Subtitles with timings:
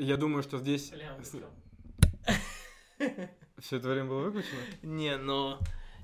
[0.00, 0.92] Я думаю, что здесь...
[3.58, 4.60] Все это время было выключено?
[4.82, 5.58] Не, но...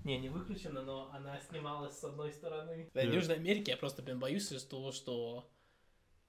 [0.05, 2.91] Не, не выключена, но она снималась с одной стороны.
[2.93, 2.99] В.
[2.99, 5.51] Южной Америке я просто, блин, боюсь из того, что...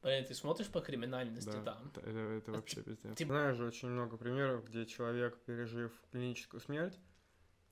[0.02, 1.92] Блин, ты смотришь по криминальности Да, там.
[1.96, 3.18] это, это вообще пиздец.
[3.18, 6.98] типа- Знаю же очень много примеров, где человек, пережив клиническую смерть,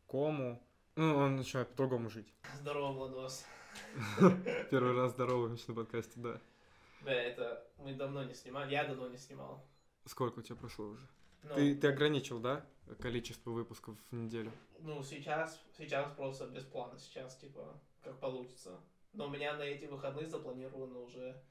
[0.08, 0.62] кому,
[0.96, 2.34] ну, он начинает по-другому жить.
[2.60, 3.46] Здорово, Владос.
[4.72, 6.42] Первый раз здороваемся на подкасте, да.
[7.02, 9.64] Бля, это мы давно не снимали, я давно не снимал.
[10.06, 11.08] Сколько у тебя прошло уже?
[11.44, 12.66] Ну, Ты, ты ограничил, да,
[13.00, 14.52] количество выпусков в неделю?
[14.80, 18.80] ну, сейчас, сейчас просто без плана, сейчас, типа, как получится.
[19.14, 21.42] Но у меня на эти выходные запланировано уже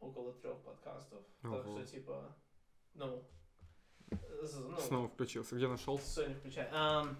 [0.00, 1.22] около трех подкастов.
[1.42, 1.62] Так Ого.
[1.62, 2.34] что, типа,
[2.94, 3.22] ну,
[4.10, 5.56] ну Снова включился.
[5.56, 5.98] Где нашел?
[5.98, 6.68] Сегодня включай.
[6.72, 7.16] Ам,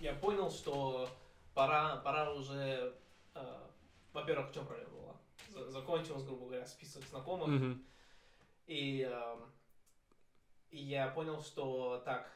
[0.00, 1.08] я понял, что
[1.54, 2.94] пора, пора уже...
[3.34, 3.70] а,
[4.12, 4.93] во-первых, в чем проблема
[5.68, 7.48] закончился, грубо говоря, список знакомых.
[7.48, 7.84] Мгм.
[8.66, 9.50] И, ам,
[10.70, 12.32] и я понял, что так,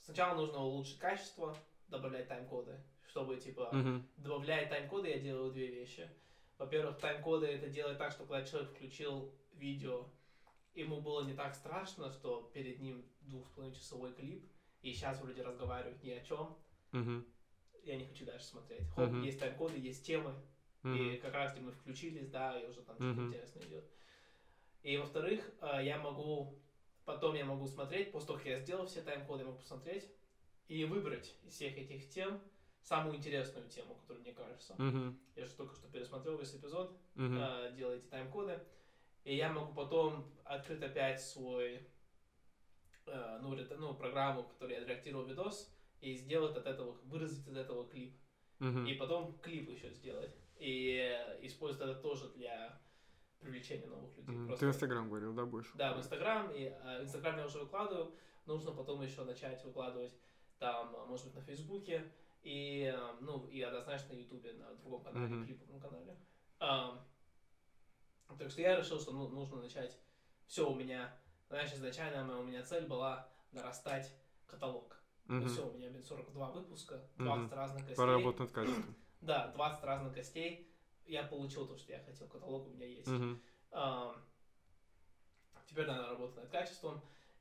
[0.00, 1.56] сначала нужно улучшить качество,
[1.88, 4.06] добавлять тайм-коды, чтобы, типа, Мгм.
[4.16, 6.10] добавляя тайм-коды, я делаю две вещи.
[6.58, 10.08] Во-первых, тайм-коды это делает так, что когда человек включил видео,
[10.74, 14.50] ему было не так страшно, что перед ним двух с половиной часовой клип,
[14.82, 16.56] и сейчас вроде разговаривают ни о чем,
[16.92, 17.26] Мгм.
[17.82, 18.88] я не хочу дальше смотреть.
[18.90, 19.22] Хоп, Мгм.
[19.22, 20.34] есть тайм-коды, есть темы,
[20.94, 23.84] и как раз мы включились, да, и уже там что-то интересное идет.
[24.82, 26.62] И во-вторых, э, я могу,
[27.04, 30.08] потом я могу смотреть, после того, как я сделал все тайм-коды, я могу посмотреть
[30.68, 32.40] и выбрать из всех этих тем
[32.82, 34.74] самую интересную тему, которая мне кажется.
[35.34, 38.60] Я же только что пересмотрел весь эпизод, э, делал эти тайм-коды,
[39.24, 41.80] и я могу потом открыть опять свой,
[43.06, 47.56] э, ну, ну, программу, в которой я редактировал видос, и сделать от этого, выразить из
[47.56, 48.14] этого клип.
[48.60, 48.86] Мгм.
[48.86, 50.34] И потом клип еще сделать.
[50.58, 52.80] И э, использовать это тоже для
[53.40, 54.34] привлечения новых людей.
[54.34, 54.46] Мгм.
[54.48, 55.70] Просто- Ты в Инстаграм говорил, да, будешь?
[55.74, 56.50] Да, в Инстаграм.
[56.50, 58.14] И э, Инстаграм я уже выкладываю.
[58.46, 60.12] Нужно потом еще начать выкладывать
[60.58, 62.10] там, э, может быть, на Фейсбуке.
[62.42, 65.46] И, э, ну, и однозначно на Ютубе, на другом канале, Мгм.
[65.46, 66.16] клиповом канале.
[66.60, 67.04] Ам,
[68.38, 69.98] так что я решил, что ну, нужно начать.
[70.46, 71.14] Все у меня,
[71.48, 74.12] знаешь, изначально моя- у меня цель была нарастать
[74.46, 74.96] каталог.
[75.26, 75.48] Ну Мгм.
[75.48, 77.54] все, у меня, блин, 42 выпуска, 20 Мгм.
[77.54, 77.96] разных гостей.
[77.96, 78.94] Пора работать над качеством.
[79.26, 80.72] Да, 20 разных гостей.
[81.04, 82.28] Я получил то, что я хотел.
[82.28, 83.08] Каталог у меня есть.
[83.72, 84.16] Ам,
[85.66, 87.00] теперь надо работать над качеством.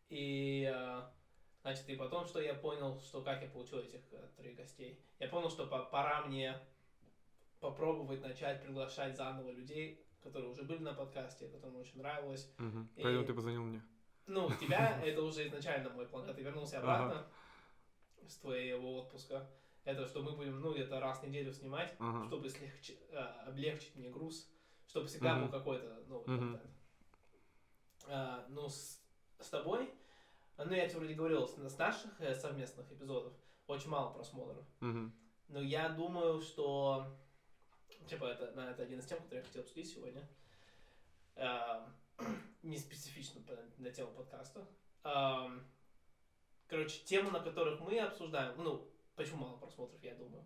[0.09, 1.11] И, а,
[1.61, 4.99] значит, и потом, что я понял, что как я получил этих э, трех гостей.
[5.19, 6.59] Я понял, что по- пора мне
[7.59, 12.51] попробовать начать приглашать заново людей, которые уже были на подкасте, которым очень нравилось.
[12.57, 12.89] Мгм.
[12.95, 13.81] И- Поэтому ты позвонил мне.
[14.27, 16.23] Ну, тебя это уже изначально мой план.
[16.25, 17.27] Когда ты вернулся обратно
[18.27, 19.47] с твоего отпуска,
[19.85, 22.25] это что мы будем, ну, где-то раз в неделю снимать, Ага.
[22.27, 24.49] чтобы слегче- э, облегчить мне груз,
[24.87, 25.43] чтобы всегда Мгм.
[25.45, 26.51] был какой-то новый Мгм.
[26.53, 26.73] контент.
[28.07, 28.99] А, ну, с,
[29.39, 29.93] с тобой,
[30.57, 33.33] ну, я тебе вроде говорил, с, наших э, совместных эпизодов
[33.67, 34.65] очень мало просмотров.
[34.79, 35.13] Мгм.
[35.49, 37.05] Но я думаю, что,
[38.07, 40.27] типа, это, на- это один из тем, который я хотел обсудить сегодня.
[41.35, 41.87] А,
[42.63, 43.41] не специфично
[43.77, 44.67] на тему подкаста.
[45.03, 45.51] А,
[46.67, 50.43] короче, темы, на которых мы обсуждаем, ну, почему мало просмотров, я думаю.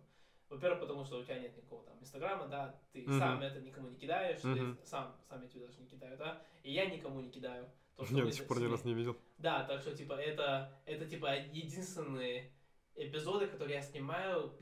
[0.48, 3.18] Во-первых, потому что у тебя нет никакого там инстаграма, да, ты Мгм.
[3.18, 4.76] сам это никому не кидаешь, Мгм.
[4.76, 7.70] ты сам, сам я тебе даже не кидаю, да, и я никому не кидаю.
[7.96, 9.16] То, что Я до сих пор ни разу не видел.
[9.38, 12.50] да, так что, типа, это, это, типа, единственные
[12.96, 14.52] эпизоды, которые я снимаю,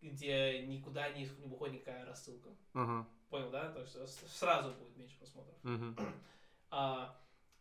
[0.00, 2.50] где, никуда не, не выходит никакая рассылка.
[2.74, 3.08] Ага.
[3.30, 3.72] Понял, да?
[3.72, 5.54] Так что с- сразу будет меньше просмотров.
[5.62, 5.96] Мгм.
[6.70, 7.18] А,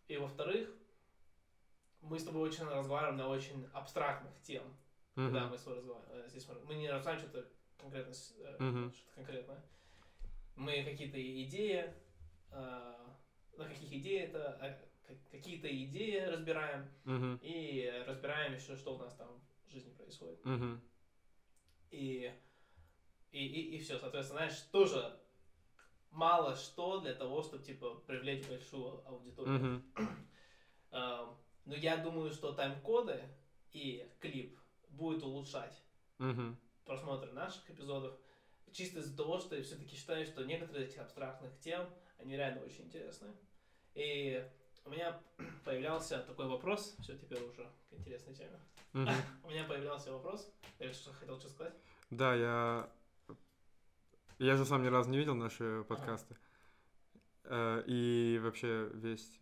[0.08, 0.70] и во-вторых,
[2.02, 4.64] мы с тобой очень разговариваем на очень абстрактных тем,
[5.16, 5.52] когда Мгм.
[5.52, 6.30] мы с тобой разговариваем.
[6.30, 8.92] Здесь мы, не обсуждаем что-то конкретно, э, Мгм.
[8.94, 9.64] что-то конкретное.
[10.56, 11.94] Мы какие-то идеи,
[12.52, 13.18] а,
[13.58, 17.40] на каких идеи это, а, как- какие-то идеи разбираем, Мгм.
[17.42, 20.44] и разбираем еще, что у нас там в жизни происходит.
[20.46, 20.82] Мгм.
[21.90, 22.34] И,
[23.32, 25.20] и, и, и все, соответственно, знаешь, тоже
[26.10, 29.84] мало что для того, чтобы, типа, привлечь большую аудиторию.
[30.92, 33.22] Эм, но я думаю, что тайм-коды
[33.72, 34.61] и клип
[34.92, 35.82] будет улучшать
[36.20, 36.58] Мгм.
[36.86, 38.16] просмотр наших эпизодов,
[38.72, 41.88] чисто из-за того, что я все-таки считаю, что некоторые из этих абстрактных тем,
[42.20, 43.28] они реально очень интересны.
[43.96, 44.48] И
[44.86, 45.20] у меня
[45.66, 48.60] появлялся такой вопрос, все теперь уже к интересной теме.
[48.94, 49.10] Мгм.
[49.44, 51.74] У меня появлялся вопрос, я что хотел что сказать?
[52.10, 52.90] Да, я...
[54.40, 56.36] Я же сам ни разу не видел наши подкасты.
[57.44, 59.40] Э, И вообще весь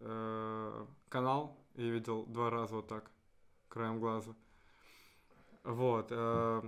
[0.00, 3.10] э, канал я видел два раза вот так,
[3.68, 4.34] краем глаза.
[5.64, 6.08] Вот.
[6.10, 6.62] э,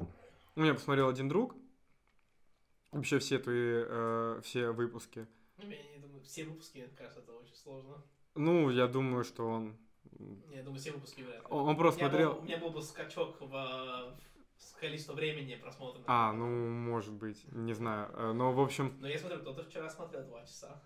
[0.56, 1.54] У меня посмотрел один друг.
[2.93, 3.56] Вообще все твои,
[3.87, 5.26] э, все выпуски.
[5.58, 8.02] Ну, я не думаю, все выпуски, мне кажется, это очень сложно.
[8.34, 9.76] Ну, я думаю, что он...
[10.50, 11.46] Я думаю, все выпуски вряд ли.
[11.50, 12.32] Он, он просто у смотрел...
[12.34, 16.02] Был, у меня был бы скачок в, в количество времени просмотра.
[16.06, 18.10] А, ну, может быть, не знаю.
[18.14, 20.82] Э, Но, в общем, Но я смотрю, кто-то вчера смотрел два часа.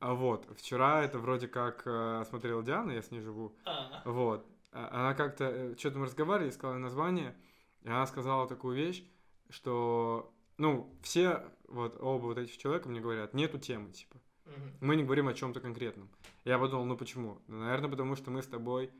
[0.00, 3.54] а вот, вчера это вроде как э, смотрела Диана, я с ней живу.
[3.64, 4.46] А, Вот.
[4.72, 7.36] А- Она как-то, что-то мы разговаривали, сказала название,
[7.82, 9.04] и она сказала такую вещь,
[9.50, 14.18] что, ну, все, вот, оба вот этих человека мне говорят, нету темы, типа.
[14.46, 14.72] мгм.
[14.80, 16.08] Мы не говорим о чем-то конкретном.
[16.44, 17.40] Я подумал, ну почему?
[17.46, 18.90] Ну, наверное, потому что мы с тобой...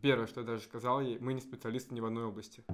[0.00, 2.64] Первое, что я даже сказал ей, мы не специалисты ни в одной области.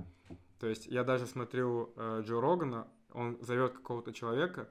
[0.60, 4.68] То есть я даже смотрю э, Джо Рогана, он зовет какого-то человека,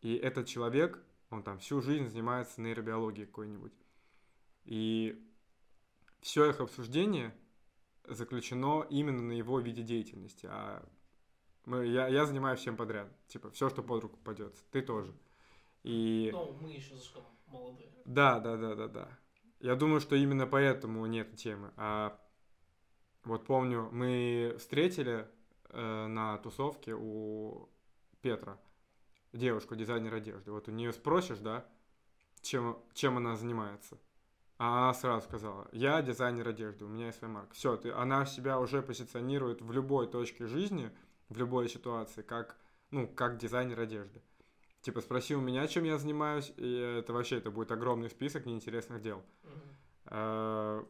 [0.00, 1.00] и этот человек,
[1.30, 3.72] он там всю жизнь занимается нейробиологией какой-нибудь.
[4.64, 5.24] И
[6.22, 7.34] все их обсуждение
[8.04, 10.48] заключено именно на его виде деятельности.
[10.50, 10.82] А
[11.66, 13.08] мы, я, я занимаюсь всем подряд.
[13.28, 14.62] Типа, все, что под руку попадется.
[14.70, 15.12] Ты тоже.
[15.82, 17.90] И Ну, мы еще слишком молодые.
[18.04, 19.18] да, да, да, да, да.
[19.60, 21.72] Я думаю, что именно поэтому нет темы.
[21.76, 22.18] А
[23.24, 25.28] вот помню, мы встретили
[25.68, 27.68] э, на тусовке у
[28.20, 28.58] Петра
[29.32, 30.50] девушку, дизайнер одежды.
[30.50, 31.64] Вот у нее спросишь, да,
[32.42, 33.98] чем, чем она занимается.
[34.64, 37.52] А она сразу сказала, я дизайнер одежды, у меня есть своя марка.
[37.52, 40.92] Все, ты, она себя уже позиционирует в любой точке жизни,
[41.28, 42.56] в любой ситуации, как,
[42.92, 44.22] ну, как дизайнер одежды.
[44.82, 49.02] Типа, спроси у меня, чем я занимаюсь, и это вообще, это будет огромный список неинтересных
[49.02, 49.24] дел.
[50.04, 50.84] Э,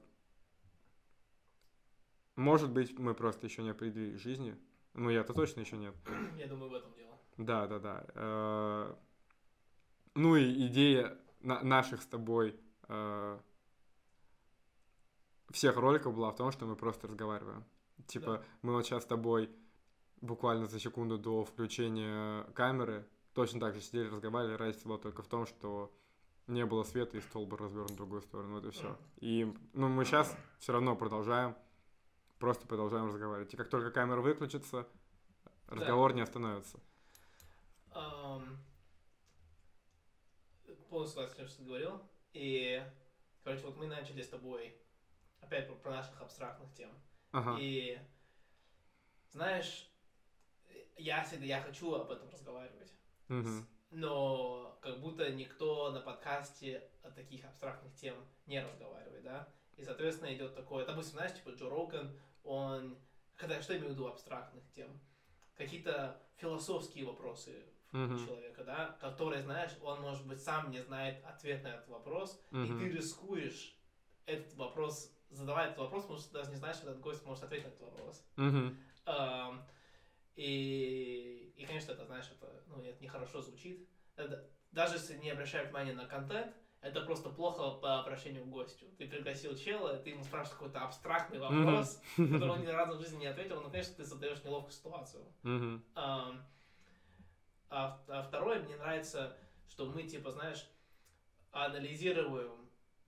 [2.36, 4.54] Может быть, мы просто еще не определили жизни.
[4.92, 5.94] Ну, я-то точно еще нет.
[6.36, 7.18] Я думаю, в этом дело.
[7.38, 8.04] Да, да, да.
[8.14, 8.94] Э,
[10.14, 12.54] Ну и идея на- наших с тобой
[12.88, 13.38] э,
[15.52, 17.64] всех роликов была в том, что мы просто разговариваем.
[18.06, 18.44] Типа, Да.
[18.62, 19.50] мы вот сейчас с тобой
[20.20, 24.56] буквально за секунду до включения камеры точно так же сидели, разговаривали.
[24.56, 25.92] Разница была только в том, что
[26.46, 28.54] не было света и стол был развернут в другую сторону.
[28.54, 28.96] Вот и все.
[29.20, 31.56] И ну, мы сейчас все равно продолжаем,
[32.38, 33.54] просто продолжаем разговаривать.
[33.54, 34.86] И как только камера выключится,
[35.68, 36.80] разговор не остановится.
[37.92, 38.58] Ам,
[40.88, 42.02] Полностью согласен с тем, что ты говорил.
[42.34, 42.82] И,
[43.44, 44.76] короче, вот мы начали с тобой
[45.42, 46.90] опять про, про наших абстрактных тем.
[47.32, 47.56] Ага.
[47.60, 47.98] И,
[49.30, 49.90] знаешь,
[50.96, 52.92] я всегда, я хочу об этом разговаривать.
[53.28, 53.66] Мгм.
[53.90, 58.16] Но как будто никто на подкасте о таких абстрактных тем
[58.46, 59.48] не разговаривает, да?
[59.76, 62.98] И, соответственно, идет такое, допустим, знаешь, типа Джо Роган, он,
[63.36, 64.98] когда, что я имею в виду абстрактных тем?
[65.54, 68.26] Какие-то философские вопросы у Мгм.
[68.26, 72.64] человека, да, которые, знаешь, он, может быть, сам не знает ответ на этот вопрос, Мгм.
[72.64, 73.76] и ты рискуешь
[74.24, 77.64] этот вопрос, задавая этот вопрос, потому что даже не знаешь, что этот гость может ответить
[77.66, 78.24] на этот вопрос.
[79.06, 79.66] Ам,
[80.36, 83.86] и, и, конечно, это, знаешь, это, ну, это нехорошо звучит.
[84.16, 88.86] Это- даже если не обращая внимания на контент, это просто плохо по обращению к гостю.
[88.98, 93.18] Ты пригласил чела, ты ему спрашиваешь какой-то абстрактный вопрос, который он ни разу в жизни
[93.20, 95.24] не ответил, ну, конечно, ты создаешь неловкую ситуацию.
[95.94, 96.44] Ам,
[97.68, 99.36] а, а второе, мне нравится,
[99.68, 100.66] что мы, типа, знаешь,
[101.52, 102.61] анализируем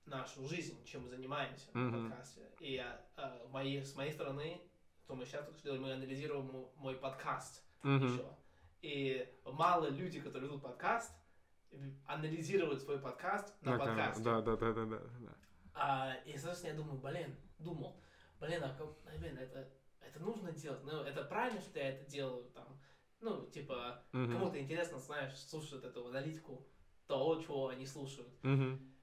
[0.06, 1.90] нашу жизнь, чем мы занимаемся Мгм.
[2.06, 2.40] в подкасте.
[2.60, 4.60] И а, а, мои, с моей стороны,
[5.06, 8.06] то мы сейчас что делаем, мы анализируем мо- мой подкаст Мгм.
[8.06, 8.26] еще.
[8.82, 11.12] И мало люди, которые ведут подкаст,
[12.06, 13.96] анализируют свой подкаст на, камеру.
[13.96, 14.22] подкасте.
[14.24, 15.02] Да, да, да, да, да.
[15.74, 18.00] А, и, соответственно, я думаю, блин, думал,
[18.40, 19.68] блин, а как, блин, это,
[20.00, 20.84] это нужно делать?
[20.84, 22.78] Ну, это правильно, что я это делаю, там,
[23.20, 24.32] ну, типа, Мгм.
[24.32, 26.64] кому-то интересно, знаешь, слушать эту аналитику
[27.08, 28.32] того, чего они слушают.
[28.42, 28.93] Мгм.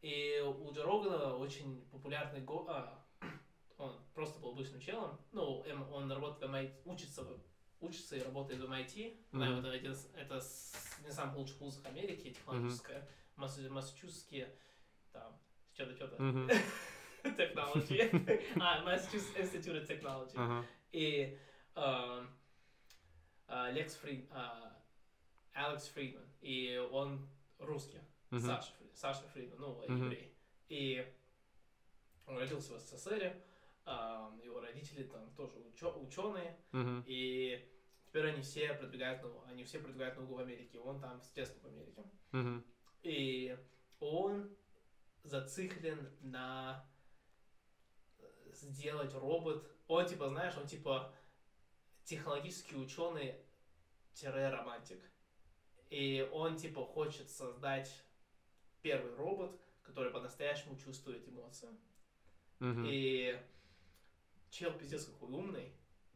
[0.00, 2.66] И у Джо Рогана очень популярный го...
[2.68, 3.04] а,
[3.78, 5.18] он просто был обычным челом.
[5.32, 7.40] Ну, эм, он работает в MIT, учится, в-
[7.80, 9.16] учится и работает в MIT.
[9.32, 9.60] Знаю, Мгм.
[9.66, 10.34] это, один это
[11.04, 13.08] не самых лучших вузов Америки, технологическая.
[13.36, 14.54] Массу- Массачусетские,
[15.12, 15.36] там,
[15.72, 16.22] что-то, что-то.
[16.22, 16.48] Мгм.
[17.24, 18.52] Technology.
[18.60, 20.32] а, Massachusetts Institute of Technology.
[20.36, 20.64] Ага.
[20.92, 21.38] И
[21.74, 22.30] эм,
[23.48, 24.76] а, Лекс Фрид, а,
[25.54, 26.24] Алекс Фридман.
[26.40, 27.28] И он
[27.58, 28.00] русский.
[28.30, 28.40] Мгм.
[28.42, 30.06] Саша, Фри- Саша Фридман, ну, Мгм.
[30.06, 30.34] еврей.
[30.68, 31.14] И
[32.26, 33.32] он родился в СССР,
[33.84, 37.04] ам, его родители там тоже ученые, Мгм.
[37.06, 37.64] и
[38.06, 41.66] теперь они все продвигают науку, они все продвигают науку в Америке, он там детства в
[41.72, 42.02] Америке.
[42.32, 42.64] Мгм.
[43.02, 43.56] И
[44.00, 44.50] он
[45.22, 46.84] зациклен на
[48.18, 49.64] э, сделать робот.
[49.86, 51.14] Он типа, знаешь, он типа
[52.04, 53.36] технологический ученый
[54.24, 55.00] романтик.
[55.88, 57.90] И он типа хочет создать
[58.82, 61.68] первый робот, который по-настоящему чувствует эмоции.
[62.60, 62.84] Мгм.
[62.86, 63.40] И
[64.50, 65.72] чел пиздец какой умный,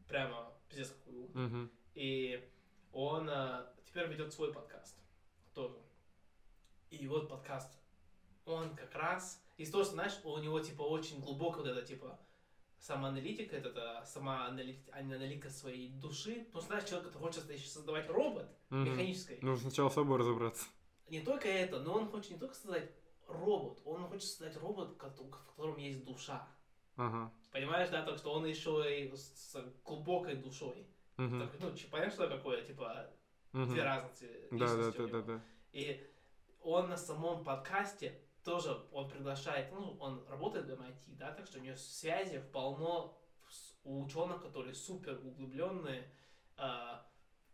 [0.07, 1.47] прямо пиздец какой умный.
[1.47, 1.71] Мгм.
[1.95, 2.49] И
[2.91, 4.97] он а, теперь ведет свой подкаст
[5.53, 5.77] тоже.
[6.89, 7.71] И вот подкаст.
[8.45, 9.41] Он как раз...
[9.57, 12.19] Из того, что, знаешь, у него, типа, очень глубоко вот это, типа,
[12.79, 16.45] самоаналитика, это, это сама аналит- аналитика своей души.
[16.49, 18.85] Что, знаешь, человек, который хочет создавать робот Мгм.
[18.85, 20.65] механический, Нужно сначала с собой разобраться.
[21.13, 22.89] Не только это, но он хочет не только создать
[23.27, 26.47] робот, он хочет создать робот, в котором есть душа.
[26.95, 27.31] Ага.
[27.51, 30.87] Понимаешь, да, так что он еще и с глубокой душой.
[31.17, 31.39] Мгм.
[31.39, 33.09] Так, ну, понятно, что такое, типа,
[33.51, 33.69] Мгм.
[33.71, 35.41] две разности Да, да, да, да, да.
[35.71, 36.03] И
[36.61, 41.59] он на самом подкасте тоже, он приглашает, ну, он работает в MIT, да, так что
[41.59, 43.19] у него связи полно
[43.83, 46.11] у ученых, которые супер углубленные,
[46.57, 47.05] а,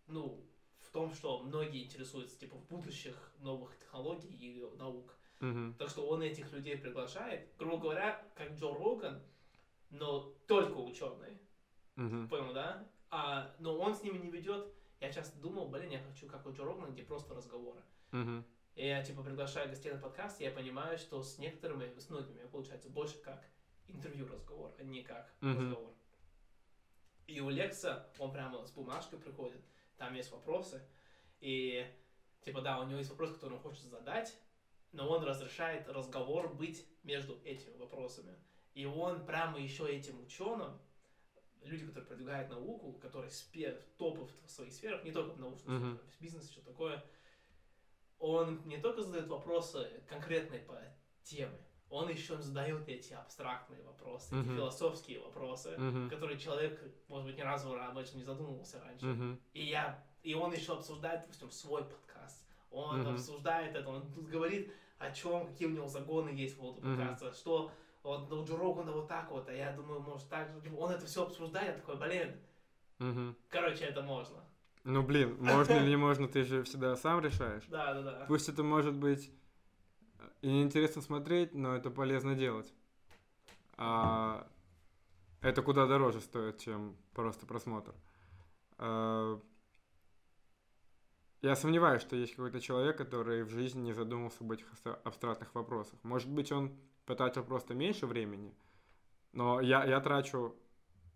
[0.08, 0.49] ну,
[0.90, 5.16] в том, что многие интересуются, типа, в будущих новых технологий и наук.
[5.40, 5.76] Мгм.
[5.78, 9.22] Так что он этих людей приглашает, грубо говоря, как Джо Роган,
[9.92, 11.40] но только ученые.
[11.96, 12.28] Мгм.
[12.28, 12.88] Понял, да?
[13.12, 14.74] А, но он с ними не ведет.
[15.00, 17.82] Я часто думал, блин, я хочу как у Джо Рогана, где просто разговоры.
[18.12, 18.44] Мгм.
[18.74, 22.48] И я, типа, приглашаю гостей на подкаст, и я понимаю, что с некоторыми, с многими
[22.48, 23.46] получается больше как
[23.88, 25.60] интервью-разговор, а не как Мгм.
[25.60, 25.94] разговор.
[27.28, 29.62] И у Лекса, он прямо с бумажкой приходит,
[30.00, 30.82] там есть вопросы,
[31.40, 31.86] и,
[32.44, 34.36] типа, да, у него есть вопрос, который он хочет задать,
[34.92, 38.36] но он разрешает разговор быть между этими вопросами.
[38.74, 40.80] И он прямо еще этим ученым,
[41.62, 45.58] люди, которые продвигают науку, которые спе- топы в своих сферах, не только в Мгм.
[45.58, 47.04] сфере, в бизнесе, что такое,
[48.18, 50.82] он не только задает вопросы конкретные по
[51.24, 54.56] теме, он еще задает эти абстрактные вопросы, эти Мгм.
[54.56, 56.10] философские вопросы, Мгм.
[56.10, 59.06] которые человек, может быть, ни разу об этом не задумывался раньше.
[59.06, 59.40] Мгм.
[59.54, 62.46] И я, и он еще обсуждает, допустим, свой подкаст.
[62.72, 63.14] Он Мгм.
[63.16, 67.34] обсуждает это, он тут говорит о чем, какие у него загоны есть по поводу подкаста,
[67.34, 67.72] что
[68.04, 70.62] вот у Джо Рогана вот так вот, а я думаю, может так же.
[70.78, 72.40] Он это все обсуждает, такой, блин,
[73.00, 73.36] Мгм.
[73.50, 74.44] короче, это можно.
[74.84, 77.64] Ну, блин, можно или не можно, ты же всегда сам решаешь.
[77.70, 78.26] Да, да, да.
[78.28, 79.32] Пусть это может быть
[80.42, 82.74] и неинтересно смотреть, но это полезно делать.
[83.78, 84.48] А
[85.42, 87.94] это куда дороже стоит, чем просто просмотр.
[88.78, 89.40] А,
[91.42, 95.56] Я сомневаюсь, что есть какой-то человек, который в жизни не задумывался об этих абстра- абстрактных
[95.56, 95.98] вопросах.
[96.04, 98.54] Может быть, он потратил просто меньше времени,
[99.34, 100.56] но я, я трачу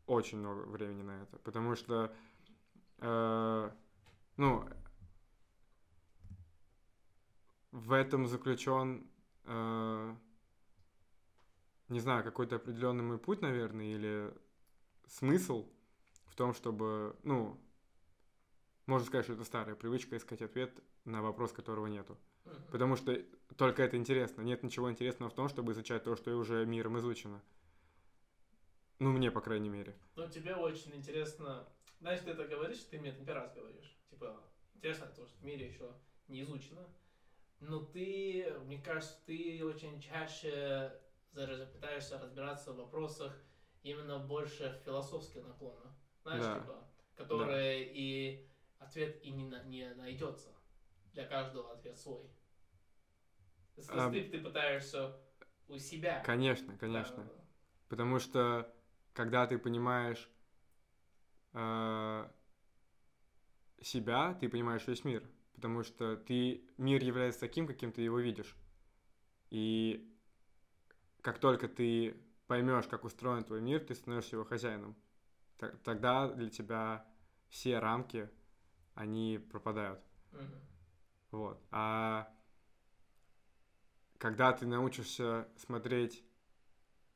[0.07, 2.13] очень много времени на это, потому что,
[2.99, 3.71] э,
[4.37, 4.69] ну,
[7.71, 9.05] в этом заключен,
[9.45, 10.15] э,
[11.89, 14.33] не знаю, какой-то определенный мой путь, наверное, или
[15.07, 15.69] смысл
[16.25, 17.59] в том, чтобы, ну,
[18.85, 20.71] можно сказать, что это старая привычка искать ответ
[21.05, 22.17] на вопрос, которого нету.
[22.71, 23.15] Потому что
[23.55, 24.41] только это интересно.
[24.41, 27.41] Нет ничего интересного в том, чтобы изучать то, что уже миром изучено.
[28.99, 29.95] Ну, мне, по крайней мере.
[30.15, 31.67] Ну, тебе очень интересно,
[31.99, 33.97] знаешь, ты это говоришь, ты мне это не первый раз говоришь.
[34.09, 34.41] Типа,
[34.75, 35.93] интересно то, что в мире еще
[36.27, 36.87] не изучено.
[37.65, 40.99] Но ты, мне кажется, ты очень чаще
[41.31, 43.41] зараз- пытаешься разбираться в вопросах
[43.83, 45.91] именно больше философских наклонов.
[46.23, 46.59] Знаешь, Да.
[46.59, 50.53] типа, которые и ответ и не, на- не найдется.
[51.13, 52.29] Для каждого ответ свой.
[53.77, 55.15] Есть А, ты, ты пытаешься
[55.69, 56.21] у себя.
[56.25, 57.23] Конечно, конечно.
[57.23, 57.43] Да,
[57.87, 58.75] Потому что,
[59.13, 60.29] когда ты понимаешь
[61.53, 62.29] э,
[63.81, 65.23] себя, ты понимаешь весь мир.
[65.63, 68.53] Потому что ты, мир является таким, каким ты его видишь.
[69.49, 70.13] И
[71.21, 72.17] как только ты
[72.47, 74.93] поймешь, как устроен твой мир, ты становишься его хозяином.
[75.85, 77.07] Тогда для тебя
[77.47, 78.29] все рамки,
[78.93, 80.01] они пропадают.
[80.33, 80.59] Мгм.
[81.31, 81.65] Вот.
[81.71, 82.29] А
[84.17, 86.25] когда ты научишься смотреть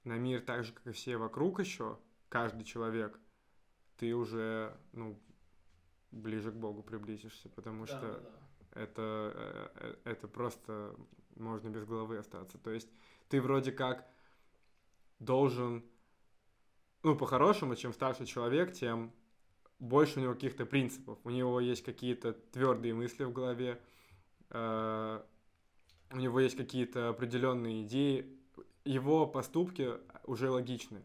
[0.06, 2.00] на мир так же, как и все вокруг еще,
[2.30, 3.20] каждый человек,
[3.98, 5.20] ты уже, ну,
[6.12, 10.96] ближе к Богу приблизишься, потому Да, что да, это, э, э, это просто
[11.36, 12.58] можно без головы остаться.
[12.58, 12.90] То есть
[13.30, 14.08] ты вроде как
[15.20, 15.84] должен,
[17.04, 19.14] ну, по-хорошему, чем старше человек, тем
[19.80, 21.20] больше у него каких-то принципов.
[21.24, 23.82] У него есть какие-то твердые мысли в голове,
[24.50, 25.24] э,
[26.12, 28.38] у него есть какие-то определенные идеи,
[28.86, 31.04] его поступки уже логичны.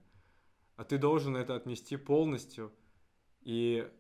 [0.77, 2.73] А ты должен это отмести полностью,
[3.43, 3.91] и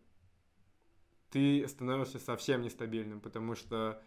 [1.32, 4.00] ты становишься совсем нестабильным, потому что,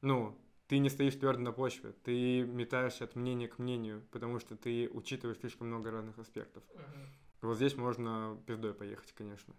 [0.00, 4.56] ну, ты не стоишь твердо на почве, ты метаешься от мнения к мнению, потому что
[4.56, 6.64] ты учитываешь слишком много разных аспектов.
[6.74, 7.06] Мгм.
[7.42, 9.54] Вот здесь можно пиздой поехать, конечно.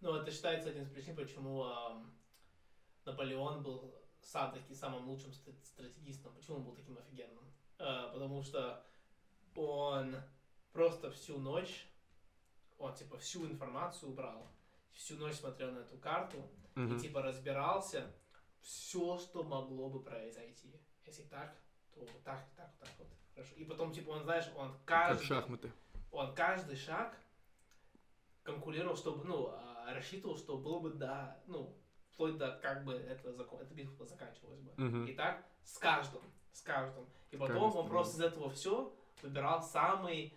[0.00, 2.12] Ну, это считается один из причин, почему ам,
[3.04, 6.32] Наполеон был сам таки самым лучшим стра- стратегистом.
[6.34, 7.44] Почему он был таким офигенным?
[7.78, 8.84] А, потому что
[9.54, 10.16] он
[10.72, 11.88] просто всю ночь,
[12.78, 14.48] он типа всю информацию убрал,
[14.94, 16.96] всю ночь смотрел на эту карту Мгм.
[16.96, 18.12] и типа разбирался,
[18.60, 20.80] все, что могло бы произойти.
[21.04, 21.56] Если так,
[21.94, 23.08] то так, так, так вот.
[23.34, 23.54] Хорошо.
[23.56, 25.72] И потом, типа, он, знаешь, он Как каждый, шахматы.
[26.10, 27.16] он каждый шаг
[28.42, 31.76] конкурировал, чтобы, ну, а, рассчитывал, что было бы, да, ну,
[32.12, 34.72] вплоть до, как бы, это, закон, эта битва заканчивалась бы.
[34.76, 35.06] Мгм.
[35.06, 36.22] И так с каждым,
[36.52, 37.08] с каждым.
[37.30, 40.36] И потом каждой он просто из этого все выбирал самый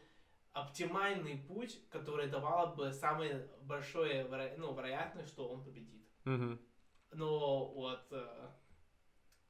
[0.56, 4.24] оптимальный путь, который давал бы самое большое,
[4.58, 6.02] ну, вероятность, что он победит.
[6.24, 6.58] Мгм.
[7.12, 8.52] Но вот э,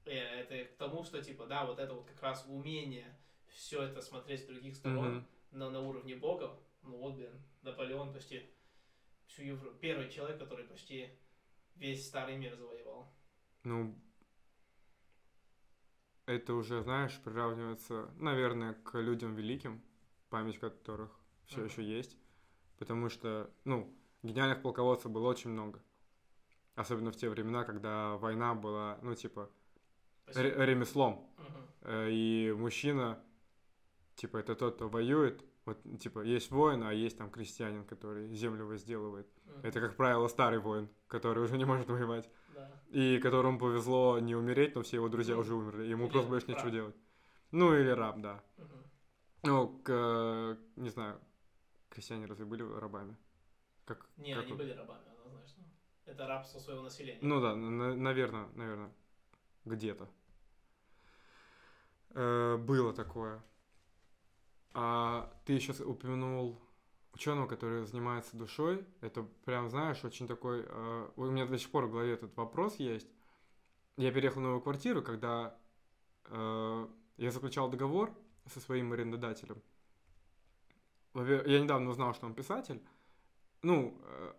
[0.06, 3.16] э, это к тому, что типа, да, вот это вот как раз умение
[3.50, 5.28] все это смотреть с других сторон, Мгм.
[5.52, 8.50] но на уровне богов, ну вот, блин, Наполеон почти
[9.28, 11.08] всю Европу, первый человек, который почти
[11.76, 13.14] весь старый мир завоевал.
[13.64, 13.96] Ну,
[16.26, 19.85] это уже, знаешь, приравнивается, наверное, к людям великим,
[20.36, 21.10] память которых
[21.46, 22.18] все еще есть.
[22.78, 23.90] Потому что, ну,
[24.22, 25.80] гениальных полководцев было очень много.
[26.76, 29.50] Особенно в те времена, когда война была, ну, типа,
[30.36, 31.26] ре- ремеслом.
[31.84, 33.18] Э, И мужчина,
[34.16, 35.42] типа, это тот, кто воюет.
[35.66, 39.28] Вот, типа, есть воин, а есть там крестьянин, который землю возделывает.
[39.64, 42.30] Это, как правило, старый воин, который уже не может воевать.
[42.54, 42.70] Да.
[42.90, 45.84] И которому повезло не умереть, но все его друзья Ну, уже умерли.
[45.94, 46.74] Ему или просто больше нечего раб.
[46.74, 46.96] делать.
[47.52, 48.44] Ну, или раб, да.
[49.46, 51.20] Ну, к, не знаю,
[51.90, 53.16] крестьяне разве были рабами?
[53.86, 55.64] Как, Не, как они вы- были рабами, однозначно.
[56.06, 57.20] Это рабство своего населения.
[57.22, 58.92] Ну да, наверное, наверное,
[59.66, 60.10] где-то.
[62.12, 63.44] Э, было такое.
[64.74, 66.60] А ты еще упомянул
[67.14, 68.86] ученого, который занимается душой.
[69.02, 70.66] Это прям, знаешь, очень такой...
[70.68, 73.08] э, у меня до сих пор в голове этот вопрос есть.
[73.98, 75.58] Я переехал в новую квартиру, когда
[76.26, 76.88] э,
[77.18, 78.14] я заключал договор
[78.48, 79.62] со своим арендодателем.
[81.14, 82.82] Я недавно узнал, что он писатель.
[83.62, 84.34] Ну, э,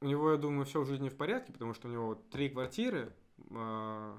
[0.00, 3.12] у него, я думаю, все в жизни в порядке, потому что у него три квартиры,
[3.50, 4.18] э,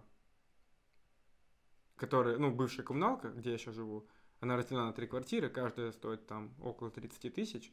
[1.96, 4.08] которые, ну, бывшая коммуналка, где я сейчас живу,
[4.40, 7.72] она разделена на три квартиры, каждая стоит там около 30 тысяч.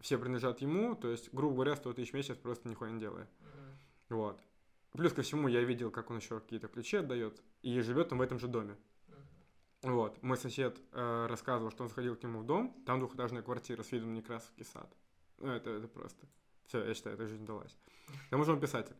[0.00, 3.28] Все принадлежат ему, то есть, грубо говоря, 100 тысяч в месяц просто нихуя не делая.
[3.40, 4.16] Мгм.
[4.16, 4.42] Вот.
[4.92, 8.22] Плюс ко всему, я видел, как он еще какие-то ключи отдает, и живет он в
[8.22, 8.76] этом же доме.
[9.82, 10.22] Вот.
[10.22, 13.92] Мой сосед э, рассказывал, что он сходил к нему в дом, там двухэтажная квартира с
[13.92, 14.94] видом на Некрасовский сад.
[15.38, 16.26] Ну, это, это просто...
[16.66, 17.76] Все, я считаю, эта жизнь далась.
[18.26, 18.96] К тому же он писатель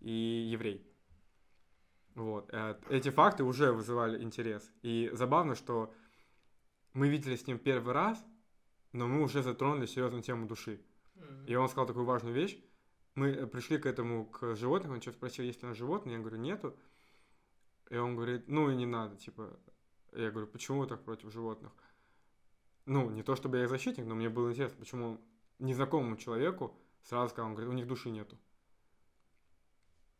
[0.00, 0.86] и еврей.
[2.14, 2.48] Вот.
[2.52, 4.70] Э, Эти факты уже вызывали интерес.
[4.82, 5.94] И забавно, что
[6.92, 8.24] мы видели с ним первый раз,
[8.92, 10.80] но мы уже затронули серьезную тему души.
[11.46, 12.58] И он сказал такую важную вещь.
[13.14, 16.20] Мы пришли к этому, к животным, он что спросил, есть ли у нас животные, я
[16.20, 16.76] говорю, нету.
[17.88, 19.58] И он говорит, ну и не надо, типа.
[20.16, 21.72] Я говорю, почему вы так против животных?
[22.86, 25.20] Ну, не то чтобы я их защитник, но мне было интересно, почему
[25.58, 28.38] незнакомому человеку сразу сказал, он говорит, у них души нету.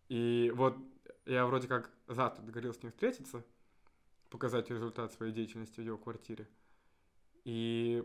[0.08, 0.76] И вот
[1.24, 3.44] я вроде как завтра договорился с ним встретиться,
[4.30, 6.48] показать результат своей деятельности в его квартире.
[7.44, 8.04] И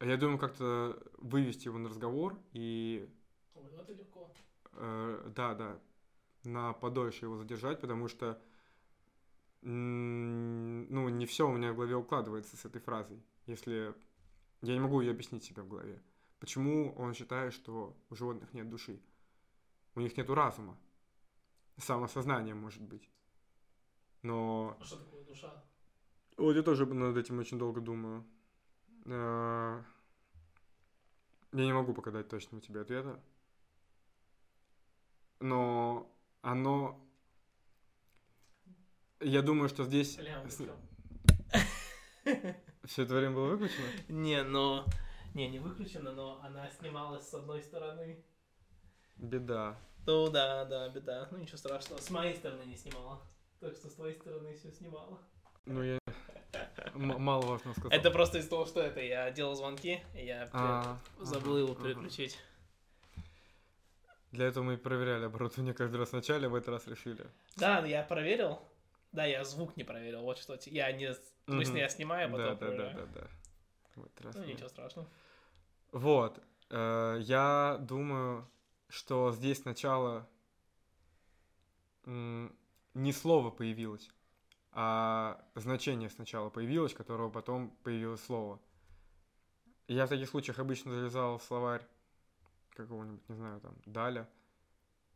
[0.00, 3.08] я думаю, как-то вывести его на разговор и,
[3.54, 4.30] Ой, ну это легко.
[4.72, 5.80] э, да, да,
[6.44, 8.40] на подольше его задержать, потому что,
[9.68, 13.20] ну, не все у меня в голове укладывается с этой фразой.
[13.46, 13.94] Если
[14.62, 16.00] я не могу ее объяснить себе в голове.
[16.38, 19.00] Почему он считает, что у животных нет души?
[19.94, 20.78] У них нету разума.
[21.78, 23.10] Самосознания, может быть.
[24.22, 25.64] Но А что такое душа?
[26.36, 28.24] Вот я тоже над этим очень долго думаю.
[29.06, 29.82] Э,
[31.52, 33.20] Я не могу пока дать точного тебе ответа.
[35.40, 36.10] Но
[36.42, 37.05] оно...
[39.20, 40.18] Я думаю, что здесь...
[42.84, 43.86] Все это время было выключено?
[44.08, 44.84] Не, но...
[45.34, 48.24] Не, не выключена, но она снималась с одной стороны.
[49.16, 49.76] Беда.
[50.06, 51.28] Ну да, да, беда.
[51.30, 52.00] Ну ничего страшного.
[52.00, 53.20] С моей стороны не снимала.
[53.60, 55.18] Так что с твоей стороны все снимала.
[55.66, 55.98] Ну, я...
[56.94, 57.90] м- Мало важно сказал.
[57.90, 61.82] Это просто из-за того, что это я делал звонки, я А, забыл ага, его ага.
[61.82, 62.38] переключить.
[64.32, 67.26] Для этого мы и проверяли оборудование каждый раз вначале, в этот раз решили.
[67.56, 68.60] Да, я проверил.
[69.12, 70.22] Да, я звук не проверил.
[70.22, 70.58] Вот что.
[70.66, 71.06] Я не...
[71.46, 71.80] Обычно Мгм.
[71.80, 73.28] я снимаю, а потом Да, да, да, да, да.
[73.94, 75.08] В этот раз Ну ничего страшного.
[75.92, 76.42] Вот.
[76.70, 78.48] э, Я думаю,
[78.88, 80.28] что здесь сначала
[82.04, 84.10] не слово появилось,
[84.70, 88.60] а значение сначала появилось, которого потом появилось слово.
[89.88, 91.84] Я в таких случаях обычно залезал в словарь
[92.76, 94.28] какого-нибудь, не знаю, там, Даля.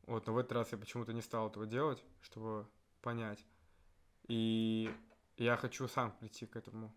[0.06, 2.66] Вот, но в этот раз я почему-то не стал этого делать, чтобы
[3.02, 3.44] понять.
[4.30, 4.94] И
[5.38, 6.94] я хочу сам прийти к этому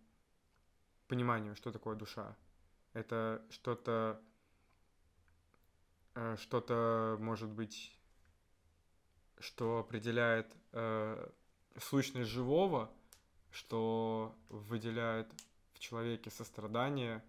[1.07, 2.37] пониманию, что такое душа.
[2.93, 4.21] Это что-то
[6.13, 7.97] э, что-то, может быть,
[9.39, 11.27] что определяет э,
[11.79, 12.93] сущность живого,
[13.49, 15.33] что выделяет
[15.73, 17.23] в человеке сострадание,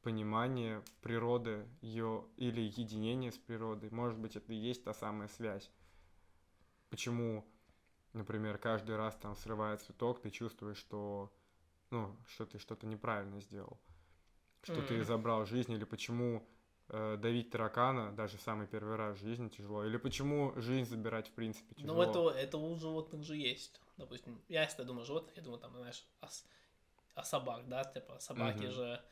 [0.00, 3.90] понимание природы, ее или единение с природой.
[3.90, 5.70] Может быть, это и есть та самая связь.
[6.88, 7.44] Почему,
[8.14, 11.32] например, каждый раз там срывает цветок, ты чувствуешь, что,
[11.90, 13.78] ну, что ты что-то неправильно сделал,
[14.62, 14.86] что mm.
[14.86, 16.46] ты забрал жизнь, или почему
[16.88, 21.32] э, давить таракана даже самый первый раз в жизни тяжело, или почему жизнь забирать в
[21.32, 21.94] принципе тяжело.
[21.94, 23.80] Ну, это, это у животных же есть.
[23.96, 26.28] Допустим, я если думаю животных, я думаю, там, знаешь, о,
[27.14, 28.70] о собак, да, типа собаки mm-hmm.
[28.70, 29.02] же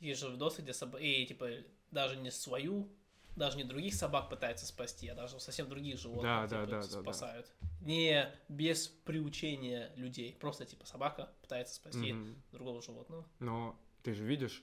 [0.00, 1.48] есть же видосы, где собаки, и типа
[1.90, 2.88] даже не свою,
[3.36, 6.82] даже не других собак пытаются спасти, а даже совсем других животных да, типа, да, да,
[6.82, 7.46] спасают.
[7.60, 7.86] Да, да.
[7.86, 12.36] Не без приучения людей, просто типа собака пытается спасти mm-hmm.
[12.52, 13.26] другого животного.
[13.40, 14.62] Но ты же видишь,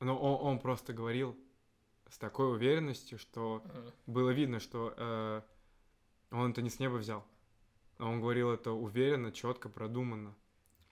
[0.00, 1.36] но он, он просто говорил
[2.08, 3.92] с такой уверенностью, что mm-hmm.
[4.06, 5.42] было видно, что э,
[6.30, 7.24] он это не с неба взял.
[7.98, 10.34] Он говорил это уверенно, четко, продуманно.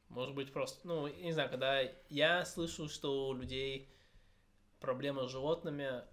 [0.08, 3.90] Может быть, просто, ну, не знаю, когда я слышу, что у людей
[4.80, 6.04] проблемы с животными,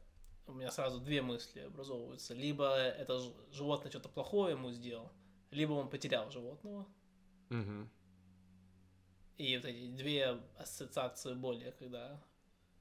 [0.52, 2.34] у меня сразу две мысли образовываются.
[2.34, 3.20] Либо это
[3.52, 5.12] животное что-то плохое ему сделал,
[5.50, 6.88] либо он потерял животного.
[7.50, 7.90] Угу.
[9.38, 12.22] И вот эти две ассоциации боли, когда...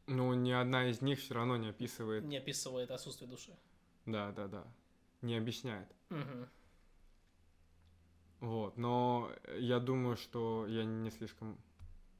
[0.06, 2.24] Ну, ни одна из них все равно не описывает...
[2.24, 3.56] Не описывает отсутствие души.
[4.06, 4.64] Да, да, да.
[5.22, 5.88] Не объясняет.
[6.10, 6.48] Угу.
[8.40, 11.58] Вот, но я думаю, что я не слишком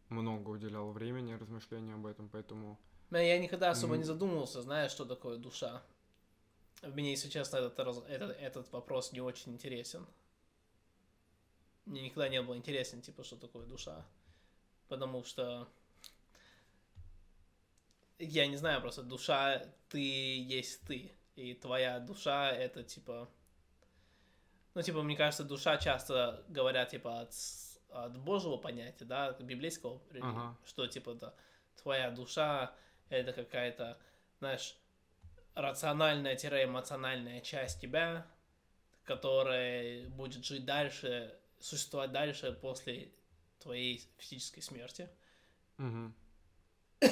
[0.08, 2.78] много уделял времени размышлению об этом, поэтому...
[3.18, 5.83] Я никогда особо не задумывался, знаешь, что такое душа.
[6.83, 10.07] Мне, если честно, этот, этот, этот вопрос не очень интересен.
[11.87, 14.07] Мне никогда не было интересен, типа, что такое душа.
[14.88, 15.68] Потому что...
[18.18, 21.12] Я не знаю, просто душа, ты есть ты.
[21.37, 23.29] И твоя душа— это, типа,
[24.75, 27.35] ну, типа, мне кажется, душа часто говорят, типа, от,
[27.88, 30.57] от Божьего понятия, да, библейского, ага.
[30.66, 31.35] что, типа, да,
[31.77, 32.75] твоя душа—
[33.11, 33.99] это какая-то,
[34.38, 34.77] знаешь,
[35.55, 38.27] рациональная-эмоциональная часть тебя,
[39.05, 43.12] которая будет жить дальше, существовать дальше после
[43.59, 45.09] твоей физической смерти.
[45.79, 46.12] Угу.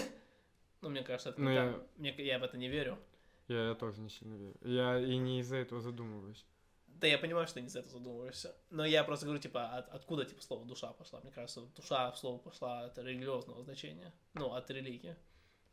[0.81, 1.85] Ну, мне кажется, это ну, я...
[1.97, 3.01] Мне, я в это не верю.
[3.49, 4.57] Я, я тоже не сильно верю.
[4.63, 6.47] Я и не из-за этого задумываюсь.
[6.87, 8.55] Да, я понимаю, что ты не за это задумываешься.
[8.71, 11.21] Но я просто говорю, типа, от, откуда, типа, слово душа пошла.
[11.21, 14.13] Мне кажется, душа в слово пошла от религиозного значения.
[14.35, 15.17] Ну, от религии.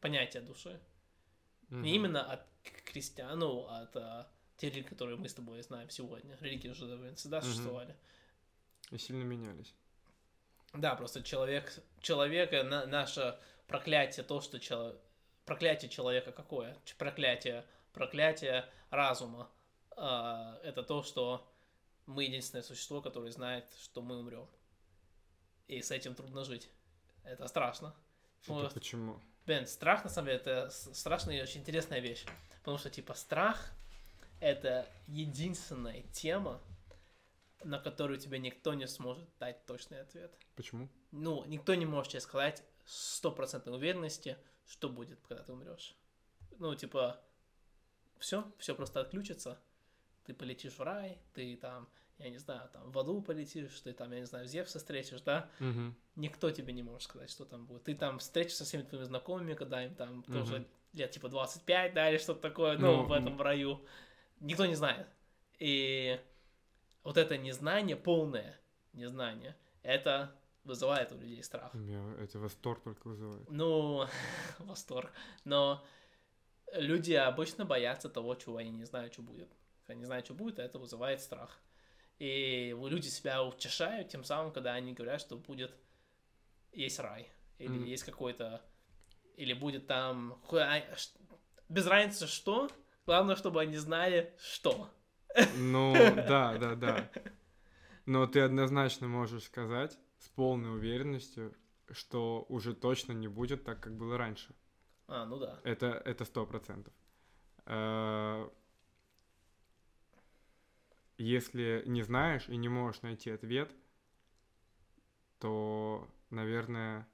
[0.05, 0.79] Понятие души.
[1.69, 1.81] Mm-hmm.
[1.81, 2.45] Не именно от
[2.85, 6.37] крестьян, ну, от а, тех религий, которые мы с тобой знаем сегодня.
[6.41, 7.41] Религии уже довольно всегда mm-hmm.
[7.41, 7.95] существовали.
[8.91, 9.73] И сильно менялись.
[10.73, 15.01] Да, просто человек, человека, на, наше проклятие, то, что человек,
[15.43, 16.77] проклятие человека какое?
[16.99, 19.49] Проклятие, проклятие разума
[19.97, 21.51] а, это то, что
[22.05, 24.47] мы единственное существо, которое знает, что мы умрем.
[25.67, 26.69] И с этим трудно жить.
[27.23, 27.95] Это страшно.
[28.43, 28.73] Это вот.
[28.75, 29.19] почему?
[29.45, 32.25] Бен, страх, на самом деле, это страшная и очень интересная вещь.
[32.59, 33.71] Потому что, типа, страх—
[34.39, 36.59] это единственная тема,
[37.63, 40.35] на которую тебе никто не сможет дать точный ответ.
[40.55, 40.89] Почему?
[41.11, 45.95] Ну, никто не может тебе сказать стопроцентной уверенности, что будет, когда ты умрешь.
[46.57, 47.21] Ну, типа,
[48.17, 49.59] все, все просто отключится,
[50.25, 54.11] ты полетишь в рай, ты там, я не знаю, там в аду полетишь, ты там,
[54.11, 55.49] я не знаю, Зевса встретишь, да?
[55.59, 55.93] Угу.
[56.15, 57.83] Никто тебе не может сказать, что там будет.
[57.83, 60.31] Ты там встретишься со всеми твоими знакомыми, когда им там угу.
[60.31, 63.85] тоже лет типа 25, да, или что-то такое, ну, ну в этом раю.
[64.39, 65.07] Никто не знает.
[65.59, 66.19] И
[67.03, 68.59] вот это незнание, полное
[68.93, 71.73] незнание, это вызывает у людей страх.
[71.73, 73.49] Меня это восторг только вызывает.
[73.49, 74.07] Ну,
[74.59, 75.11] восторг.
[75.43, 75.85] Но
[76.73, 79.49] люди обычно боятся того, чего они не знают, что будет
[79.85, 81.59] когда не знают, что будет, это вызывает страх.
[82.19, 85.75] И люди себя утешают тем самым, когда они говорят, что будет
[86.71, 87.87] есть рай, или mm-hmm.
[87.87, 88.61] есть какой-то,
[89.35, 90.81] или будет там, а,
[91.67, 92.69] без разницы что,
[93.05, 94.89] главное, чтобы они знали, что.
[95.57, 97.09] Ну, да, да, да.
[98.05, 101.53] Но ты однозначно можешь сказать с полной уверенностью,
[101.91, 104.55] что уже точно не будет так, как было раньше.
[105.07, 105.59] А, ну да.
[105.63, 106.93] Это это сто процентов.
[111.17, 113.71] Если не знаешь и не можешь найти ответ,
[115.39, 117.07] то, наверное,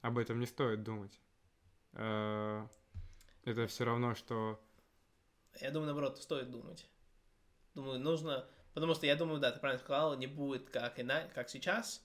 [0.00, 1.18] об этом не стоит думать.
[1.94, 2.66] Э,
[3.44, 4.60] это все равно, что...
[5.60, 6.86] Я думаю, наоборот, стоит думать.
[7.74, 8.46] Думаю, нужно...
[8.74, 11.28] Потому что я думаю, да, ты правильно сказал, не будет как, и на...
[11.28, 12.04] как сейчас.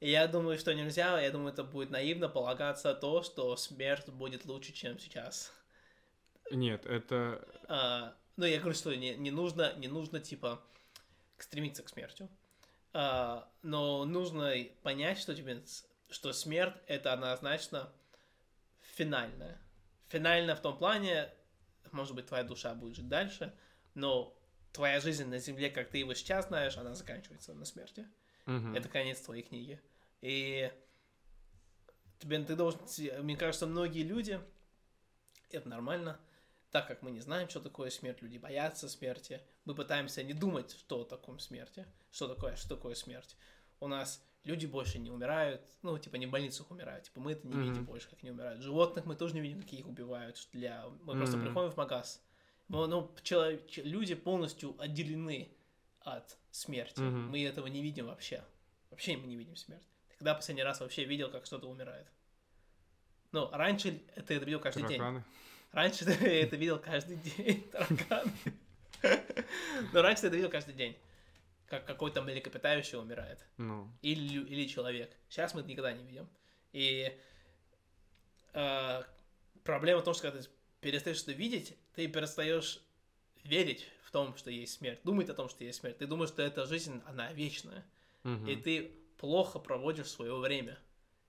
[0.00, 4.44] И я думаю, что нельзя, я думаю, это будет наивно полагаться то, что смерть будет
[4.44, 5.52] лучше, чем сейчас.
[6.50, 7.46] Нет, это...
[7.66, 10.62] А, ну, я говорю, что не, не нужно, не нужно, типа,
[11.38, 12.28] стремиться к смерти.
[12.92, 15.60] А, но нужно понять, что тебе,
[16.08, 17.92] что смерть это однозначно
[18.94, 19.60] финальная.
[20.06, 21.28] Финальная в том плане,
[21.90, 23.52] может быть, твоя душа будет жить дальше,
[23.94, 24.32] но
[24.72, 28.06] твоя жизнь на Земле, как ты его сейчас знаешь, она заканчивается на смерти.
[28.46, 28.76] Мгм.
[28.76, 29.80] Это конец твоей книги.
[30.20, 30.72] И
[32.20, 32.80] тебе, ты должен,
[33.20, 34.40] мне кажется, многие люди,
[35.50, 36.20] это нормально,
[36.70, 40.72] так как мы не знаем, что такое смерть, люди боятся смерти, мы пытаемся не думать,
[40.72, 43.36] что такое смерти, что такое, что такое смерть.
[43.80, 47.46] У нас люди больше не умирают, ну, типа, не в больницах умирают, типа, мы это
[47.46, 47.62] не Мгм.
[47.64, 48.60] видим больше, как они умирают.
[48.62, 50.48] Животных мы тоже не видим, как их убивают.
[50.52, 50.86] Для...
[51.02, 51.46] Мы просто Мгм.
[51.46, 52.22] приходим в магаз,
[52.68, 55.54] ну, ну, чело- люди полностью отделены
[56.00, 57.00] от смерти.
[57.00, 57.28] Мгм.
[57.30, 58.44] Мы этого не видим вообще.
[58.90, 59.86] Вообще мы не видим смерть.
[60.08, 62.10] Ты когда последний раз вообще видел, как что-то умирает?
[63.32, 63.92] Ну, раньше
[64.26, 65.22] ты это видел каждый день.
[65.72, 67.68] Раньше ты это видел каждый день.
[67.72, 68.32] Тараканы.
[69.92, 70.96] Но раньше ты это видел каждый день.
[71.66, 73.44] Как какой-то млекопитающий умирает.
[73.58, 75.14] Ну, Или, или человек.
[75.28, 76.28] Сейчас мы это никогда не видим.
[76.72, 77.14] И
[78.54, 79.02] э,
[79.64, 80.48] проблема в том, что когда ты
[80.80, 82.80] перестаешь это видеть, ты перестаешь
[83.44, 85.98] верить в том, что есть смерть, думать о том, что есть смерть.
[85.98, 87.84] Ты думаешь, что эта жизнь, она вечная.
[88.24, 88.46] мгм.
[88.48, 90.78] И ты плохо проводишь свое время.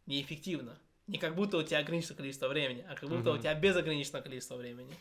[0.05, 0.79] Неэффективно.
[1.09, 3.41] Не как будто у тебя ограниченное количество времени, а как будто у Мгм.
[3.41, 4.93] тебя безограниченное количество времени.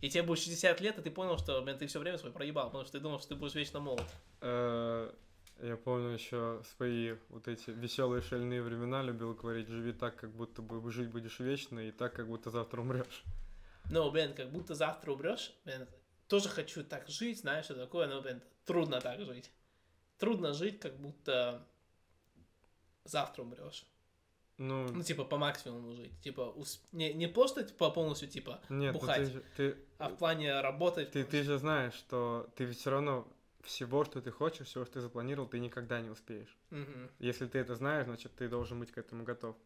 [0.00, 2.66] И тебе будет 60 лет, и ты понял, что блин, ты все время свое проебал,
[2.66, 4.06] потому что ты думал, что ты будешь вечно молод.
[4.40, 5.12] Э,
[5.62, 10.60] Я помню еще свои вот эти веселые шальные времена любил говорить, живи так, как будто
[10.62, 13.24] бы жить будешь вечно, и так, как будто завтра умрешь.
[13.90, 15.88] Но, блин, как будто завтра умрешь, блин,
[16.28, 19.50] тоже хочу так жить, знаешь, что такое, но, блин, трудно так жить.
[20.18, 21.66] Трудно жить, как будто
[23.04, 23.84] завтра умрешь.
[24.58, 26.18] Ну, Ну, типа, по максимуму жить.
[26.20, 29.32] Типа, ус- не, не просто типа, полностью, типа, нет, ну ты, бухать.
[29.56, 31.12] ты, а в плане работать.
[31.12, 33.28] ты, ты же знаешь, что ты все равно
[33.62, 36.56] всего, что ты хочешь, всего, что ты запланировал, ты никогда не успеешь.
[36.70, 37.10] Мгм.
[37.18, 39.56] Если ты это знаешь, значит, ты должен быть к этому готов.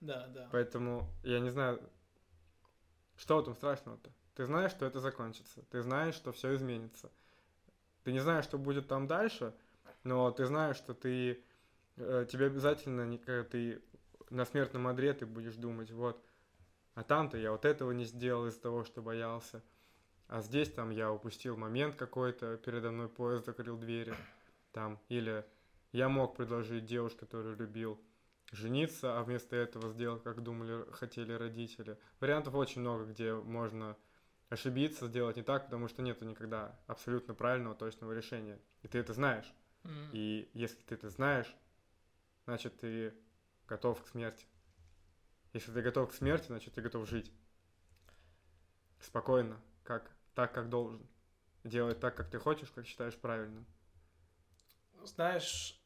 [0.00, 0.48] Да, да.
[0.52, 1.80] Поэтому я не знаю,
[3.16, 4.10] что в этом страшного-то.
[4.36, 5.62] Ты знаешь, что это закончится.
[5.70, 7.10] Ты знаешь, что все изменится.
[8.04, 9.52] Ты не знаешь, что будет там дальше,
[10.04, 11.42] но ты знаешь, что ты
[11.96, 13.82] э, тебе обязательно, когда ты
[14.30, 16.24] на смертном одре, ты будешь думать, вот,
[16.94, 19.62] а там-то я вот этого не сделал из-за того, что боялся.
[20.26, 24.14] А здесь там я упустил момент какой-то, передо мной поезд закрыл двери.
[24.72, 25.44] Там, или
[25.92, 27.98] я мог предложить девушке, которую любил,
[28.52, 31.98] жениться, а вместо этого сделал, как думали, хотели родители.
[32.20, 33.96] Вариантов очень много, где можно
[34.48, 38.58] ошибиться, сделать не так, потому что нету никогда абсолютно правильного, точного решения.
[38.82, 39.54] И ты это знаешь.
[39.84, 40.10] М.
[40.12, 41.54] И если ты это знаешь,
[42.44, 43.14] значит, ты
[43.68, 44.46] готов к смерти.
[45.52, 47.30] Если ты готов к смерти, значит, ты готов жить.
[49.00, 51.06] Спокойно, как, так, как должен.
[51.64, 53.66] Делать так, как ты хочешь, как считаешь правильным.
[55.04, 55.80] Знаешь,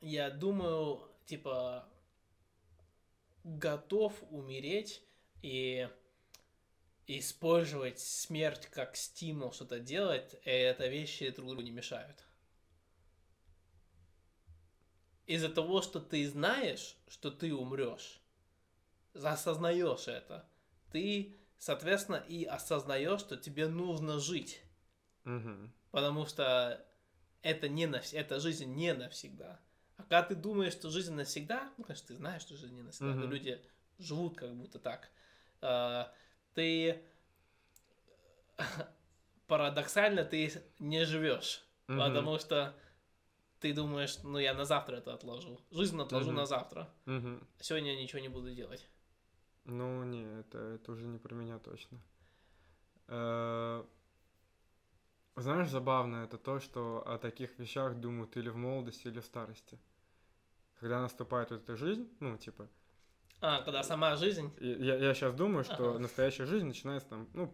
[0.00, 1.88] я думаю, типа,
[3.44, 5.02] готов умереть
[5.42, 5.88] и
[7.06, 12.24] использовать смерть как стимул что-то делать, это вещи друг другу не мешают.
[15.26, 18.20] Из-за того, что ты знаешь, что ты умрешь,
[19.14, 20.46] осознаешь это,
[20.90, 24.62] ты, соответственно, и осознаешь, что тебе нужно жить.
[25.24, 25.72] Мгм.
[25.90, 26.84] Потому что
[27.42, 28.12] это не навс...
[28.12, 29.60] эта жизнь не навсегда.
[29.96, 33.14] А когда ты думаешь, что жизнь навсегда, ну, конечно, ты знаешь, что жизнь не навсегда,
[33.14, 33.30] но Мгм.
[33.30, 33.62] люди
[33.98, 35.08] живут как будто так.
[35.62, 36.12] А,
[36.54, 37.02] ты
[39.46, 41.98] парадоксально ты не живешь, Мгм.
[41.98, 42.74] потому что
[43.64, 45.58] ты думаешь, ну я на завтра это отложу.
[45.70, 46.36] Жизнь отложу Мгм.
[46.36, 46.86] на завтра.
[47.06, 47.48] Мгм.
[47.60, 48.86] Сегодня я ничего не буду делать.
[49.64, 51.98] Ну, не, это, это уже не про меня точно.
[53.08, 53.82] Э,
[55.36, 59.78] Знаешь, забавно это то, что о таких вещах думают или в молодости, или в старости.
[60.78, 62.68] Когда наступает вот эта жизнь, ну, типа,
[63.40, 64.52] А, когда сама жизнь...
[64.60, 66.00] и я, сейчас думаю, что Ага.
[66.00, 67.50] настоящая жизнь начинается там, ну,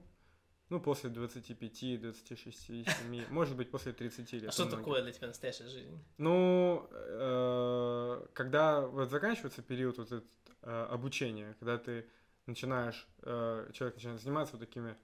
[0.71, 4.49] ну, после 25, 26, 7, может быть, после 30 лет.
[4.49, 4.79] А что многих.
[4.79, 5.99] такое для тебя настоящая жизнь?
[6.19, 10.25] Ну, э, когда вот заканчивается период вот этот,
[10.63, 12.09] э, обучения, когда ты
[12.47, 14.97] начинаешь, э, человек начинает заниматься вот такими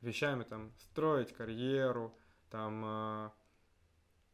[0.00, 2.16] вещами, там, строить карьеру,
[2.50, 3.30] там, э,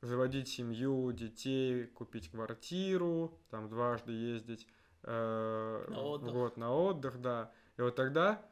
[0.03, 4.67] заводить семью, детей, купить квартиру, там, дважды ездить
[5.03, 6.31] э, На отдых.
[6.31, 7.53] в год на отдых, да.
[7.77, 8.43] И вот тогда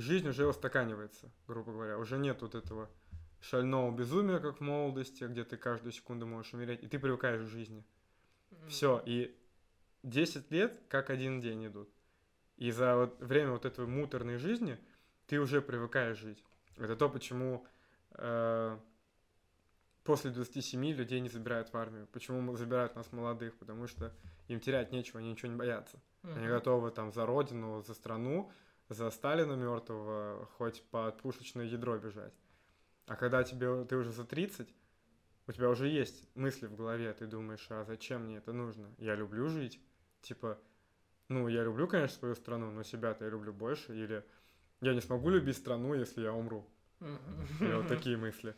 [0.00, 1.98] жизнь уже устаканивается, грубо говоря.
[1.98, 2.88] Уже нет вот этого
[3.40, 7.48] шального безумия, как в молодости, где ты каждую секунду можешь умереть, и ты привыкаешь к
[7.48, 7.84] жизни.
[8.68, 9.36] Все, и
[10.02, 11.90] 10 лет как один день идут.
[12.56, 14.78] И за вот время вот этой муторной жизни
[15.26, 16.42] ты уже привыкаешь жить.
[16.76, 17.66] Это то, почему
[18.12, 18.78] э,
[20.04, 22.08] после 27 людей не забирают в армию.
[22.12, 23.56] Почему забирают нас молодых?
[23.58, 24.12] Потому что
[24.48, 26.00] им терять нечего, они ничего не боятся.
[26.22, 26.36] Mm-hmm.
[26.36, 28.50] Они готовы там за родину, за страну,
[28.88, 32.34] за Сталина мертвого, хоть под пушечное ядро бежать.
[33.06, 34.68] А когда тебе ты уже за 30,
[35.46, 38.88] у тебя уже есть мысли в голове, ты думаешь, а зачем мне это нужно?
[38.98, 39.80] Я люблю жить.
[40.20, 40.58] Типа,
[41.28, 43.94] ну, я люблю, конечно, свою страну, но себя-то я люблю больше.
[43.96, 44.24] Или
[44.80, 46.66] я не смогу любить страну, если я умру.
[47.00, 48.54] Или вот такие мысли.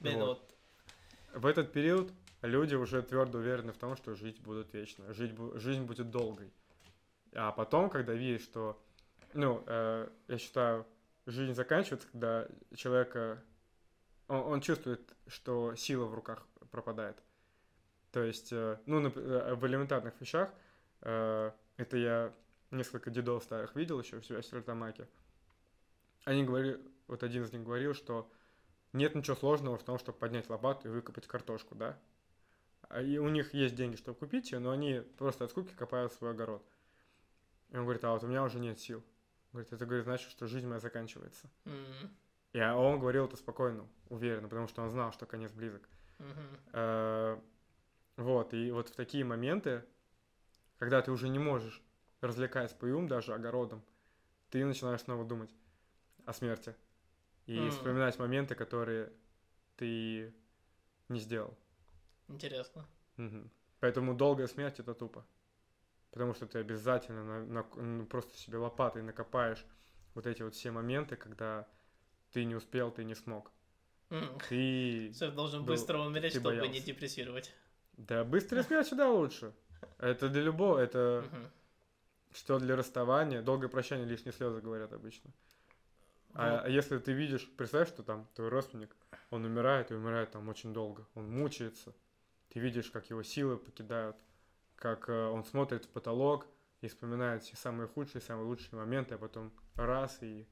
[0.00, 0.26] Блин, вот.
[0.26, 1.42] вот.
[1.42, 5.84] В этот период люди уже твердо уверены в том, что жить будут вечно, жить, жизнь
[5.84, 6.52] будет долгой.
[7.34, 8.82] А потом, когда видишь, что,
[9.36, 10.86] ну, э, я считаю,
[11.26, 13.42] жизнь заканчивается, когда человека,
[14.28, 17.22] он, он чувствует, что сила в руках пропадает.
[18.12, 20.50] То есть, э, ну, э, в элементарных вещах,
[21.02, 22.32] э, это я
[22.70, 25.08] несколько дедов старых видел еще у себя в Стерлитамаке.
[26.24, 28.30] Они говорили, вот один из них говорил, что
[28.92, 31.98] нет ничего сложного в том, чтобы поднять лопату и выкопать картошку, да?
[32.88, 36.12] А и у них есть деньги, чтобы купить ее, но они просто от скуки копают
[36.12, 36.64] свой огород.
[37.70, 39.02] И он говорит, а вот у меня уже нет сил.
[39.52, 41.48] Говорит, это говорит, значит, что жизнь моя заканчивается.
[41.64, 42.10] Mm-hmm.
[42.52, 45.88] И он говорил это спокойно, уверенно, потому что он знал, что конец близок.
[46.18, 47.42] Mm-hmm.
[48.16, 49.84] Вот, и вот в такие моменты,
[50.78, 51.82] когда ты уже не можешь
[52.22, 53.82] развлекать свой ум даже огородом,
[54.50, 55.54] ты начинаешь снова думать
[56.24, 56.74] о смерти
[57.46, 57.70] и mm.
[57.70, 59.12] вспоминать моменты, которые
[59.76, 60.34] ты
[61.08, 61.56] не сделал.
[62.28, 62.86] Интересно.
[63.18, 63.50] Угу.
[63.80, 65.24] Поэтому долгая смерть это тупо.
[66.16, 69.62] Потому что ты обязательно на, на, ну, просто себе лопатой накопаешь
[70.14, 71.68] вот эти вот все моменты, когда
[72.32, 73.52] ты не успел, ты не смог.
[74.08, 74.42] Mm.
[74.48, 75.12] Ты...
[75.12, 76.70] Все, должен был, быстро умереть, чтобы боялся.
[76.70, 77.52] не депрессировать.
[77.98, 79.52] Да, быстрая смерть всегда лучше.
[79.98, 81.22] Это для любого, это
[82.32, 85.30] что для расставания, долгое прощание, лишние слезы говорят обычно.
[86.32, 88.96] А, а если ты видишь, представь, что там твой родственник,
[89.28, 91.94] он умирает и умирает там очень долго, он мучается,
[92.48, 94.16] ты видишь, как его силы покидают,
[94.76, 96.46] как э, он смотрит в потолок
[96.80, 100.46] и вспоминает все самые худшие, самые лучшие моменты, а потом раз и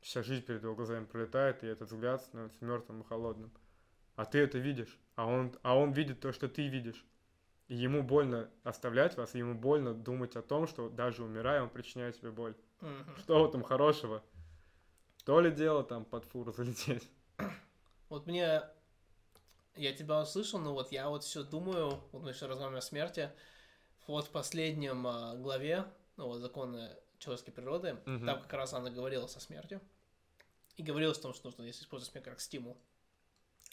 [0.00, 3.52] вся жизнь перед его глазами пролетает, и этот взгляд становится мертвым и холодным.
[4.16, 7.06] А ты это видишь, а он, а он видит то, что ты видишь.
[7.68, 11.70] И ему больно оставлять вас, и ему больно думать о том, что даже умирая, он
[11.70, 12.54] причиняет тебе боль.
[12.80, 13.18] Mm-hmm.
[13.20, 14.22] Что в этом хорошего?
[15.24, 17.08] То ли дело там под фуру залететь.
[18.08, 18.62] Вот мне...
[19.74, 23.30] Я тебя услышал, но вот я вот все думаю, вот мы еще разговариваем о смерти,
[24.06, 25.84] вот в последнем а, главе,
[26.16, 28.26] ну вот законы человеческой природы, угу.
[28.26, 29.80] там как раз она говорила со смертью.
[30.76, 32.76] И говорилось о том, что нужно если использовать смерть как стимул.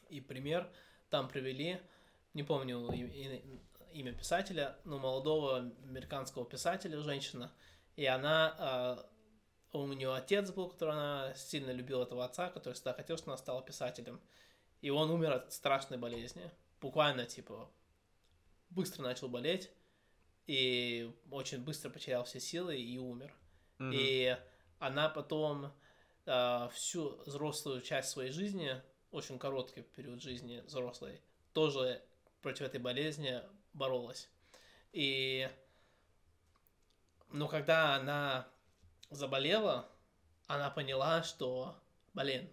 [0.09, 0.69] И пример
[1.09, 1.81] там привели,
[2.33, 2.87] не помню
[3.93, 7.51] имя писателя, но молодого американского писателя, женщина,
[7.95, 9.09] и она а,
[9.73, 13.37] у нее отец был, который она сильно любила этого отца, который всегда хотел, чтобы она
[13.37, 14.19] стала писателем.
[14.81, 16.49] И он умер от страшной болезни.
[16.81, 17.69] Буквально, типа,
[18.69, 19.69] быстро начал болеть.
[20.47, 23.33] И очень быстро потерял все силы и умер.
[23.77, 23.93] Mm-hmm.
[23.93, 24.37] И
[24.79, 25.71] она потом
[26.25, 31.21] э, всю взрослую часть своей жизни, очень короткий период жизни взрослой,
[31.53, 32.01] тоже
[32.41, 33.41] против этой болезни
[33.73, 34.29] боролась.
[34.91, 35.49] И,
[37.31, 38.47] но когда она
[39.09, 39.89] заболела,
[40.47, 41.79] она поняла, что,
[42.13, 42.49] блин,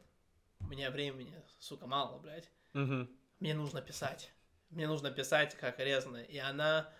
[0.61, 2.51] у меня времени, сука, мало, блядь.
[2.75, 3.09] Угу.
[3.40, 4.33] Мне нужно писать.
[4.71, 6.19] Мне нужно писать как резано.
[6.19, 6.92] И она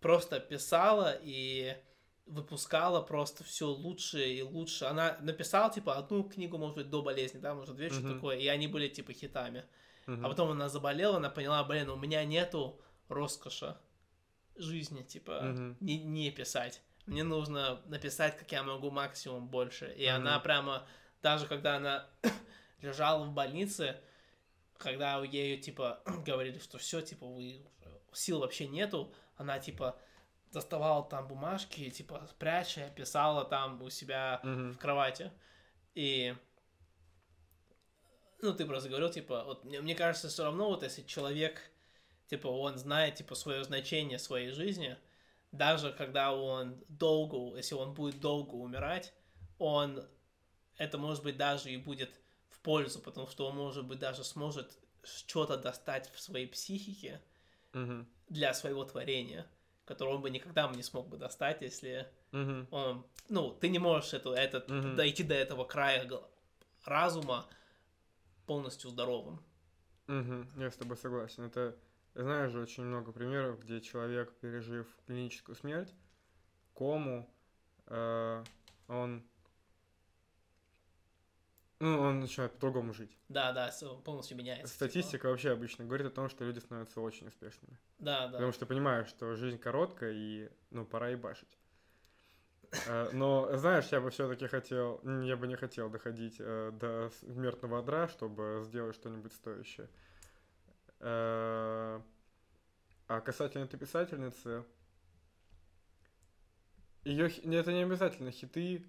[0.00, 1.76] просто писала и
[2.26, 4.84] выпускала просто все лучше и лучше.
[4.84, 7.98] Она написала, типа, одну книгу, может быть, до болезни, да, может, две, uh-huh.
[7.98, 9.64] что такое, и они были, типа, хитами.
[10.06, 10.24] Uh-huh.
[10.24, 13.76] А потом она заболела, она поняла, блин, у меня нету роскоши
[14.56, 15.76] жизни, типа, uh-huh.
[15.80, 19.92] не, не писать мне нужно написать, как я могу максимум больше.
[19.96, 20.10] И mm-hmm.
[20.10, 20.86] она прямо,
[21.22, 22.06] даже когда она
[22.82, 24.00] лежала в больнице,
[24.78, 27.64] когда ей, типа, говорили, что все, типа, вы,
[28.12, 29.98] сил вообще нету, она, типа,
[30.52, 34.72] доставала там бумажки, типа, пряча, писала там у себя mm-hmm.
[34.72, 35.32] в кровати.
[35.94, 36.34] И,
[38.40, 41.70] ну, ты просто говорил, типа, вот, мне, мне кажется, все равно, вот, если человек,
[42.26, 44.96] типа, он знает, типа, свое значение своей жизни,
[45.52, 49.12] даже когда он долго, если он будет долго умирать,
[49.58, 50.06] он,
[50.76, 52.21] это может быть даже и будет
[52.62, 57.20] пользу, потому что он, может быть, даже сможет что-то достать в своей психике
[57.72, 58.06] mm-hmm.
[58.28, 59.46] для своего творения,
[59.84, 62.68] которое он бы никогда не смог бы достать, если mm-hmm.
[62.70, 64.94] он, ну, ты не можешь это, этот, mm-hmm.
[64.94, 66.08] дойти до этого края
[66.84, 67.46] разума
[68.46, 69.42] полностью здоровым.
[70.08, 71.44] Угу, я с тобой согласен.
[71.44, 71.76] Это
[72.14, 75.94] знаешь же очень много примеров, где человек, пережив клиническую смерть,
[76.74, 77.28] кому,
[77.86, 78.44] э,
[78.88, 79.22] он...
[81.82, 83.10] Ну, он начинает по-другому жить.
[83.28, 83.72] Да, да,
[84.04, 84.72] полностью меняется.
[84.72, 84.88] типа.
[84.88, 87.76] Статистика вообще обычно говорит о том, что люди становятся очень успешными.
[87.98, 88.34] Да, да.
[88.34, 91.58] Потому что понимаешь, что жизнь короткая, и, ну, пора и башить.
[92.86, 97.80] Э, Но, знаешь, я бы все-таки хотел, я бы не хотел доходить э, до смертного
[97.80, 99.90] одра, чтобы сделать что-нибудь стоящее.
[101.00, 102.00] Э,
[103.08, 104.64] А касательно этой писательницы,
[107.04, 108.86] ее, это не обязательно хиты,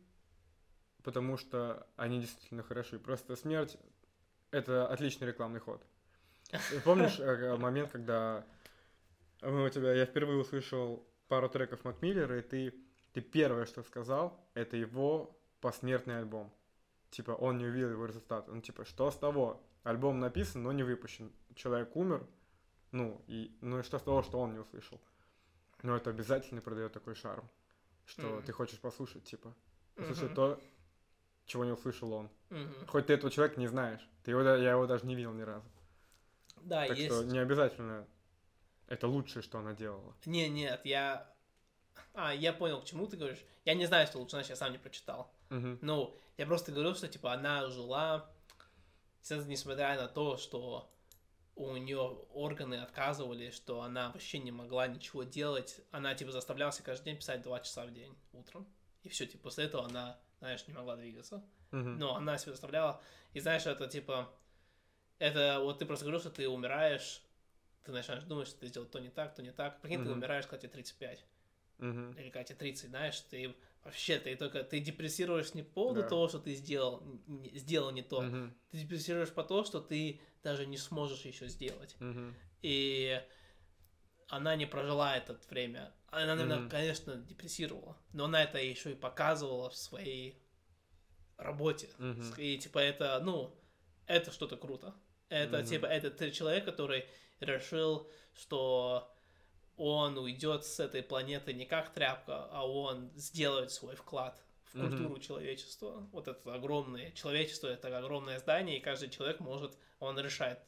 [1.04, 3.00] потому что они действительно хороши.
[3.00, 3.78] Просто смерть—
[4.52, 5.86] это отличный рекламный ход.
[6.84, 8.46] Помнишь э, момент, когда
[9.42, 12.74] мы у тебя, я впервые услышал пару треков Макмиллера, и ты,
[13.12, 16.54] ты первое, что сказал, это его посмертный альбом.
[17.10, 18.48] Типа, он не увидел его результат.
[18.48, 19.62] Ну, типа, что с того?
[19.84, 21.32] Альбом написан, но не выпущен.
[21.56, 22.26] Человек умер,
[22.92, 25.00] ну, и, ну и что с того, что он не услышал?
[25.82, 27.50] Но это обязательно придает такой шарм,
[28.06, 28.44] что Мгм.
[28.44, 29.54] ты хочешь послушать, типа,
[29.96, 30.36] послушать Мгм.
[30.36, 30.60] то,
[31.46, 32.30] чего не услышал он.
[32.50, 32.88] Мгм.
[32.88, 34.02] Хоть ты этого человека не знаешь.
[34.24, 35.66] Ты его, я его даже не видел ни разу.
[36.62, 37.14] Да, так есть.
[37.14, 38.08] что не обязательно
[38.88, 40.16] это лучшее, что она делала.
[40.26, 41.30] Не, нет, я...
[42.14, 43.44] А, я понял, к чему ты говоришь.
[43.66, 45.32] Я не знаю, что лучше, значит, я сам не прочитал.
[45.50, 45.80] Мгм.
[45.82, 48.30] Ну, я просто говорю, что, типа, она жила,
[49.30, 50.92] несмотря на то, что
[51.56, 52.00] у нее
[52.34, 55.82] органы отказывали, что она вообще не могла ничего делать.
[55.92, 58.68] Она, типа, заставляла себя каждый день писать два часа в день утром.
[59.04, 61.42] И все, типа, после этого она, знаешь, не могла двигаться.
[61.72, 61.98] Мгм.
[62.00, 63.02] Но она себя заставляла.
[63.32, 64.30] И знаешь, это, типа,
[65.20, 67.24] это вот ты просто говорил, что ты умираешь,
[67.86, 69.80] ты начинаешь думать, что ты сделал то не так, то не так.
[69.80, 70.18] Прикинь, ты Мгм.
[70.18, 71.26] умираешь, когда тебе 35
[71.78, 72.12] Мгм.
[72.12, 76.10] или когда тебе 30, знаешь, ты вообще, ты только, ты депрессируешь не по поводу Да.
[76.10, 78.54] того, что ты сделал, н- сделал не то, Мгм.
[78.70, 81.96] ты депрессируешь по то, что ты даже не сможешь еще сделать.
[82.00, 82.36] Мгм.
[82.62, 83.22] И
[84.30, 85.94] она не прожила это время.
[86.08, 86.70] Она, наверное, Мгм.
[86.70, 90.42] конечно, депрессировала, но она это еще и показывала в своей
[91.38, 91.90] работе.
[91.98, 92.34] Мгм.
[92.38, 93.56] И типа это, ну,
[94.08, 94.94] это что-то круто.
[95.30, 95.66] Это Мгм.
[95.66, 97.06] типа, это ты человек, который
[97.40, 99.10] решил, что
[99.76, 105.20] он уйдет с этой планеты не как тряпка, а он сделает свой вклад в культуру
[105.20, 106.08] человечества.
[106.12, 110.60] Вот это огромное человечество, это огромное здание, и каждый человек может, он решает,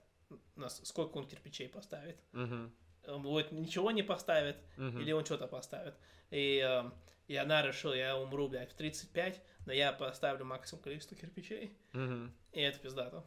[0.56, 2.18] нас, сколько он кирпичей поставит.
[2.32, 2.74] Мгм.
[3.08, 5.00] Он будет ничего не поставит, Мгм.
[5.02, 5.96] или он что-то поставит.
[6.32, 6.92] И, э,
[7.28, 11.78] и она решила, я умру, блядь, в 35, но я поставлю максимум количество кирпичей.
[11.94, 12.34] Мгм.
[12.52, 13.24] И это пиздато.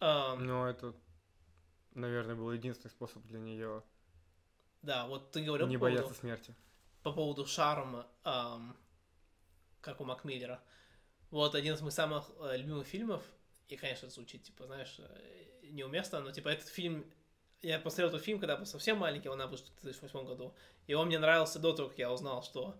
[0.00, 0.94] Ам, Но это,
[1.94, 3.82] наверное, был единственный способ для нее
[4.82, 6.54] да, вот ты говорил не по поводу, бояться смерти.
[7.04, 8.76] по поводу шарма, ам,
[9.80, 10.60] как у Макмиллера.
[11.30, 13.22] Вот один из моих самых э, любимых фильмов,
[13.68, 17.06] и, конечно, звучит, типа, знаешь, э, неуместно, но, типа, этот фильм...
[17.62, 20.52] Я посмотрел этот фильм, когда был совсем маленький, он вышел в 2008 году,
[20.88, 22.74] и он мне нравился до того, как я узнал, что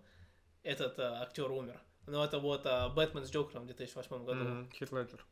[0.61, 1.79] этот э, актер умер.
[2.05, 4.43] Но это вот э, «Бэтмен с Джокером» в 2008 году.
[4.91, 5.25] Леджер.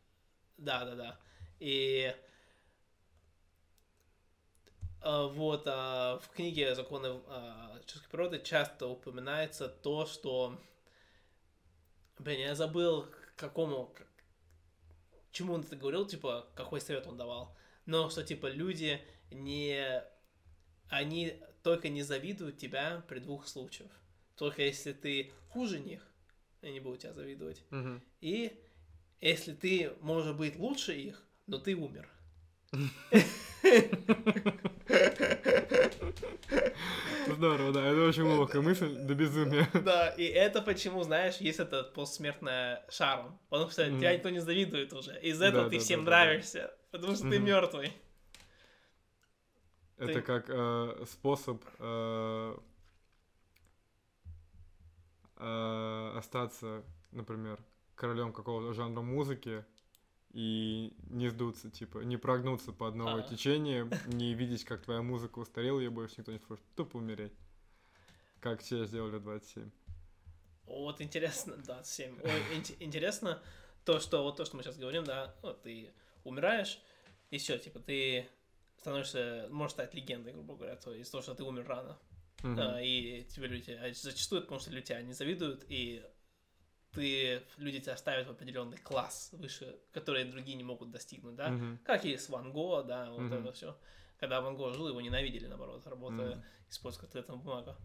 [0.57, 1.19] Да, да, да.
[1.59, 2.15] И
[5.03, 10.57] э, вот а, в книге «Законы а, человеческой природы» часто упоминается то, что...
[12.19, 13.87] Блин, я забыл, какому...
[13.87, 14.05] к-
[15.31, 17.55] Чему он это говорил, типа, какой совет он давал.
[17.85, 19.01] Но что, типа, люди
[19.31, 20.03] не...
[20.89, 23.91] Они только не завидуют тебя при двух случаях.
[24.35, 26.05] Только если ты хуже них,
[26.61, 27.63] они будут тебя завидовать.
[27.69, 28.01] Мгм.
[28.19, 28.51] И
[29.19, 32.09] если ты, может быть, лучше их, но ты умер.
[37.27, 39.67] Здорово, да, это очень глубокая мысль до безумия.
[39.83, 43.39] Да, и это почему, знаешь, есть этот постсмертная шарм.
[43.49, 45.19] Потому что тебя никто не завидует уже.
[45.21, 46.73] Из-за этого ты всем нравишься.
[46.91, 47.93] Потому что ты мертвый.
[50.01, 52.57] Это Ты- как э, способ э,
[55.37, 59.63] э, остаться, например, королем какого-то жанра музыки
[60.31, 63.27] и не сдуться, типа, не прогнуться под новое Ага.
[63.29, 67.33] течение, не видеть, как твоя музыка устарела, ее больше никто не слушает, тупо умереть.
[68.39, 69.69] Как все сделали в 27.
[70.65, 72.19] Вот интересно, да, 7.
[72.23, 73.39] Ой, ин- интересно
[73.85, 75.91] то, что вот то, что мы сейчас говорим, да, вот ты
[76.23, 76.81] умираешь,
[77.29, 78.27] и все, типа, ты
[78.81, 81.99] становишься, можешь стать легендой, грубо говоря, то из-за того, что ты умер рано.
[82.43, 86.03] А, и тебе люди а зачастую, потому что люди тебя не завидуют, и
[86.91, 91.49] ты, люди тебя ставят в определенный класс выше, который другие не могут достигнуть, да?
[91.49, 91.79] Мгм.
[91.85, 93.33] Как и с Ван Го, да, вот Мгм.
[93.33, 93.77] это все.
[94.19, 96.43] Когда Ван Го жил, его ненавидели, наоборот, работая, Мгм.
[96.69, 97.75] используя туалетную бумагу.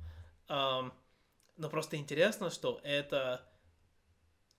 [0.49, 0.94] Ам,
[1.59, 3.47] но просто интересно, что это,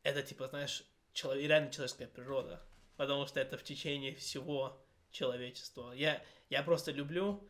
[0.03, 0.83] это типа, знаешь,
[1.13, 2.61] чело- реально человеческая природа,
[2.95, 4.79] потому что это в течение всего
[5.11, 5.91] человечества.
[5.93, 7.47] Я, я просто люблю,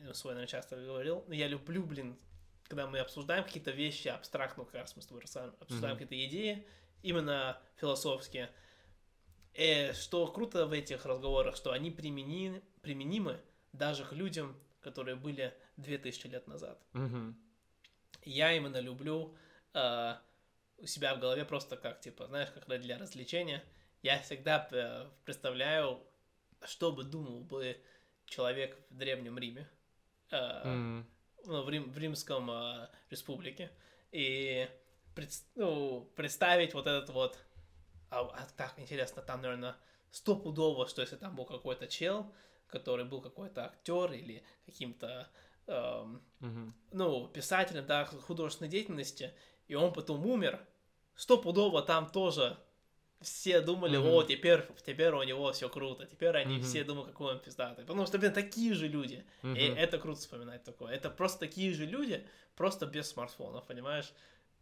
[0.00, 2.18] ну, свой, наверное, часто говорил, но я люблю, блин,
[2.64, 5.22] когда мы обсуждаем какие-то вещи абстрактно, как раз мы с тобой
[5.60, 6.04] обсуждаем Мгм.
[6.06, 6.66] какие-то идеи,
[7.02, 8.50] именно философские.
[9.54, 13.40] И что круто в этих разговорах, что они примени- применимы
[13.72, 16.82] даже к людям, которые были 2000 лет назад.
[16.92, 17.36] Мгм.
[18.24, 19.36] Я именно люблю
[19.74, 20.14] э,
[20.78, 23.62] у себя в голове просто как, типа, знаешь, как для развлечения.
[24.02, 26.02] Я всегда э, представляю,
[26.64, 27.76] что бы думал бы
[28.26, 29.68] человек в Древнем Риме,
[30.30, 31.06] э, М.
[31.44, 33.70] ну, в, Рим- в Римском э, республике.
[34.10, 34.68] И
[35.14, 37.38] пред- ну, представить вот этот вот...
[38.10, 39.76] А, а так, интересно, там, наверное,
[40.10, 42.32] стопудово, что если там был какой-то чел,
[42.68, 45.28] который был какой-то актер или каким-то
[45.66, 46.74] эм, Мгм.
[46.92, 49.32] ну, писателем, да, художественной деятельности,
[49.68, 50.66] и он потом умер,
[51.14, 52.58] стопудово там тоже
[53.22, 54.06] все думали, Мгм.
[54.06, 56.62] о, теперь, теперь у него все круто, теперь они Мгм.
[56.64, 57.84] все думают, какой он пиздатый.
[57.84, 59.24] Потому что, блин, такие же люди.
[59.42, 59.78] И Мгм.
[59.78, 60.92] это круто вспоминать такое.
[60.94, 64.12] Это просто такие же люди, просто без смартфонов, понимаешь?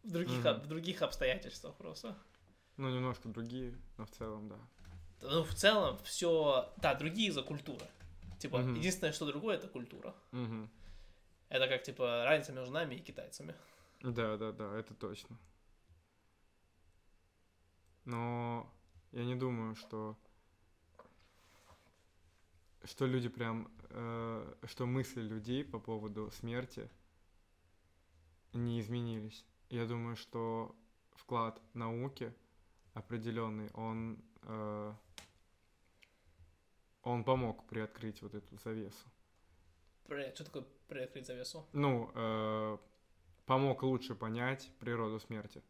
[0.03, 2.17] В других, об- в других обстоятельствах просто.
[2.77, 4.57] Ну, немножко другие, но в целом, да.
[5.21, 6.73] Ну, в целом, все...
[6.77, 7.85] Да, другие за культура.
[8.39, 8.75] Типа, Мгм.
[8.75, 10.15] единственное, что другое, это культура.
[10.31, 10.69] Мгм.
[11.49, 13.53] Это как, типа, разница между нами и китайцами.
[14.01, 15.37] Да, да, да, это точно.
[18.05, 18.71] Но
[19.11, 20.17] я не думаю, что
[22.83, 26.89] что люди прям, э, что мысли людей по поводу смерти
[28.53, 29.45] не изменились.
[29.69, 30.75] Я думаю, что
[31.11, 32.33] вклад науки
[32.93, 34.93] определенный, он э,
[37.03, 39.07] он помог приоткрыть вот эту завесу.
[40.05, 41.65] При- Что такое приоткрыть завесу?
[41.73, 42.77] ну, э,
[43.45, 45.61] помог лучше понять природу смерти.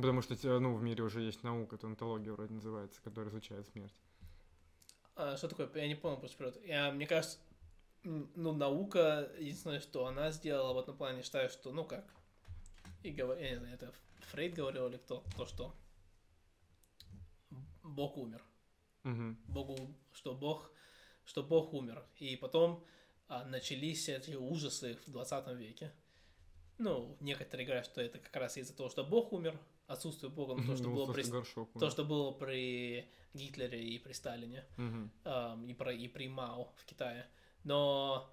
[0.00, 3.94] Потому что, ну, в мире уже есть наука, тонтология вроде называется, которая изучает смерть.
[5.16, 5.70] А, что такое?
[5.74, 6.60] Я не понял просто природу.
[6.64, 7.38] Я, мне кажется,
[8.02, 12.04] ну, наука, единственное, что она сделала в этом плане, считаю, что, ну, как,
[13.02, 13.92] и говор- я не знаю, это
[14.30, 15.74] Фрейд говорил или кто, то, что
[17.82, 18.42] Бог умер.
[19.02, 19.38] Мгм.
[19.48, 19.76] Богу,
[20.12, 20.70] что Бог,
[21.24, 22.04] что Бог умер.
[22.18, 22.84] И потом
[23.28, 25.92] а, начались эти ужасы в 20 веке.
[26.78, 29.58] Ну, некоторые говорят, что это как раз из-за того, что Бог умер,
[29.90, 31.70] отсутствие Бога, ну, то, что Ну, было при, горшок.
[31.78, 34.64] то, что было при Гитлере и при Сталине.
[34.76, 35.10] Мгм.
[35.24, 37.26] эм, и, про, и при Мао в Китае.
[37.64, 38.30] Но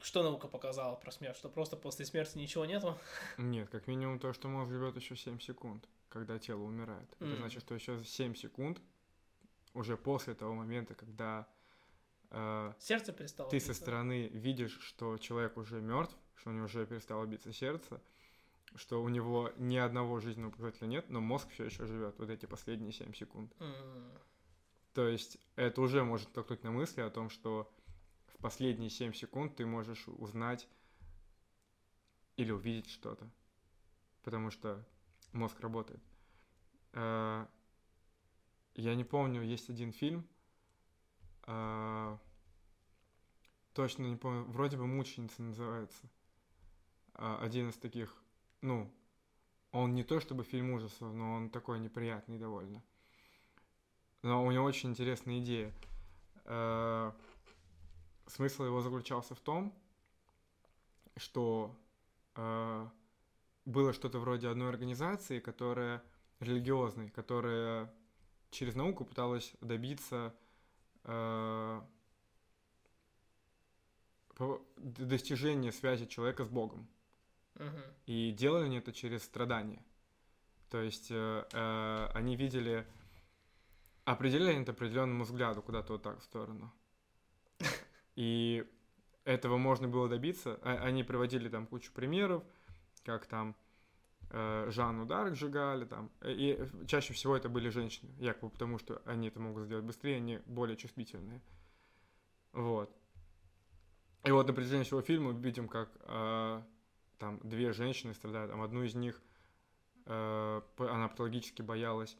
[0.00, 1.36] что наука показала про смерть?
[1.36, 2.96] Что просто после смерти ничего нету?
[3.36, 7.08] Нет, как минимум то, что мозг живет еще 7 секунд, когда тело умирает.
[7.20, 7.36] Это М.
[7.36, 8.80] значит, что еще 7 секунд,
[9.74, 11.46] уже после того момента, когда
[12.30, 16.86] э, Сердце перестало ты со стороны видишь, что человек уже мертв, что у него уже
[16.86, 18.00] перестало биться сердце,
[18.76, 22.46] что у него ни одного жизненного показателя нет, но мозг все еще живет вот эти
[22.46, 23.52] последние 7 секунд.
[23.60, 24.12] М,
[24.94, 27.72] То есть это уже может толкнуть на мысли о том, что
[28.26, 30.68] в последние 7 секунд ты можешь узнать
[32.36, 33.28] или увидеть что-то.
[34.22, 34.84] Потому что
[35.32, 36.00] мозг работает.
[36.92, 37.46] Э,
[38.74, 40.24] Я не помню, есть один фильм.
[41.46, 42.18] э,
[43.74, 44.44] Точно не помню.
[44.44, 46.08] Вроде бы «Мученица» называется.
[47.18, 48.14] Э, Один из таких,
[48.62, 48.90] ну,
[49.72, 52.82] он не то чтобы фильм ужасов, но он такой неприятный довольно.
[54.22, 55.72] Но у него очень интересная идея.
[56.44, 57.12] Э,
[58.26, 59.72] Смысл его заключался в том,
[61.16, 61.74] что
[62.34, 62.86] э,
[63.64, 66.02] было что-то вроде одной организации, которая
[66.40, 67.92] религиозной, которая
[68.50, 70.34] через науку пыталась добиться
[71.04, 71.80] э,
[74.76, 76.86] достижения связи человека с Богом.
[78.06, 79.82] И делали они это через страдания.
[80.70, 82.86] То есть э, э, они видели,
[84.04, 86.72] определяли они это определенному взгляду куда-то вот так в сторону.
[88.16, 88.66] И
[89.24, 90.58] этого можно было добиться.
[90.62, 92.42] А- Они приводили там кучу примеров,
[93.04, 93.54] как там
[94.30, 96.10] э, Жанну Дарк сжигали, там.
[96.20, 100.16] Э, И чаще всего это были женщины, якобы потому, что они это могут сделать быстрее,
[100.16, 101.40] они более чувствительные.
[102.52, 102.94] Вот.
[104.24, 106.62] И вот на протяжении всего фильма мы видим, как э,
[107.18, 108.50] там две женщины страдают.
[108.50, 109.20] Там одну из них,
[110.06, 112.16] э, она патологически боялась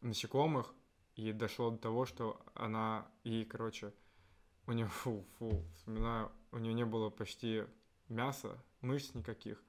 [0.00, 0.74] насекомых,
[1.16, 3.92] и дошло до того, что она, ей, короче,
[4.66, 7.64] у нее, фу, фу, вспоминаю, у нее не было почти
[8.08, 9.62] мяса, мышц никаких,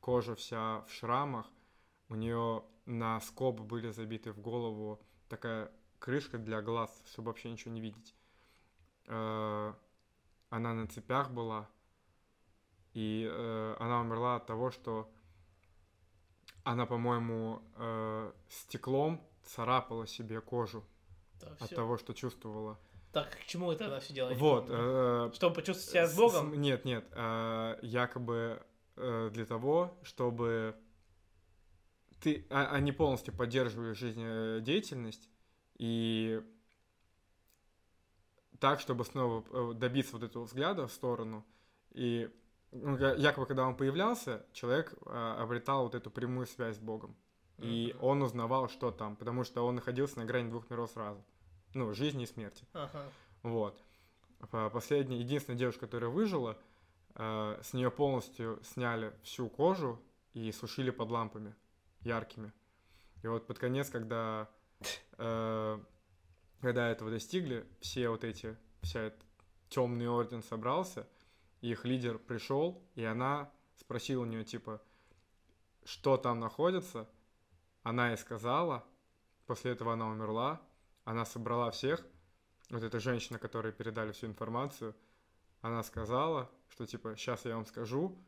[0.00, 1.46] кожа вся в шрамах,
[2.08, 7.72] у нее на скобы были забиты в голову такая крышка для глаз, чтобы вообще ничего
[7.72, 8.14] не видеть.
[9.06, 9.74] Э,
[10.50, 11.68] Она на цепях была,
[12.96, 15.06] и э, она умерла от того, что
[16.64, 20.82] она, по-моему, э, стеклом царапала себе кожу
[21.40, 21.76] Да, от всё.
[21.76, 22.78] того, что чувствовала.
[23.12, 24.38] Так к чему это она все делает?
[24.38, 24.66] Вот.
[24.70, 26.54] э, Чтобы почувствовать себя с с- Богом?
[26.54, 27.06] с- Нет, нет.
[27.12, 28.62] э, Якобы
[28.96, 30.74] э, для того, чтобы
[32.22, 35.28] ты, а- они полностью поддерживают жизнедеятельность
[35.76, 36.40] и
[38.58, 41.44] так, чтобы снова э, добиться вот этого взгляда в сторону.
[41.90, 42.30] И
[42.82, 47.16] ну, якобы, когда он появлялся, человек э, обретал вот эту прямую связь с Богом.
[47.58, 48.04] И Мгм.
[48.04, 51.24] он узнавал, что там, потому что он находился на грани двух миров сразу.
[51.74, 52.64] Ну, жизни и смерти.
[52.72, 53.02] Ага.
[53.42, 53.82] Вот.
[54.50, 56.56] По- Последняя, единственная девушка, которая выжила,
[57.14, 59.98] э, с нее полностью сняли всю кожу
[60.34, 61.54] и сушили под лампами
[62.02, 62.52] яркими.
[63.22, 64.48] И вот под конец, когда,
[65.18, 65.78] э,
[66.60, 69.22] когда этого достигли, все вот эти, вся этот
[69.70, 71.06] темный орден собрался,
[71.70, 74.82] их лидер пришел, и она спросила у нее, типа,
[75.84, 77.08] что там находится.
[77.82, 78.84] Она ей сказала,
[79.46, 80.60] после этого она умерла,
[81.04, 82.04] она собрала всех,
[82.70, 84.94] вот эта женщина, которой передали всю информацию,
[85.60, 88.18] она сказала, что типа, сейчас я вам скажу,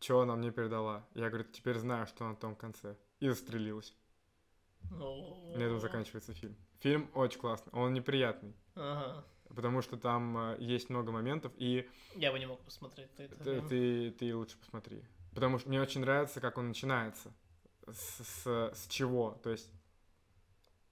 [0.00, 1.06] что она мне передала.
[1.14, 2.96] Я, говорю, теперь знаю, что на том конце.
[3.20, 3.96] И застрелилась.
[4.90, 6.56] Ну, На этом заканчивается фильм.
[6.80, 9.24] Фильм очень классный, он неприятный, Ага.
[9.54, 13.36] Потому что там э, есть много моментов, и Я бы не мог посмотреть это.
[13.42, 15.02] ты, ты, ты лучше посмотри.
[15.34, 17.32] Потому что мне очень нравится, как он начинается.
[17.90, 19.38] С, с, с чего?
[19.42, 19.70] То есть,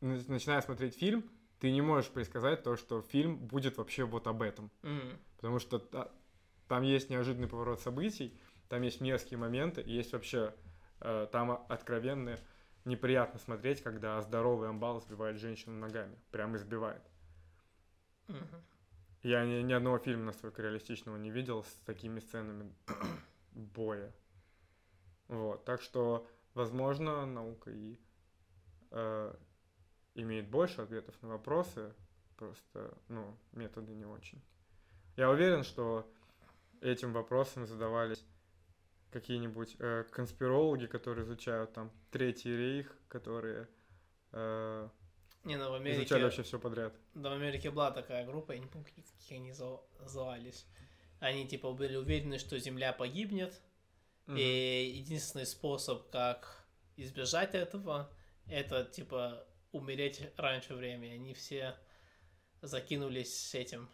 [0.00, 1.24] на- начиная смотреть фильм,
[1.60, 4.70] ты не можешь предсказать то, что фильм будет вообще вот об этом.
[4.82, 5.18] М.
[5.36, 6.10] Потому что та-
[6.68, 8.36] там есть неожиданный поворот событий,
[8.68, 10.54] там есть мерзкие моменты, и есть вообще
[11.00, 12.38] э, там откровенно
[12.84, 16.16] неприятно смотреть, когда здоровый амбал сбивает женщину ногами.
[16.30, 17.02] Прям избивает.
[19.22, 22.74] Я ни, ни одного фильма настолько реалистичного не видел с такими сценами
[23.52, 24.12] боя.
[25.28, 27.98] Вот, так что, возможно, наука и
[28.90, 29.34] э,
[30.14, 31.94] имеет больше ответов на вопросы,
[32.36, 34.42] просто, ну, методы не очень.
[35.16, 36.10] Я уверен, что
[36.80, 38.24] этим вопросом задавались
[39.12, 43.68] какие-нибудь э, конспирологи, которые изучают там Третий рейх, которые
[44.32, 44.88] э,
[45.44, 46.94] Не, ну в изучали Америке, вообще все подряд.
[47.14, 49.52] да, в Америке была такая группа, я не помню, как, они
[50.00, 50.66] назывались.
[51.20, 53.60] Они типа были уверены, что Земля погибнет,
[54.26, 54.36] Мгм.
[54.38, 56.64] и единственный способ, как
[56.96, 58.08] избежать этого,
[58.46, 61.14] это типа умереть раньше времени.
[61.14, 61.74] Они все
[62.60, 63.88] закинулись с этим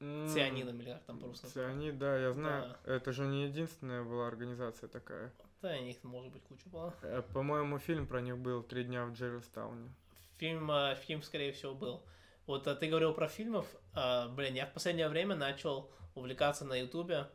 [0.00, 1.46] М, цианидом или как там по-русски.
[1.46, 2.76] Цианид, да, я знаю.
[2.84, 5.32] Это же не единственная была организация такая.
[5.60, 6.94] Да, у них может быть куча была.
[7.02, 9.92] Э, По-моему, фильм про них был «Три дня в Джерристауне».
[10.38, 12.04] Фильм, э, фильм, скорее всего, был.
[12.46, 13.66] Вот а ты говорил про фильмов.
[13.94, 17.28] а, блин, я в последнее время начал увлекаться на Ютубе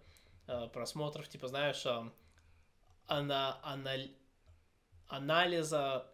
[0.47, 2.12] а, просмотров, типа, знаешь, а,
[3.08, 4.16] ана- аналь-
[5.08, 6.08] анализа,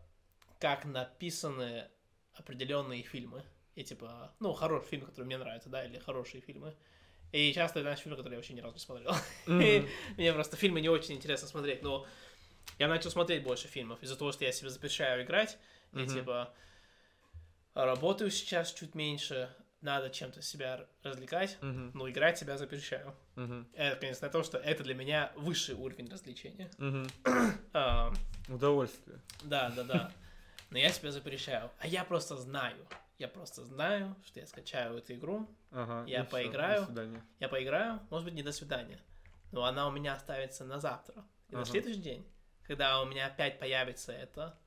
[0.60, 1.88] как написаны
[2.34, 3.44] определенные фильмы.
[3.76, 6.76] И типа, ну, хороший фильм, который мне нравится, да, или хорошие фильмы.
[7.32, 9.12] И часто, знаешь, фильмы, которые я вообще ни разу не смотрел.
[9.46, 9.88] Мгм.
[10.18, 12.06] Мне просто фильмы не очень интересно смотреть, но
[12.80, 15.58] я начал смотреть больше фильмов из-за того, что я себе запрещаю играть.
[15.94, 16.08] И Мгм.
[16.08, 16.54] типа
[17.86, 21.91] работаю сейчас чуть меньше, надо чем-то себя развлекать, Мгм.
[21.93, 23.15] но играть себя запрещаю.
[23.36, 23.67] Мгм.
[23.73, 26.69] Это, конечно, на то, что это для меня высший уровень развлечения.
[26.77, 27.07] Мгм.
[27.73, 28.11] А,
[28.47, 29.19] Удовольствие.
[29.43, 30.11] да, да, да.
[30.71, 31.71] Но я себя запрещаю.
[31.80, 32.88] А я просто знаю.
[33.17, 36.03] Я просто знаю, что я скачаю эту игру, Ага.
[36.07, 36.82] Я поиграю.
[36.82, 37.23] До свидания.
[37.39, 38.99] я поиграю, может быть, не до свидания.
[39.51, 41.25] Но она у меня оставится на завтра.
[41.49, 41.71] И на Ага.
[41.71, 42.27] следующий день,
[42.63, 44.57] когда у меня опять появится это,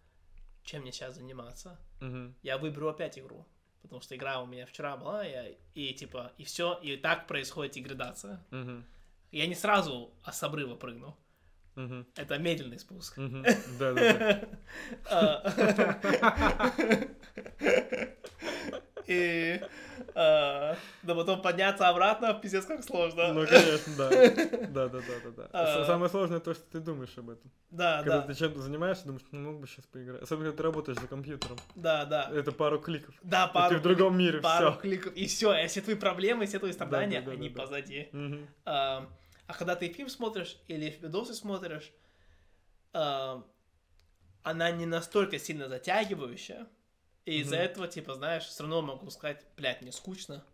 [0.64, 2.34] чем мне сейчас заниматься, Мгм.
[2.42, 3.46] я выберу опять игру.
[3.82, 7.72] Потому что игра у меня вчера была, я, и типа, и все, и так происходит
[7.74, 8.44] деградация.
[8.50, 8.84] Мгм.
[9.30, 11.16] Я не сразу а с обрыва прыгну.
[11.74, 12.07] Мгм.
[12.16, 13.16] Это медленный спуск.
[13.16, 13.44] Мгм.
[13.78, 14.48] Да-да-да.
[15.11, 15.42] А.
[19.07, 19.61] И
[20.14, 23.32] а, да потом подняться обратно, пиздец, как сложно.
[23.32, 24.09] Ну, конечно, да.
[24.68, 25.48] Да-да-да-да.
[25.53, 25.84] А.
[25.86, 27.50] Самое сложное то, что ты думаешь об этом.
[27.70, 30.22] Да, Когда да, ты чем-то занимаешься, думаешь, ну, мог бы сейчас поиграть.
[30.22, 31.57] Особенно, когда ты работаешь за компьютером.
[31.74, 32.30] да, да.
[32.32, 33.14] Это пару кликов.
[33.22, 34.80] Да, И ты пару, в другом мире, пару все.
[34.80, 37.62] кликов, и все, и все твои проблемы, все твои страдания, да, да, они да, да.
[37.62, 38.09] позади.
[38.64, 39.09] А,
[39.46, 41.92] а когда ты фильм смотришь или видосы смотришь,
[42.92, 43.42] а,
[44.42, 46.66] она не настолько сильно затягивающая.
[47.25, 50.45] И из-за этого, типа, знаешь, все равно могу сказать, блядь, мне скучно.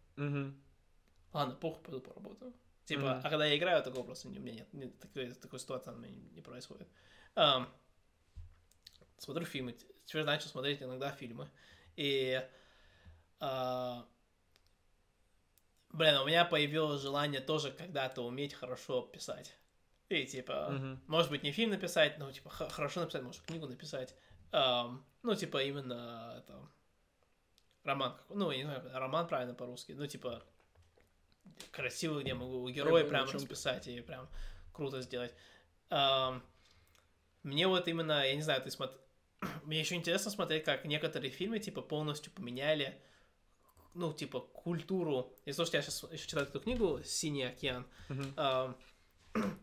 [1.32, 2.52] Ладно, похуй, пойду поработаю.
[2.84, 3.20] Типа, Мгм.
[3.22, 4.72] а когда я играю, такого просто не, у меня нет.
[4.72, 6.88] нет такой, такой ситуации у меня не, не происходит.
[7.34, 7.70] Ам,
[9.18, 9.76] смотрю фильмы.
[10.06, 11.50] Теперь начал смотреть иногда фильмы.
[11.96, 12.42] И...
[13.40, 14.06] а,
[15.90, 19.54] блин, у меня появилось желание тоже когда-то уметь хорошо писать.
[20.08, 21.02] И типа, Мгм.
[21.08, 24.14] может быть, не фильм написать, но типа хорошо написать, может, книгу написать.
[24.52, 26.68] Ам, ну, типа, именно это,
[27.84, 30.42] роман, ну, я не знаю, роман правильно по-русски, ну, типа,
[31.70, 34.28] красивый, где могу героя прям расписать и прям
[34.72, 35.34] круто сделать.
[35.90, 36.42] Ам,
[37.42, 38.98] мне вот именно, я не знаю, ты смотри...
[39.64, 43.00] Мне еще интересно смотреть, как некоторые фильмы, типа, полностью поменяли,
[43.94, 45.32] ну, типа, культуру.
[45.44, 48.34] И то, что я сейчас еще читаю эту книгу «Синий океан», Мгм.
[48.36, 48.76] ам,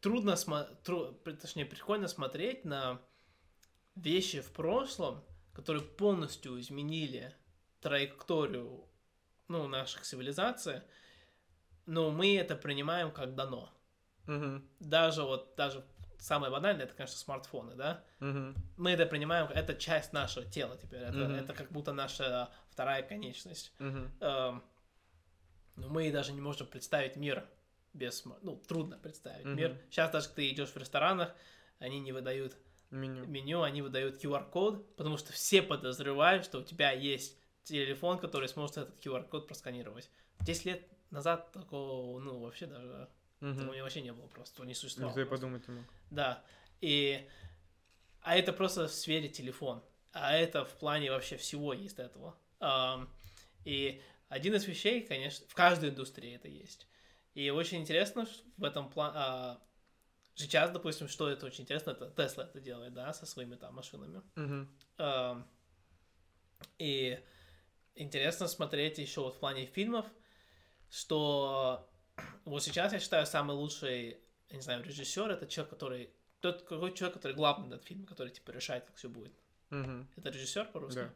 [0.00, 3.00] трудно, смо- тру- точнее, прикольно смотреть на
[3.94, 7.34] вещи в прошлом, которые полностью изменили
[7.80, 8.88] траекторию,
[9.48, 10.82] ну, наших цивилизаций,
[11.86, 13.70] но мы это принимаем как дано.
[14.26, 14.68] Мгм.
[14.80, 15.84] Даже вот, даже
[16.18, 18.02] самое банальное, это, конечно, смартфоны, да?
[18.20, 18.54] Мгм.
[18.76, 21.34] Мы это принимаем, это часть нашего тела теперь, это, Мгм.
[21.34, 23.72] это как будто наша вторая конечность.
[23.78, 24.10] Мгм.
[24.20, 24.64] Эм,
[25.76, 27.46] но мы даже не можем представить мир
[27.92, 28.24] без...
[28.24, 29.56] Ну, трудно представить Мгм.
[29.56, 29.78] мир.
[29.90, 31.34] Сейчас даже ты идешь в ресторанах,
[31.78, 32.56] они не выдают
[32.94, 33.26] Меню.
[33.26, 38.76] меню, они выдают QR-код, потому что все подозревают, что у тебя есть телефон, который сможет
[38.78, 40.10] этот QR-код просканировать.
[40.40, 43.08] 10 лет назад такого, ну, вообще даже,
[43.40, 43.56] Мгм.
[43.58, 45.10] такого вообще не было просто, не существовало.
[45.10, 45.84] Никто и подумать не мог.
[46.10, 46.44] Да,
[46.80, 47.28] и...
[48.20, 49.82] А это просто в сфере телефон.
[50.12, 52.36] А это в плане вообще всего есть этого.
[53.64, 56.86] И один из вещей, конечно, в каждой индустрии это есть.
[57.34, 58.26] И очень интересно
[58.56, 59.58] в этом плане...
[60.34, 64.22] сейчас, допустим, что это очень интересно, это Тесла это делает, да, со своими там машинами.
[64.98, 65.46] Ам,
[66.78, 67.22] И
[67.94, 70.06] интересно смотреть еще вот в плане фильмов,
[70.90, 71.88] что
[72.44, 74.18] вот сейчас я считаю самый лучший,
[74.48, 76.10] я не знаю, режиссер это человек, который
[76.40, 79.32] тот какой человек, который главный над фильмом, который типа решает, как все будет.
[79.70, 80.08] Мгм.
[80.16, 81.10] Это режиссер по-русски?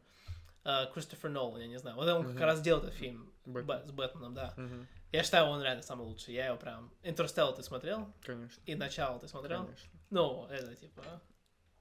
[0.64, 1.96] А, Кристофер Нолан, я не знаю.
[1.96, 2.32] Вот он Мгм.
[2.32, 3.66] как раз делал этот фильм Бэтмен.
[3.66, 4.54] Бэ- с Бэтменом, да.
[4.56, 4.86] Мгм.
[5.12, 6.34] Я считаю, он реально самый лучший.
[6.34, 6.92] Я его прям...
[7.02, 8.12] Интерстеллар ты смотрел?
[8.22, 8.62] Конечно.
[8.66, 9.64] И начало ты смотрел?
[9.64, 9.90] Конечно.
[10.10, 11.02] Ну, это типа...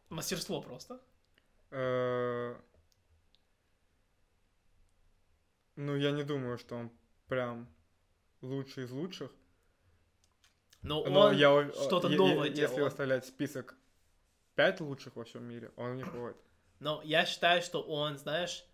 [0.09, 1.01] Мастерство просто.
[1.71, 2.55] Э,
[5.75, 6.91] Ну, я не думаю, что он
[7.27, 7.67] прям
[8.41, 9.31] лучший из лучших.
[10.81, 12.87] Но Но он я, что-то новое Если делал.
[12.87, 13.75] оставлять список
[14.55, 16.37] пять лучших во всем мире, он не входит.
[16.79, 18.65] Но я считаю, что он, знаешь,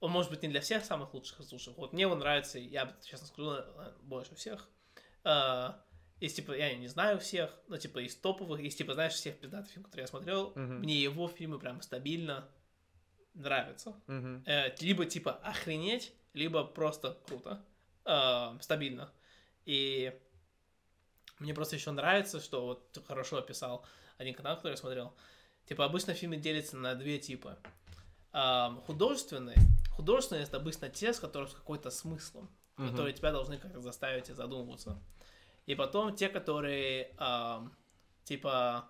[0.00, 1.76] он может быть не для всех самых лучших из лучших.
[1.76, 4.68] Вот мне он нравится, я бы, честно скажу, э, больше всех.
[5.24, 5.82] А,
[6.20, 9.70] Из, типа, я не знаю всех, но, типа, из топовых, из, типа, знаешь, всех пиздатых
[9.70, 10.80] фильмов, которые я смотрел, Мгм.
[10.80, 12.48] мне его фильмы прям стабильно
[13.34, 13.94] нравятся.
[14.08, 14.42] Мгм.
[14.46, 17.64] Э, либо, типа, охренеть, либо просто круто,
[18.04, 19.12] э, стабильно.
[19.64, 20.12] И
[21.38, 23.84] мне просто еще нравится, что вот ты хорошо описал
[24.16, 25.14] один канал, который я смотрел.
[25.68, 27.58] Типа, обычно фильмы делятся на две типа.
[28.32, 29.56] Ам, художественные.
[29.98, 32.90] Художественные это обычно те, с которых с какой-то смыслом, Мгм.
[32.90, 35.02] которые тебя должны как-то заставить задумываться.
[35.66, 37.76] И потом те, которые ам,
[38.22, 38.88] типа,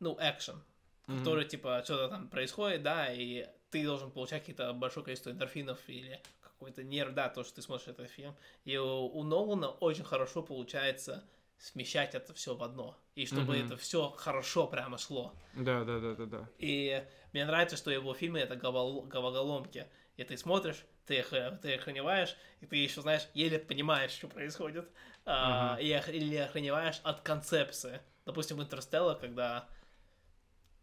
[0.00, 0.62] ну, экшен,
[1.06, 1.18] Мгм.
[1.20, 6.20] который, типа, что-то там происходит, да, и ты должен получать какие-то большое количество эндорфинов или
[6.42, 8.36] какой-то нерв, да, то, что ты смотришь этот фильм.
[8.66, 11.24] И у, у Нолана очень хорошо получается
[11.56, 12.98] смещать это все в одно.
[13.14, 13.64] И чтобы Мгм.
[13.64, 15.32] это все хорошо прямо шло.
[15.54, 16.48] Да, да, да, да, да.
[16.58, 17.02] И
[17.32, 19.88] мне нравится, что его фильмы это головоломки.
[20.18, 24.86] И ты смотришь, ты, ох- ты охреневаешь, и ты еще, знаешь, еле понимаешь, что происходит.
[25.24, 25.80] А, Ага.
[25.80, 28.00] и ох- или охреневаешь от концепции.
[28.26, 29.66] Допустим, Интерстелла, когда...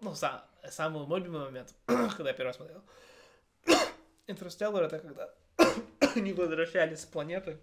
[0.01, 2.81] Ну, са- самый мой любимый момент, когда я первый раз смотрел.
[4.27, 5.33] Интерстеллар это когда
[6.15, 7.59] они возвращались с планеты,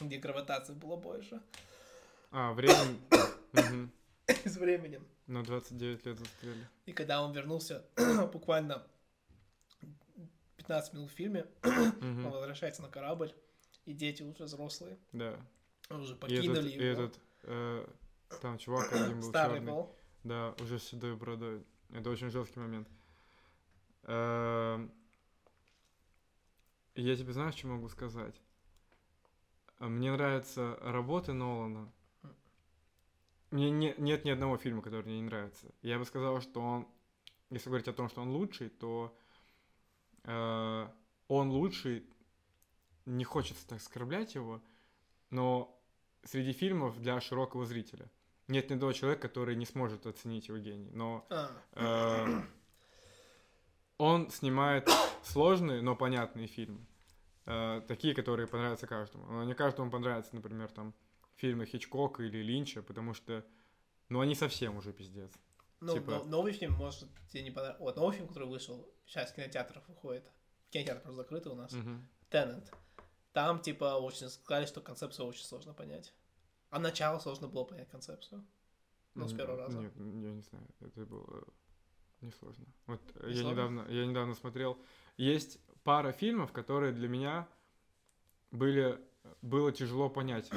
[0.00, 1.40] где гравитации было больше.
[2.30, 2.76] А, время...
[3.52, 3.90] Мгм.
[4.44, 5.06] с временем.
[5.26, 6.68] На 29 лет застряли.
[6.86, 7.82] И когда он вернулся
[8.32, 8.86] буквально
[10.68, 12.26] 15 минут в фильме, Мгм.
[12.26, 13.32] он возвращается на корабль,
[13.86, 15.40] и дети уже взрослые, Да.
[15.88, 16.84] уже И этот, покинули и его.
[16.84, 17.86] этот, э,
[18.42, 19.72] там чувак один был Старый черный.
[19.72, 19.96] был.
[20.24, 21.64] Да, уже с седой бородой.
[21.90, 22.86] Это очень жесткий момент.
[24.02, 24.92] Эм,
[26.94, 28.34] Я тебе знаешь, что могу сказать?
[29.78, 31.90] Мне нравятся работы Нолана.
[33.52, 35.68] Мне не- нет ни одного фильма, который мне не нравится.
[35.80, 36.88] Я бы сказал, что он,
[37.50, 39.16] если говорить о том, что он лучший, то
[40.28, 40.88] э,
[41.28, 42.04] он лучший,
[43.06, 44.62] не хочется так оскорблять его,
[45.30, 45.74] но
[46.24, 48.10] среди фильмов для широкого зрителя.
[48.46, 50.90] Нет ни одного человека, который не сможет оценить его гений.
[50.92, 52.42] Но А, э,
[53.98, 54.88] он снимает
[55.22, 56.86] сложные, но понятные фильмы.
[57.46, 59.26] Э, такие, которые понравятся каждому.
[59.26, 60.94] Но не каждому понравятся, например, там
[61.36, 63.44] фильмы Хичкока или Линча, потому что,
[64.08, 65.32] ну, они совсем уже пиздец.
[65.80, 67.82] Ну, типа- но- новый фильм, может, тебе не понравился.
[67.82, 70.30] Вот, новый фильм, который вышел, сейчас в кинотеатрах выходит.
[70.70, 71.72] Кинотеатр просто закрытый у нас.
[71.72, 72.08] Мгм.
[72.30, 72.72] Теннет.
[73.32, 76.12] Там, типа, очень сказали, что концепцию очень сложно понять.
[76.70, 78.44] А начало сложно было понять концепцию.
[79.14, 79.78] Ну, с первого раза.
[79.78, 81.44] Нет, я не знаю, это было
[82.20, 82.66] несложно.
[82.86, 83.50] Вот Не я сложно?
[83.50, 84.78] недавно, я недавно смотрел.
[85.16, 87.48] Есть пара фильмов, которые для меня
[88.50, 88.98] были,
[89.42, 90.50] было тяжело понять.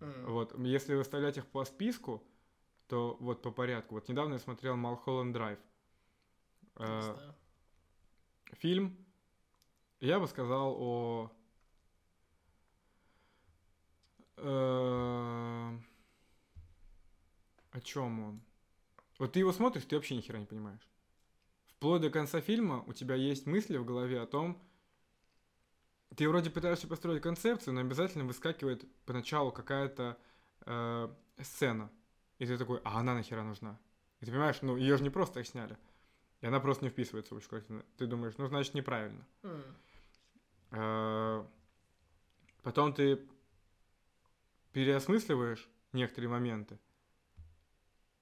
[0.00, 2.22] Вот, если выставлять их по списку,
[2.88, 3.94] то вот по порядку.
[3.94, 5.58] Вот недавно я смотрел Малхолланд Драйв.
[6.76, 7.16] Э,
[8.52, 8.96] фильм,
[10.00, 11.30] я бы сказал о...
[14.36, 15.78] э,
[17.70, 18.40] О чем он?
[19.18, 20.88] Вот ты его смотришь, ты вообще ни хера не понимаешь.
[21.68, 24.60] Вплоть до конца фильма у тебя есть мысли в голове о том,
[26.16, 30.18] ты вроде пытаешься построить концепцию, но обязательно выскакивает поначалу какая-то
[30.66, 31.08] э,
[31.40, 31.90] сцена.
[32.38, 33.78] И ты такой, а она нахера нужна?
[34.20, 35.76] И ты понимаешь, ну ее же не просто так сняли.
[36.40, 37.84] И она просто не вписывается в общую картину.
[37.96, 39.24] Ты думаешь, ну значит неправильно.
[39.42, 39.62] М,
[40.70, 41.44] Э,
[42.62, 43.26] Потом ты
[44.72, 46.78] переосмысливаешь некоторые моменты,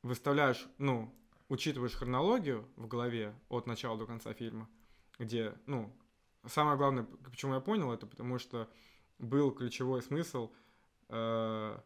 [0.03, 1.13] выставляешь, ну,
[1.49, 4.69] учитываешь хронологию в голове от начала до конца фильма,
[5.19, 5.93] где, ну,
[6.47, 8.71] самое главное, почему я понял это, потому что
[9.19, 10.53] был ключевой смысл
[11.09, 11.79] э,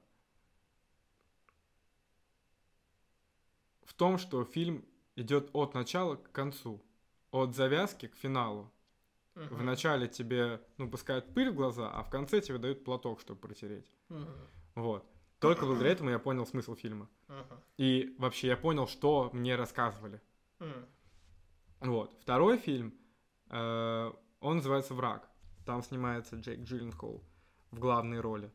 [3.91, 4.85] в том, что фильм
[5.17, 6.81] идет от начала к концу,
[7.33, 8.71] от завязки к финалу.
[9.35, 13.21] мгм, В начале тебе, ну, пускают пыль в глаза, а в конце тебе дают платок,
[13.21, 13.91] чтобы протереть.
[14.09, 14.29] мгм,
[14.77, 15.05] Вот.
[15.41, 17.09] Только благодаря этому я понял смысл фильма.
[17.29, 20.21] мгм, И вообще я понял, что мне рассказывали.
[20.61, 20.87] м,
[21.81, 22.15] Вот.
[22.21, 22.95] Второй фильм,
[23.49, 25.29] э, он называется «Враг».
[25.67, 27.25] Там снимается Джейк Джилленхол
[27.73, 28.53] в главной роли.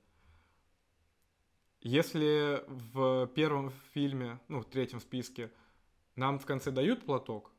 [1.86, 5.52] Если в первом фильме, ну, в третьем списке,
[6.16, 7.52] нам в конце дают платок,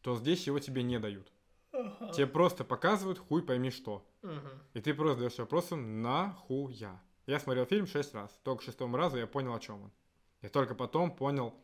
[0.00, 1.32] то здесь его тебе не дают.
[1.72, 4.04] ага, Тебе просто показывают хуй пойми что.
[4.22, 7.00] мгм, И ты просто задаешься вопросом «нахуя?».
[7.26, 8.36] Я смотрел фильм шесть раз.
[8.42, 9.92] Только к шестому разу я понял, о чем он.
[10.40, 11.54] Я только потом понял,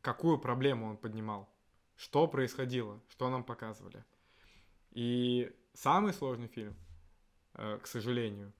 [0.00, 1.46] какую проблему он поднимал.
[1.94, 4.02] Что происходило, что нам показывали.
[4.92, 6.74] И самый сложный фильм,
[7.52, 8.54] э, к сожалению,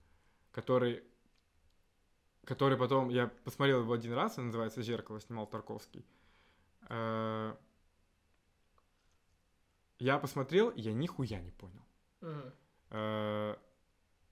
[0.51, 1.03] который,
[2.45, 3.09] который потом...
[3.09, 6.05] Я посмотрел его один раз, он называется «Зеркало», снимал Тарковский.
[6.89, 7.55] Э,
[9.99, 11.85] Я посмотрел, и я нихуя не понял.
[12.89, 13.55] Э,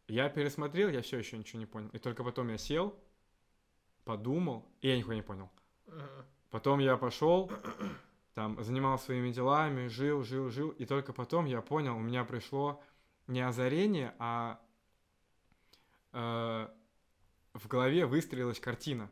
[0.07, 1.89] Я пересмотрел, я все еще ничего не понял.
[1.93, 2.93] И только потом я сел,
[4.03, 5.49] подумал, и я нихуя не понял.
[6.49, 7.49] Потом я пошел,
[8.33, 12.81] там, занимался своими делами, жил, жил, жил, и только потом я понял, у меня пришло
[13.27, 14.59] не озарение, а
[16.11, 16.67] э,
[17.53, 19.11] в голове выстроилась картина.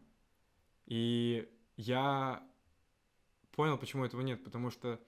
[0.85, 2.43] И я
[3.51, 4.99] понял, почему этого нет, потому что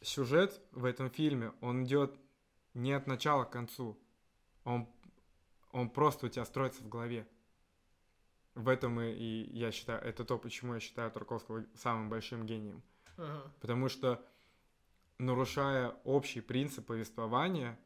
[0.00, 2.18] сюжет в этом фильме, он идет
[2.74, 3.98] не от начала к концу,
[4.64, 4.88] он,
[5.72, 7.26] он просто у тебя строится в голове.
[8.54, 12.82] В этом и, и я считаю, это то, почему я считаю Тарковского самым большим гением.
[13.16, 14.24] мгм, Потому что,
[15.18, 17.78] нарушая общий принцип повествования,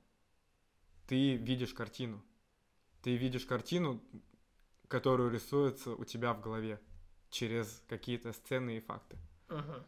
[1.07, 2.23] ты видишь картину.
[3.03, 4.03] Ты видишь картину,
[4.89, 6.80] которую рисуется у тебя в голове
[7.30, 9.16] через какие-то сцены и факты.
[9.49, 9.84] мгм,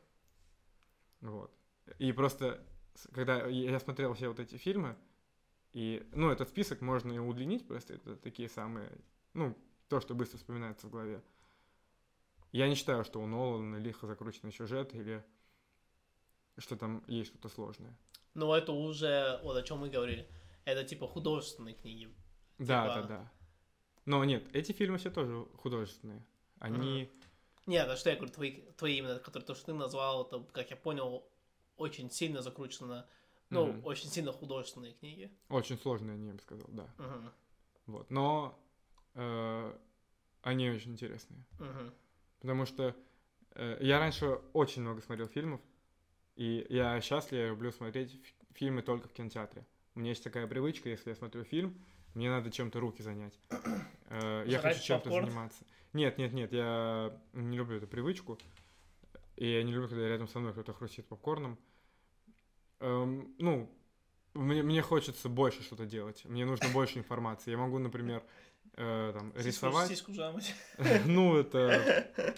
[1.23, 1.51] Вот.
[1.99, 2.65] И просто,
[3.13, 4.97] когда я смотрел все вот эти фильмы,
[5.73, 8.91] и, ну, этот список можно и удлинить, просто это такие самые,
[9.35, 9.57] ну,
[9.89, 11.23] то, что быстро вспоминается в голове.
[12.53, 15.25] Я не считаю, что у Нолана лихо закрученный сюжет или
[16.59, 17.97] что там есть что-то сложное.
[18.35, 20.29] Но это уже, вот о чем мы говорили,
[20.65, 22.09] это типа художественные книги.
[22.59, 23.33] Да, Типа- да, да.
[24.07, 26.25] Но нет, эти фильмы все тоже художественные.
[26.59, 27.11] Они...
[27.67, 30.71] Нет, а что я говорю, твои, твои именно, которые то, что ты назвал, это, как
[30.71, 31.25] я понял,
[31.77, 33.07] очень сильно закручено,
[33.51, 33.87] ну, Мгм.
[33.87, 35.31] очень сильно художественные книги.
[35.49, 36.89] Очень сложные, я бы сказал, да.
[36.99, 37.33] Мгм,
[37.87, 38.11] Вот.
[38.11, 38.59] Но
[39.15, 39.79] э,
[40.43, 41.45] они очень интересные.
[41.59, 41.93] мгм,
[42.41, 42.95] Потому что
[43.55, 45.61] э, я раньше очень много смотрел фильмов,
[46.37, 49.67] и я счастлив, я люблю смотреть фи- фильмы только в кинотеатре.
[49.95, 51.75] У меня есть такая привычка, если я смотрю фильм,
[52.15, 53.39] мне надо чем-то руки занять.
[54.13, 55.65] Э, я хочу чем-то заниматься.
[55.93, 58.41] Нет, нет, нет, я не люблю эту привычку.
[59.37, 61.57] И я не люблю, когда рядом со мной кто-то хрустит попкорном.
[62.81, 63.71] Эм, ну,
[64.35, 66.25] мне, мне хочется больше что-то делать.
[66.25, 67.53] Мне нужно больше информации.
[67.53, 68.25] Я могу, например,
[68.75, 69.89] э, там, Сиску- рисовать.
[69.89, 70.55] Сиску жамать.
[71.07, 72.11] Ну, это...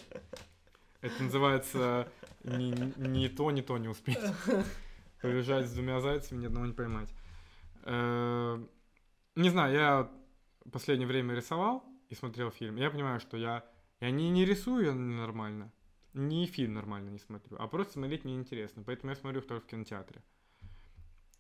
[1.01, 2.09] Это называется
[2.45, 4.21] не, не то, не то не успеть.
[5.21, 7.09] Побежать с двумя зайцами, ни одного не поймать.
[9.35, 10.13] Не знаю, я
[10.71, 12.77] последнее время рисовал и смотрел фильм.
[12.77, 13.65] Я понимаю, что я,
[14.01, 15.73] я не, не рисую нормально,
[16.13, 18.83] ни фильм нормально не смотрю, а просто смотреть мне интересно.
[18.85, 20.23] Поэтому я смотрю только в кинотеатре.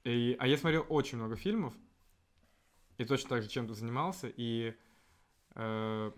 [0.04, 1.74] И, а я смотрел очень много фильмов,
[2.98, 4.74] и точно так же чем-то занимался, и
[5.54, 6.12] э,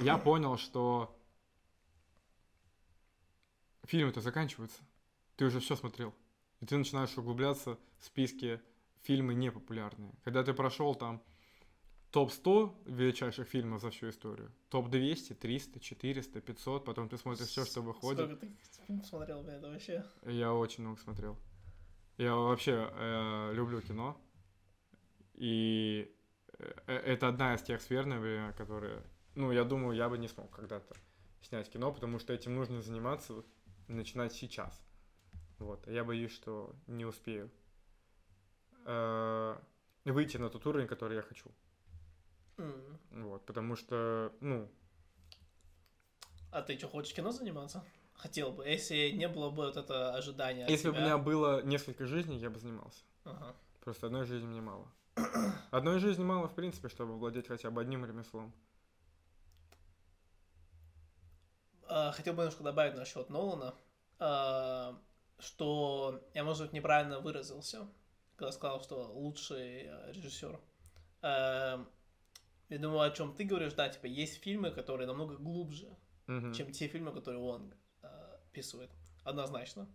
[0.00, 1.16] я понял, что
[3.84, 4.82] фильмы-то заканчиваются.
[5.36, 6.14] Ты уже все смотрел.
[6.60, 8.60] И ты начинаешь углубляться в списки
[9.06, 10.12] фильмы непопулярные.
[10.24, 11.22] Когда ты прошел там
[12.10, 17.82] топ-100 величайших фильмов за всю историю, топ-200, 300, 400, 500, потом ты смотришь все, что
[17.82, 18.26] выходит.
[18.26, 20.04] Сколько ты фильмов смотрел, блин, это вообще?
[20.24, 21.38] Я очень много смотрел.
[22.18, 24.16] Я вообще э, люблю кино.
[25.34, 26.10] И
[26.58, 29.02] э, это одна из тех сфер, наверное, которые...
[29.34, 30.94] Ну, я думаю, я бы не смог когда-то
[31.42, 33.44] снять кино, потому что этим нужно заниматься,
[33.86, 34.82] начинать сейчас.
[35.58, 35.86] Вот.
[35.86, 37.50] Я боюсь, что не успею
[38.86, 39.56] э,
[40.04, 41.50] выйти на тот уровень, который я хочу.
[42.58, 42.98] М.
[43.10, 43.44] Вот.
[43.44, 44.68] Потому что, ну,
[46.50, 47.84] А ты что, хочешь кино заниматься?
[48.14, 52.06] Хотел бы, если не было бы вот это ожидание если бы у меня было несколько
[52.06, 53.04] жизней, я бы занимался.
[53.24, 53.54] Ага.
[53.84, 54.88] Просто одной жизни мне мало.
[55.70, 58.52] Одной жизни мало, в принципе, чтобы владеть хотя бы одним ремеслом.
[61.88, 63.74] А, Хотел бы немножко добавить насчет Нолана,
[64.18, 64.98] а,
[65.38, 67.86] что я, может быть, неправильно выразился,
[68.36, 70.60] когда сказал, что лучший э, режиссер.
[71.22, 71.86] А,
[72.68, 75.88] Я думаю, о чем ты говоришь, да, типа, есть фильмы, которые намного глубже,
[76.26, 76.52] Мгм.
[76.52, 77.72] чем те фильмы, которые он
[78.02, 78.06] э,
[78.48, 78.90] описывает.
[79.24, 79.88] Однозначно.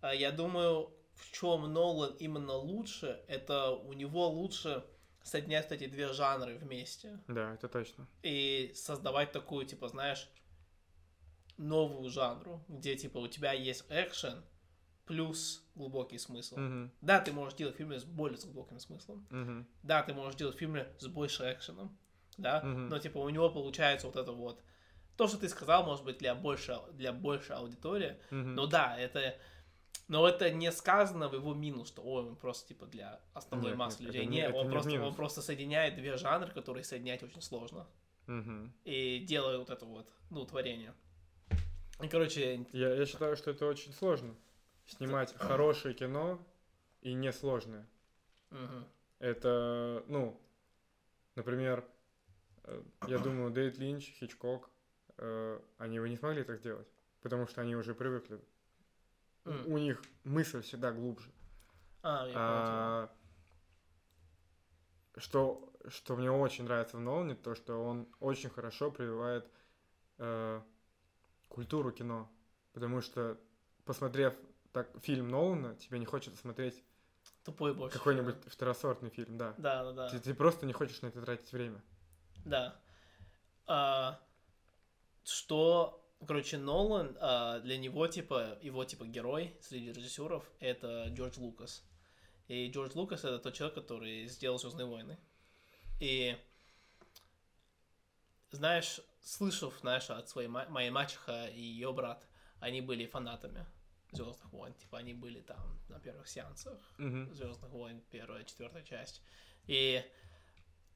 [0.00, 4.84] А Я думаю, в чем Нолан именно лучше, это у него лучше
[5.22, 8.08] соединять эти две жанры вместе Да, это точно.
[8.22, 10.28] и создавать такую, типа, знаешь,
[11.58, 14.42] новую жанру, где, типа, у тебя есть экшен
[15.12, 16.56] плюс глубокий смысл.
[16.56, 16.90] Мгм.
[17.02, 19.26] Да, ты можешь делать фильмы с более глубоким смыслом.
[19.28, 19.66] Мгм.
[19.82, 21.94] Да, ты можешь делать фильмы с больше экшеном.
[22.38, 22.88] Да, Мгм.
[22.88, 24.62] но, типа, у него получается вот это вот.
[25.18, 28.16] То, что ты сказал, может быть, для больше, для большей аудитории.
[28.30, 28.54] Мгм.
[28.54, 29.36] Но да, это...
[30.08, 33.78] Но это не сказано в его минус, что ой, он просто типа для основной Нет,
[33.78, 34.26] массы нет, людей.
[34.26, 35.16] не- Нет, это он, не просто, он минус.
[35.16, 37.86] просто соединяет две жанры, которые соединять очень сложно.
[38.26, 38.72] Мгм.
[38.84, 40.94] И делает вот это вот, ну, творение.
[42.02, 44.34] И, короче, Я, я считаю, что это очень сложно.
[44.86, 46.44] Снимать хорошее кино
[47.00, 47.86] и несложное.
[48.50, 48.86] мгм.
[49.18, 50.40] Это, ну,
[51.36, 51.84] например,
[52.64, 54.68] э, я думаю, Дэвид Линч, Хичкок,
[55.18, 56.88] э, они бы не смогли так сделать,
[57.20, 58.40] потому что они уже привыкли.
[59.44, 59.72] У- М.
[59.72, 61.30] У них мысль всегда глубже.
[62.02, 62.34] А, я.
[62.36, 63.10] А,
[65.16, 69.48] что, что мне очень нравится в Нолане, то, что он очень хорошо прививает
[70.18, 70.60] э,
[71.48, 72.30] культуру кино.
[72.72, 73.38] Потому что,
[73.84, 74.34] посмотрев
[74.72, 76.82] так, фильм Нолана, тебе не хочется смотреть
[77.44, 77.96] Тупой больше.
[77.96, 79.54] какой-нибудь второсортный фильм, да.
[79.58, 80.08] Да, да, да.
[80.08, 81.82] Ты, ты просто не хочешь на это тратить время.
[82.44, 82.80] Да.
[83.66, 84.20] А,
[85.24, 91.84] что, короче, Нолан, а, для него, типа, его, типа, герой среди режиссеров, это Джордж Лукас.
[92.48, 95.18] И Джордж Лукас это тот человек, который сделал Звездные войны.
[96.00, 96.36] И,
[98.50, 102.26] знаешь, слышав, знаешь, от своей ма- моей мачеха и ее брат,
[102.60, 103.66] они были фанатами
[104.12, 104.74] Звездных войн.
[104.74, 106.78] Типа, они были там на первых сеансах.
[106.98, 107.32] Мгм.
[107.34, 109.22] Звездных войн, первая, четвертая часть.
[109.66, 110.04] И,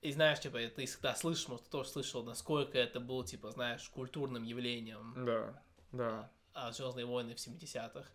[0.02, 3.88] и знаешь, типа, ты всегда слышишь, может, ты тоже слышал, насколько это было, типа, знаешь,
[3.88, 5.62] культурным явлением Да,
[5.92, 6.30] да.
[6.72, 8.08] Звездные войны в 70-х.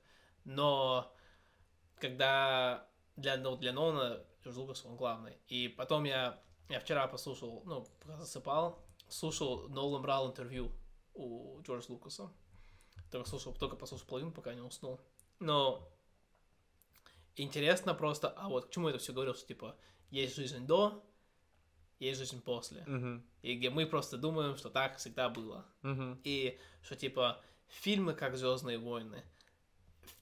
[0.46, 1.14] Но
[2.00, 5.38] когда для, ну, для Нолана Джордж Лукас, он главный.
[5.48, 10.72] И потом я, я вчера послушал, ну, пока засыпал, слушал, Нолан брал интервью
[11.14, 12.32] у Джорджа Лукаса.
[13.12, 15.00] Только слушал, только послушал половину, пока не уснул.
[15.40, 15.88] Но
[17.36, 19.76] интересно просто, а вот к чему это все говорил, что типа
[20.10, 21.04] есть жизнь до,
[22.00, 22.84] есть жизнь после.
[22.88, 23.24] Мгм.
[23.42, 25.66] И где мы просто думаем, что так всегда было.
[25.82, 26.20] Мгм.
[26.24, 29.24] И что типа фильмы как Звездные войны,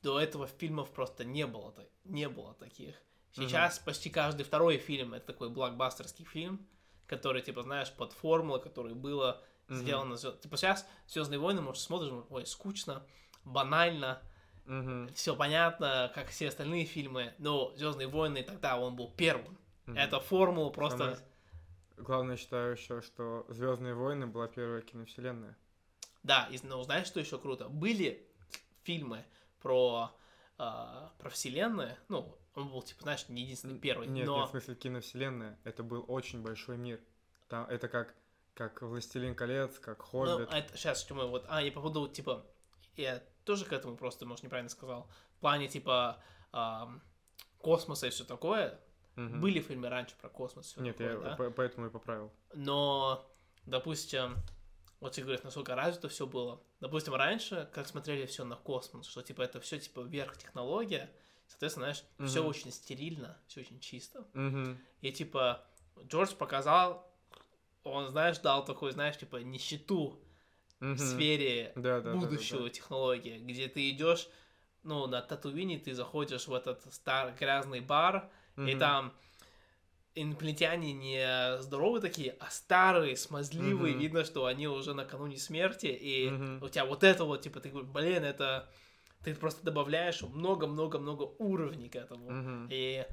[0.02, 1.74] до этого фильмов просто не было,
[2.04, 2.96] не было таких.
[3.34, 6.68] Сейчас почти каждый второй фильм это такой блокбастерский фильм,
[7.06, 9.80] который, типа, знаешь, под формулы, которые было Мгм.
[9.80, 10.17] сделано.
[10.17, 13.03] Типа сейчас Звездные войны, может, смотришь, ой, скучно,
[13.45, 14.22] банально,
[14.65, 15.11] Мгм.
[15.13, 19.57] все понятно, как все остальные фильмы, но Звездные войны тогда он был первым.
[19.86, 19.97] Мгм.
[19.97, 20.97] Это формула просто.
[20.97, 21.17] Самое
[21.97, 25.57] Главное, считаю еще, что Звездные войны была первая киновселенная.
[26.24, 27.67] Да, и ну, знаешь, что еще круто?
[27.67, 28.26] Были
[28.84, 29.26] фильмы
[29.61, 30.11] про,
[30.57, 34.39] а, про вселенную, ну, он был, типа, знаешь, не единственный первый, Нет, но...
[34.39, 35.57] нет, в смысле киновселенная.
[35.63, 36.99] Это был очень большой мир.
[37.47, 38.15] Там, это как,
[38.54, 40.50] как Властелин колец, как Ну, Хоббит.
[40.54, 41.45] это сейчас, что мы вот...
[41.47, 42.45] А, я по поводу, типа,
[42.95, 45.10] я тоже к этому просто, может, неправильно сказал.
[45.38, 46.22] В плане, типа,
[46.52, 47.02] ам,
[47.60, 48.80] космоса и все такое.
[49.16, 49.41] Мгм.
[49.41, 51.36] Были фильмы раньше про космос, все Нет, такое, я да?
[51.36, 52.32] по- поэтому и поправил.
[52.54, 53.30] Но,
[53.66, 54.38] допустим,
[55.00, 56.62] вот ты говоришь, насколько развито все было.
[56.80, 61.12] Допустим, раньше, как смотрели все на космос, что типа это все типа вверх технология,
[61.47, 62.50] соответственно, знаешь, все Мгм.
[62.50, 64.26] очень стерильно, все очень чисто.
[64.34, 64.78] Мгм.
[65.02, 65.66] И типа
[66.04, 67.09] Джордж показал,
[67.84, 70.19] он, знаешь, дал такой, знаешь, типа нищету
[70.80, 70.97] в Мгм.
[70.97, 72.69] сфере Да, да, да, да, будущего да.
[72.69, 74.27] технологии, где ты идешь,
[74.84, 78.80] ну, на Татуине ты заходишь в этот старый грязный бар, И Мгм.
[78.80, 79.13] там
[80.15, 83.93] инопланетяне не здоровые такие, а старые, смазливые.
[83.93, 84.01] Мгм.
[84.01, 85.88] Видно, что они уже накануне смерти.
[85.88, 86.63] И Мгм.
[86.63, 88.69] у тебя вот это вот, типа, ты говоришь, блин, это...
[89.23, 92.32] Ты просто добавляешь много-много-много уровней к этому.
[92.32, 92.67] Мгм.
[92.71, 93.05] И,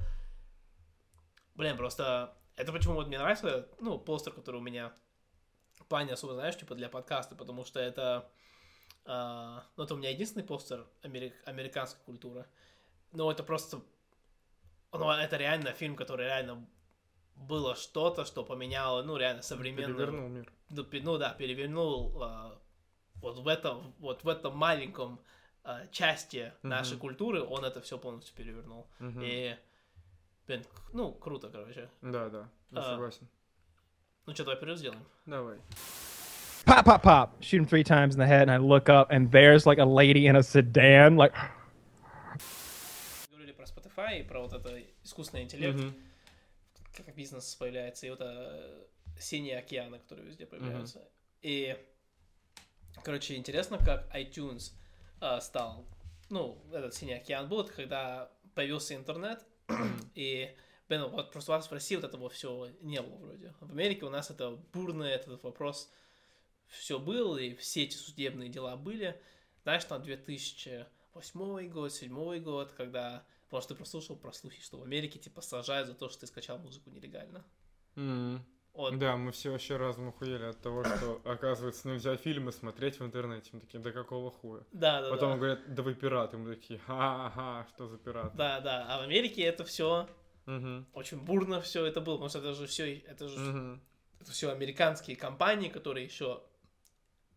[1.55, 4.91] блин, просто это почему вот мне нравится, ну, постер, который у меня
[5.79, 8.29] в плане особо, знаешь, типа для подкаста, потому что это,
[9.05, 12.45] а, ну, это у меня единственный постер америк- американской культуры,
[13.13, 13.81] но это просто,
[14.91, 16.67] ну, это реально фильм, который реально
[17.35, 20.51] было что-то, что поменяло, ну, реально современную Перевернул мир.
[20.69, 22.59] ну, ну да, перевернул а,
[23.21, 25.21] вот в этом, вот в этом маленьком
[25.63, 27.01] а, части нашей Мгм.
[27.01, 28.87] культуры, он это все полностью перевернул.
[28.97, 29.21] Мгм.
[29.21, 29.55] И,
[30.47, 31.89] блин, ну, круто, короче.
[32.01, 32.83] Да, да, я А.
[32.91, 33.27] согласен.
[34.25, 35.03] Ну что, давай вперед сделаем.
[35.25, 35.57] Давай.
[36.65, 39.31] pop, pop, pop, shoot him three times in the head, and I look up, and
[39.31, 41.33] there's like a lady in a sedan, like,
[43.31, 45.93] Говорили про Spotify и про вот это искусственный интеллект, Мгм.
[46.93, 48.87] как бизнес появляется, и вот это
[49.19, 51.07] синие океаны, которые везде появляются.
[51.41, 51.77] И,
[53.03, 54.73] короче, интересно, как iTunes
[55.21, 55.85] а, стал,
[56.29, 59.45] ну, этот синий океан был, это когда появился интернет,
[60.15, 60.57] и,
[60.89, 63.53] блин, вот просто вас в России вот этого всего не было вроде.
[63.61, 65.93] В Америке у нас это бурный этот вопрос
[66.65, 69.21] все было, и все эти судебные дела были.
[69.61, 75.19] Знаешь, там 2008 год, 2007 год, когда, может, ты прослушал про слухи, что в Америке,
[75.19, 77.45] типа, сажают за то, что ты скачал музыку нелегально.
[77.95, 78.43] М.
[78.77, 83.03] Вот, Да, мы все вообще разум охуели от того, что, оказывается, нельзя фильмы смотреть в
[83.03, 83.49] интернете.
[83.53, 84.61] Мы такие, да какого хуя?
[84.71, 85.37] да, да, Потом да.
[85.37, 86.37] говорят, да вы пираты.
[86.37, 88.37] Мы такие, ага, что за пираты?
[88.37, 90.07] Да, да, а в Америке это все
[90.45, 90.85] Мгм.
[90.93, 93.81] очень бурно все это было, потому что это же все, это же Мгм.
[94.21, 96.43] это все американские компании, которые еще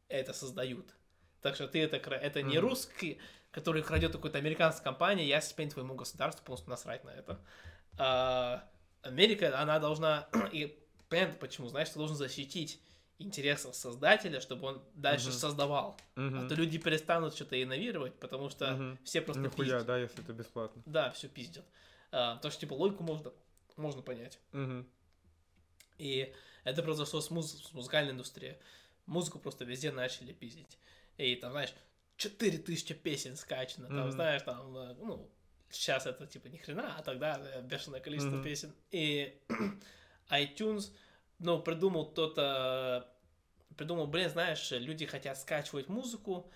[0.08, 0.94] это создают.
[1.40, 2.68] Так что ты это, это не Мгм.
[2.68, 3.18] русский,
[3.50, 7.40] который крадет какую-то американскую компанию, я теперь твоему государству полностью насрать на это.
[7.96, 8.68] А,
[9.00, 10.78] Америка, она должна, и
[11.10, 12.80] понятно почему, знаешь, ты должен защитить
[13.18, 15.34] интересы создателя, чтобы он дальше Мгм.
[15.36, 16.00] создавал.
[16.16, 16.48] А Мгм.
[16.48, 18.98] то люди перестанут что-то инновировать, потому что Мгм.
[19.04, 19.86] все просто Нихуя, пиздят.
[19.86, 20.82] да, если это бесплатно.
[20.86, 21.66] Да, все пиздят.
[22.12, 23.30] А, то, что, типа, логику можно,
[23.76, 24.38] можно понять.
[24.52, 24.88] Мгм.
[25.98, 26.32] И
[26.64, 28.56] это произошло с, муз- с музыкальной индустрией.
[29.06, 30.78] Музыку просто везде начали пиздить.
[31.18, 31.74] И там, знаешь,
[32.16, 33.88] 4000 песен скачано.
[33.88, 34.12] Там, Мгм.
[34.12, 35.30] знаешь, там, э, ну,
[35.68, 38.44] сейчас это типа ни хрена, а тогда э, бешеное количество Мгм.
[38.44, 38.74] песен.
[38.90, 39.38] И
[40.30, 40.92] iTunes,
[41.38, 43.08] ну, придумал кто-то,
[43.76, 46.50] придумал, блин, знаешь, люди хотят скачивать музыку,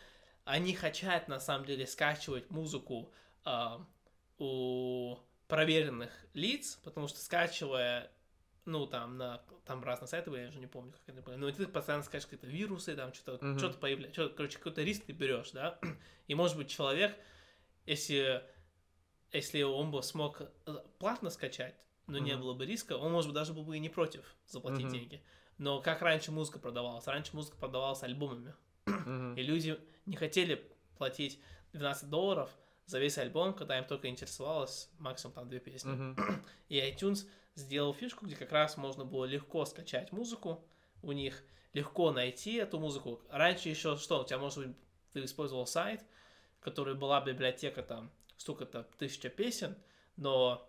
[0.44, 3.12] они хотят, на самом деле, скачивать музыку
[3.44, 3.84] а,
[4.38, 5.18] у
[5.48, 8.10] проверенных лиц, потому что скачивая,
[8.66, 11.50] ну, там, на, там разные сайты, были, я уже не помню, как это было, но
[11.50, 13.58] ты постоянно скачиваешь какие-то вирусы, там, что-то, Мгм.
[13.58, 15.78] что-то появляется, что, короче, какой-то риск ты берешь, да,
[16.26, 17.16] и, может быть, человек,
[17.86, 18.42] если,
[19.32, 21.74] если он бы смог э, платно скачать,
[22.06, 22.42] но не Мгм.
[22.42, 24.92] было бы риска, он, может быть, даже был бы и не против заплатить Мгм.
[24.92, 25.22] деньги.
[25.58, 27.06] Но как раньше музыка продавалась?
[27.06, 28.54] Раньше музыка продавалась альбомами.
[28.86, 29.34] Мгм.
[29.36, 31.40] И люди не хотели платить
[31.72, 32.50] 12 долларов
[32.86, 35.90] за весь альбом, когда им только интересовалось максимум там две песни.
[35.92, 36.44] Мгм.
[36.68, 40.64] И iTunes сделал фишку, где как раз можно было легко скачать музыку
[41.02, 41.42] у них,
[41.72, 43.20] легко найти эту музыку.
[43.30, 44.76] Раньше еще что, у тебя, может быть,
[45.12, 46.04] ты использовал сайт,
[46.60, 49.76] который была библиотека там столько-то тысяча песен,
[50.16, 50.68] но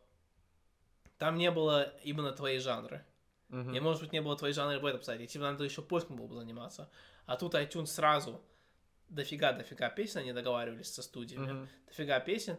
[1.17, 3.05] там не было именно твои жанры.
[3.49, 3.73] Мгм.
[3.73, 5.23] И, может быть, не было твоей жанры в этом сайте.
[5.23, 6.89] И тебе надо еще поиском было бы заниматься.
[7.25, 8.41] А тут iTunes сразу
[9.09, 11.51] дофига-дофига песен, они договаривались со студиями.
[11.51, 11.69] Мгм.
[11.87, 12.57] Дофига песен.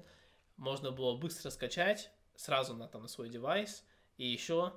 [0.56, 3.84] Можно было быстро скачать сразу на, там, на свой девайс.
[4.16, 4.72] И еще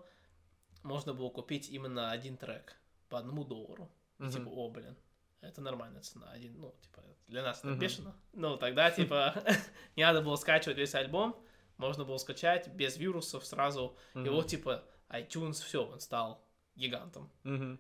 [0.84, 2.76] можно было купить именно один трек
[3.08, 3.90] по одному доллару.
[4.20, 4.32] И Мгм.
[4.32, 4.98] типа, о, блин,
[5.42, 6.30] это нормальная цена.
[6.32, 7.80] Один, ну, типа, для нас это Мгм.
[7.80, 8.16] бешено.
[8.34, 9.34] Ну, тогда, типа,
[9.96, 11.42] не надо было скачивать весь альбом.
[11.80, 13.98] Можно было скачать без вирусов сразу.
[14.14, 14.32] И Мгм.
[14.34, 16.46] вот, типа, iTunes, все, он стал
[16.76, 17.32] гигантом.
[17.44, 17.80] Мгм.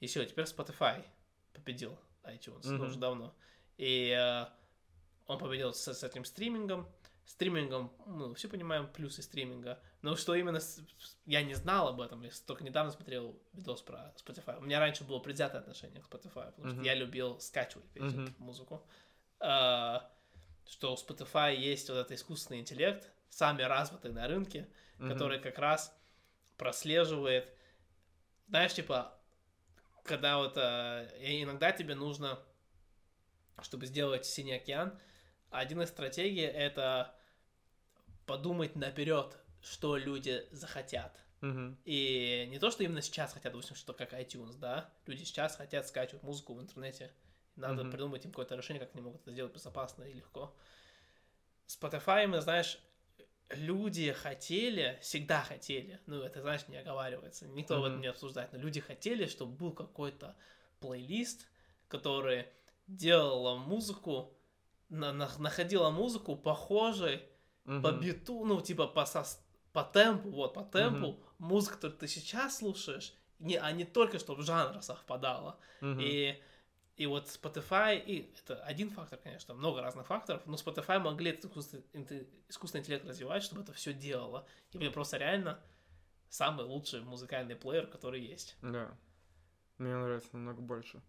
[0.00, 1.04] и все, теперь Spotify
[1.52, 2.86] победил iTunes, ну, Мгм.
[2.86, 3.34] уже давно.
[3.76, 4.46] И э,
[5.26, 6.86] он победил с, с этим стримингом.
[7.26, 9.78] Стримингом, мы все понимаем плюсы стриминга.
[10.02, 10.80] Но что именно, с-
[11.26, 14.58] я не знал об этом, я только недавно смотрел видос про Spotify.
[14.58, 16.82] У меня раньше было предвзятое отношение к Spotify, потому что Мгм.
[16.82, 18.34] я любил скачивать песни, Мгм.
[18.38, 18.86] музыку.
[19.40, 20.00] Э,
[20.70, 24.68] что у Spotify есть вот этот искусственный интеллект, самый развитый на рынке,
[24.98, 25.10] Мгм.
[25.10, 25.92] который как раз
[26.56, 27.52] прослеживает,
[28.48, 29.18] знаешь, типа,
[30.04, 32.38] когда вот э, иногда тебе нужно,
[33.62, 34.96] чтобы сделать синий океан,
[35.50, 37.14] один из стратегий это
[38.26, 41.18] подумать наперед, что люди захотят.
[41.40, 41.78] Мгм.
[41.84, 45.88] И не то, что именно сейчас хотят, допустим, что как iTunes, да, люди сейчас хотят
[45.88, 47.10] скачивать музыку в интернете.
[47.60, 47.90] Надо Мгм.
[47.92, 50.54] придумать им какое-то решение, как они могут это сделать безопасно и легко.
[51.66, 52.78] Spotify, мы, знаешь,
[53.50, 58.58] люди хотели, всегда хотели, ну, это, знаешь, не оговаривается, никто об этом не обсуждает, но
[58.58, 60.34] люди хотели, чтобы был какой-то
[60.80, 61.46] плейлист,
[61.88, 62.46] который
[62.86, 64.36] делала музыку,
[64.88, 67.22] на- на- находила музыку похожей
[67.64, 68.00] по Мгм.
[68.00, 69.38] биту, ну, типа по, сос-
[69.72, 74.42] по темпу, вот, по темпу, музыка, которую ты сейчас слушаешь, не, а не только, чтобы
[74.42, 75.58] жанр совпадала.
[75.80, 76.00] Мгм.
[76.00, 76.42] И,
[77.00, 81.46] и вот Spotify, и это один фактор, конечно, много разных факторов, но Spotify могли этот
[81.46, 84.46] искусственный, инте- искусственный интеллект развивать, чтобы это все делало.
[84.72, 85.58] И мне просто реально
[86.28, 88.54] самый лучший музыкальный плеер, который есть.
[88.60, 88.94] Да.
[89.78, 91.00] Мне нравится намного больше.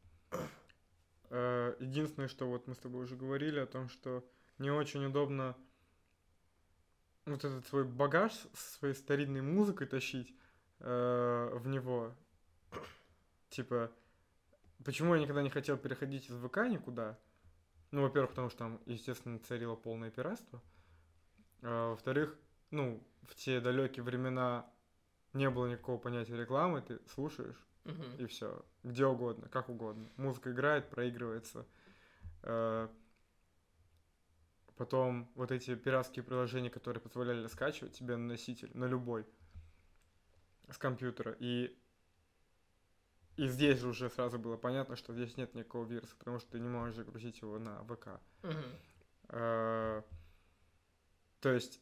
[1.30, 4.26] Э, Единственное, что вот мы с тобой уже говорили о том, что
[4.60, 5.58] не очень удобно
[7.26, 10.34] вот этот свой багаж со своей старинной музыкой тащить
[10.80, 12.16] э, в него.
[13.50, 13.92] Типа,
[14.84, 17.18] почему я никогда не хотел переходить из ВК никуда?
[17.92, 20.62] Ну, во-первых, потому что там, естественно, царило полное пиратство.
[21.62, 22.38] А, во-вторых,
[22.70, 24.70] ну, в те далекие времена
[25.34, 28.18] не было никакого понятия рекламы, ты слушаешь, Мгм.
[28.18, 28.66] и все.
[28.84, 30.10] Где угодно, как угодно.
[30.18, 31.66] Музыка играет, проигрывается.
[32.44, 32.88] Э,
[34.82, 39.28] Потом вот эти пиратские приложения, которые позволяли скачивать тебе на носитель, на любой,
[40.72, 41.36] с компьютера.
[41.40, 41.78] И,
[43.42, 46.60] и здесь же уже сразу было понятно, что здесь нет никакого вируса, потому что ты
[46.60, 48.22] не можешь загрузить его на ВК.
[48.44, 48.64] Мгм.
[49.30, 50.04] Э,
[51.40, 51.82] То есть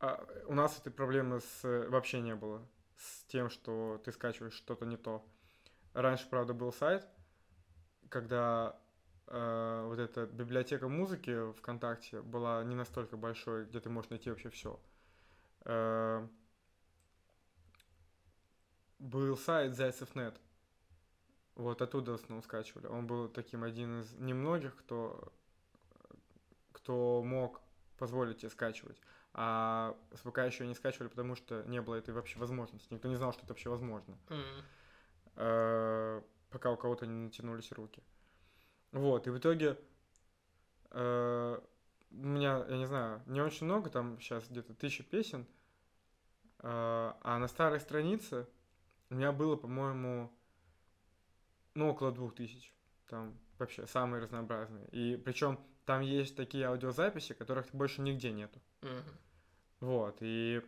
[0.00, 4.86] а, у нас этой проблемы с, вообще не было с тем, что ты скачиваешь что-то
[4.86, 5.22] не то.
[5.92, 7.06] Раньше, правда, был сайт,
[8.08, 8.80] когда
[9.26, 14.48] э, вот эта библиотека музыки ВКонтакте была не настолько большой, где ты можешь найти вообще
[14.48, 14.80] все.
[19.04, 20.40] Был сайт Зайцев.нет.
[21.56, 22.86] Вот оттуда в основном скачивали.
[22.86, 25.30] Он был таким один из немногих, кто
[26.72, 27.60] кто мог
[27.98, 28.96] позволить тебе скачивать.
[29.34, 32.94] А с ВК еще не скачивали, потому что не было этой вообще возможности.
[32.94, 34.16] Никто не знал, что это вообще возможно.
[35.36, 38.02] Э, пока у кого-то не натянулись руки.
[38.92, 39.78] Вот, и в итоге
[40.92, 41.60] э,
[42.10, 45.46] у меня, я не знаю, не очень много, там сейчас где-то тысяча песен,
[46.60, 46.66] э,
[47.20, 48.46] а на старой странице
[49.10, 50.32] у меня было, по-моему,
[51.74, 52.72] ну, около двух тысяч.
[53.08, 54.86] Там вообще самые разнообразные.
[54.88, 58.60] И причем там есть такие аудиозаписи, которых больше нигде нету.
[58.82, 59.02] Мгм.
[59.80, 60.62] Вот, и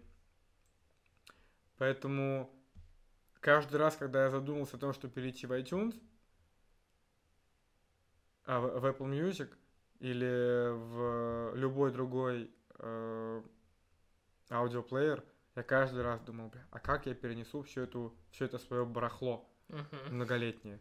[1.79, 2.51] поэтому
[3.41, 5.99] каждый раз, когда я задумался о том, что перейти в iTunes,
[8.45, 9.57] а в, в Apple Music
[10.01, 13.43] или в любой другой э,
[14.51, 15.25] аудиоплеер,
[15.57, 19.49] я каждый раз думал, бля, а как я перенесу всю эту, все это свое барахло
[19.69, 20.15] Мгм.
[20.15, 20.81] многолетнее.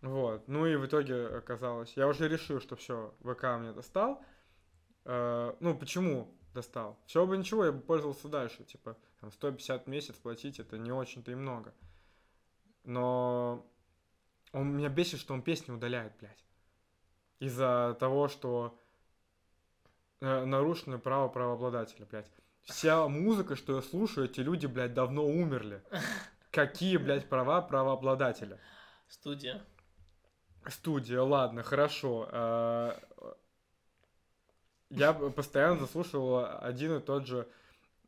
[0.00, 0.46] Вот.
[0.46, 4.24] Ну и в итоге оказалось, я уже решил, что все, ВК мне достал.
[5.04, 6.98] Э, ну, почему достал?
[7.06, 8.62] Все бы ничего, я бы пользовался дальше.
[8.62, 11.74] Типа, там, 150 в месяц платить, это не очень-то и много.
[12.84, 13.66] Но
[14.52, 16.44] он меня бесит, что он песни удаляет, блядь.
[17.40, 18.78] Из-за того, что
[20.20, 22.30] э, нарушено право правообладателя, блядь.
[22.68, 25.82] Вся музыка, что я слушаю, эти люди, блядь, давно умерли.
[26.50, 28.60] Какие, блядь, права правообладателя?
[29.08, 29.64] Студия.
[30.66, 32.28] Студия, ладно, хорошо.
[32.30, 32.92] Э,
[34.90, 37.48] Я постоянно заслушивал один и тот же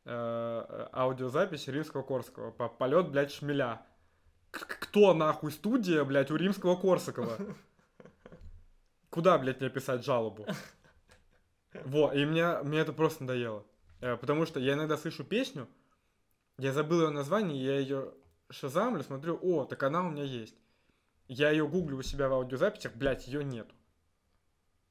[0.05, 2.51] э, аудиозапись Римского Корсакова.
[2.51, 3.81] По полет, блядь, шмеля.
[4.51, 7.35] Кто нахуй студия, блядь, у Римского Корсакова?
[9.09, 10.45] Куда, блядь, мне писать жалобу?
[11.85, 13.63] Вот, и мне, мне это просто надоело.
[14.01, 15.67] Э, Потому что я иногда слышу песню,
[16.57, 18.13] я забыл ее название, я ее
[18.49, 20.55] шазамлю, смотрю, о, так она у меня есть.
[21.27, 23.73] Я ее гуглю у себя в аудиозаписях, блядь, ее нету.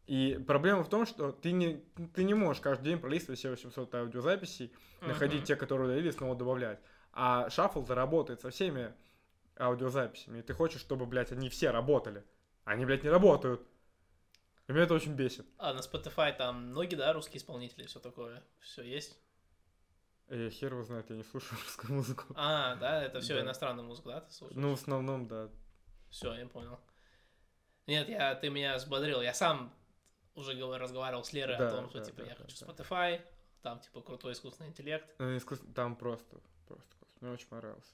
[0.07, 1.85] И проблема в том, что ты не,
[2.15, 4.73] ты не можешь каждый день пролистывать все 800 аудиозаписей,
[5.03, 5.47] находить Мгм.
[5.47, 6.81] те, которые удалили, снова добавлять.
[7.12, 8.93] А шаффл заработает со всеми
[9.59, 10.39] аудиозаписями.
[10.39, 12.24] И ты хочешь, чтобы, блядь, они все работали.
[12.65, 13.62] Они, блядь, не работают.
[14.71, 15.45] И меня это очень бесит.
[15.59, 18.41] А на Spotify там многие, да, русские исполнители, все такое.
[18.61, 19.19] Все есть.
[20.29, 22.23] Э, хер его знает, я не слушаю русскую музыку.
[22.37, 23.41] А, да, это все Да.
[23.41, 24.57] иностранная музыка, да, ты слушаешь?
[24.57, 25.51] Ну, в основном, да.
[26.09, 26.79] Все, я понял.
[27.89, 29.21] Нет, я, ты меня взбодрил.
[29.23, 29.75] Я сам
[30.37, 32.73] уже разговаривал с Лерой Да, о том, что да, типа да, я да, хочу да.
[32.73, 33.21] Spotify,
[33.63, 35.13] там типа крутой искусственный интеллект.
[35.19, 36.39] Ну, искус- Там просто,
[36.69, 37.17] просто, просто.
[37.21, 37.93] Мне очень понравилось.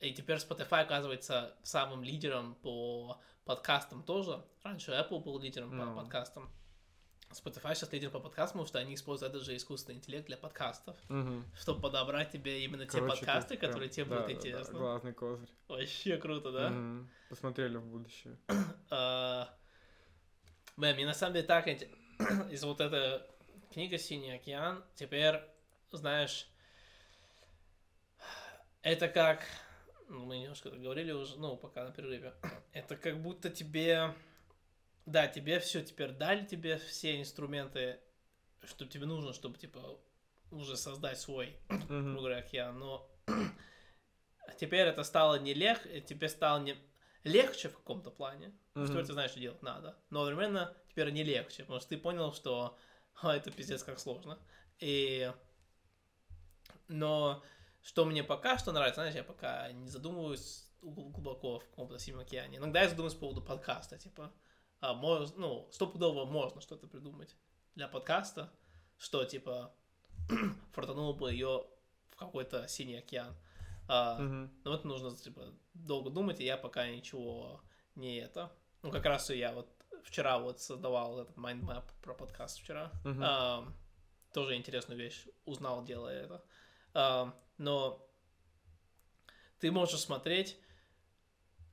[0.00, 4.42] И теперь Spotify оказывается самым лидером по подкастам тоже.
[4.62, 5.86] Раньше Apple был лидером Ну.
[5.94, 6.50] по подкастам.
[7.30, 10.96] Spotify сейчас лидер по подкастам, потому что они используют этот же искусственный интеллект для подкастов,
[11.08, 11.44] Мгм.
[11.54, 14.38] чтобы подобрать тебе именно те Короче, подкасты, ты прям- которые тебе да, будут да, да,
[14.38, 14.78] интересны.
[14.78, 15.48] главный козырь.
[15.68, 16.70] Вообще круто, да?
[16.70, 17.10] Мгм.
[17.28, 18.36] Посмотрели в будущее.
[18.90, 19.48] А,
[20.76, 21.68] Бля, мне на самом деле так
[22.50, 23.24] из вот этого
[23.72, 25.40] книга «Синий океан» теперь,
[25.92, 26.48] знаешь,
[28.82, 29.44] это как...
[30.10, 32.34] Ну, мы немножко говорили уже, ну, пока на перерыве.
[32.72, 34.12] Это как будто тебе...
[35.06, 38.00] Да, тебе все теперь дали тебе все инструменты,
[38.64, 39.98] что тебе нужно, чтобы, типа,
[40.50, 41.86] уже создать свой, Мгм.
[41.88, 43.08] грубо говоря, океан, но
[44.58, 46.76] теперь это стало не лег, тебе стало не
[47.22, 49.06] легче в каком-то плане, что Мгм.
[49.06, 52.76] ты знаешь, что делать надо, но одновременно теперь не легче, потому что ты понял, что
[53.22, 54.38] «А, это пиздец как сложно.
[54.80, 55.32] И...
[56.88, 57.44] Но
[57.82, 62.20] что мне пока что нравится, знаешь, я пока не задумываюсь гл- глубоко в каком-то синем
[62.20, 62.58] океане.
[62.58, 64.32] Иногда я задумываюсь по поводу подкаста, типа,
[64.80, 67.36] а, мож- ну, стопудово можно что-то придумать
[67.74, 68.52] для подкаста,
[68.98, 69.72] что, типа,
[70.72, 71.66] фортануло бы ее
[72.10, 73.34] в какой-то синий океан.
[73.88, 74.50] А, Мгм.
[74.64, 77.60] но вот нужно, типа, долго думать, и я пока ничего
[77.96, 78.52] не это.
[78.82, 79.68] Ну, как раз и я вот
[80.04, 82.90] вчера вот создавал этот mind map про подкаст вчера.
[83.04, 83.22] Мгм.
[83.22, 83.74] Ам,
[84.32, 86.44] тоже интересную вещь узнал, делая это.
[86.92, 88.06] Но
[89.58, 90.56] ты можешь смотреть,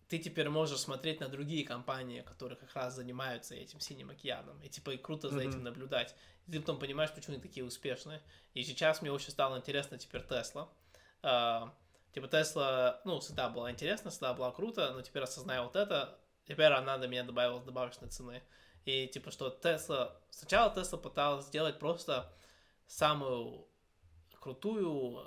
[0.09, 4.61] ты теперь можешь смотреть на другие компании, которые как раз занимаются этим синим океаном.
[4.61, 5.49] И типа и круто за Мгм.
[5.49, 6.15] этим наблюдать.
[6.47, 8.21] И ты потом понимаешь, почему они такие успешные.
[8.53, 10.69] И сейчас мне очень стало интересно теперь Тесла.
[11.23, 11.73] А,
[12.13, 16.17] Типа Тесла, ну, всегда была интересна, всегда была круто, но теперь осознаю вот это,
[16.47, 18.41] теперь она до меня добавила добавочной цены.
[18.85, 20.19] И типа что Тесла...
[20.31, 22.33] Сначала Тесла пыталась сделать просто
[22.87, 23.67] самую
[24.39, 25.23] крутую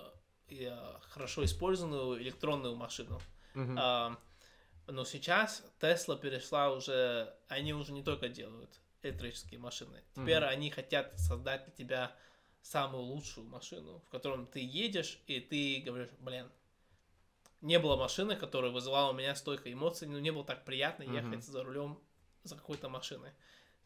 [0.48, 3.20] и э, хорошо использованную электронную машину.
[3.76, 4.16] А,
[4.86, 7.34] но сейчас Тесла перешла уже...
[7.48, 10.02] Они уже не только делают электрические машины.
[10.14, 10.48] Теперь Мгм.
[10.48, 12.16] они хотят создать для тебя
[12.62, 16.50] самую лучшую машину, в котором ты едешь, и ты говоришь, блин,
[17.60, 21.14] не было машины, которая вызывала у меня столько эмоций, ну, не было так приятно Мгм.
[21.14, 21.98] ехать за рулем
[22.42, 23.30] за какой-то машиной.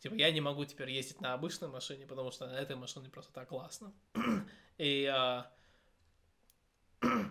[0.01, 3.33] Типа, я не могу теперь ездить на обычной машине, потому что на этой машине просто
[3.33, 3.93] так классно.
[4.79, 5.51] И а,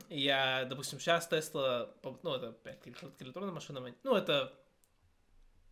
[0.09, 1.93] я, допустим, сейчас Тесла,
[2.23, 4.57] ну, это опять к электро- к электронным машинам, ну, это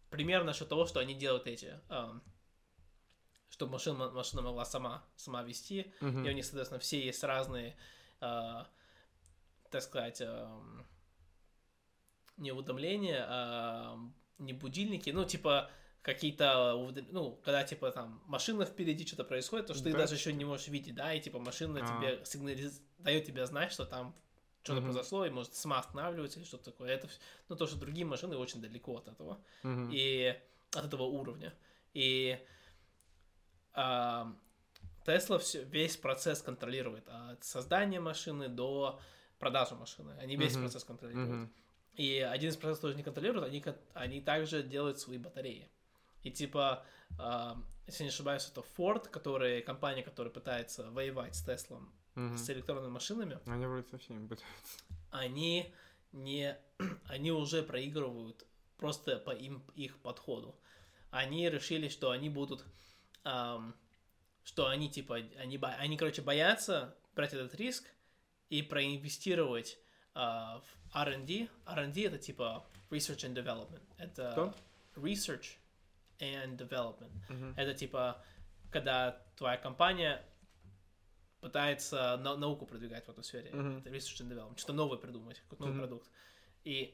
[0.10, 2.22] пример насчет того, что они делают эти, ам,
[3.50, 6.26] чтобы машина, машина могла сама, сама вести, Мгм.
[6.26, 7.78] и у них, соответственно, все есть разные,
[8.20, 8.68] а,
[9.70, 10.86] так сказать, ам,
[12.38, 13.98] не уведомления, а
[14.40, 15.70] не будильники, ну, типа,
[16.02, 20.00] какие-то, уведом- ну, когда, типа, там, машина впереди что-то происходит, то, что ты Да.
[20.00, 21.88] даже еще не можешь видеть, да, и, типа, машина А.
[21.88, 22.82] тебе сигнализ...
[22.98, 24.16] дает тебе знать, что там
[24.64, 24.92] что-то Мгм.
[24.92, 26.92] произошло, и может сама останавливается или что-то такое.
[26.92, 27.08] Это,
[27.50, 29.90] ну, то, что другие машины очень далеко от этого Мгм.
[29.92, 30.40] и
[30.74, 31.54] от этого уровня.
[31.94, 32.40] И
[33.74, 34.36] а,
[35.06, 39.00] Тесла все, весь процесс контролирует от создания машины до
[39.40, 40.16] продажи машины.
[40.20, 40.64] Они весь Мгм.
[40.64, 41.30] процесс контролируют.
[41.30, 41.54] Мгм.
[41.96, 43.64] И один из процессов тоже не контролируют, они,
[43.94, 45.70] они также делают свои батареи.
[46.24, 46.86] И типа,
[47.18, 47.58] а,
[47.88, 52.38] если не ошибаюсь, это Ford, который, компания, которая пытается воевать с Теслом, Мгм.
[52.38, 54.46] с электронными машинами, Они вроде со всеми пытаются.
[55.12, 55.74] они
[56.12, 56.58] не,
[57.08, 58.46] они уже проигрывают
[58.78, 60.56] просто по им их подходу.
[61.10, 62.66] Они решили, что они будут,
[63.24, 63.74] ам,
[64.44, 67.86] что они типа, они, они короче боятся брать этот риск
[68.50, 69.78] и проинвестировать
[70.14, 70.60] а,
[70.92, 71.48] в R&D.
[71.66, 73.82] R&D это типа research and development.
[73.98, 74.56] Это Что?
[74.96, 75.58] research
[76.22, 77.12] and development.
[77.30, 77.54] Мгм.
[77.58, 78.24] Это типа,
[78.72, 80.24] когда твоя компания
[81.42, 83.50] пытается на- науку продвигать в этой сфере.
[83.50, 84.58] Это research and development.
[84.58, 85.82] Что-то новое придумать, какой-то новый Мгм.
[85.88, 86.10] продукт.
[86.64, 86.94] И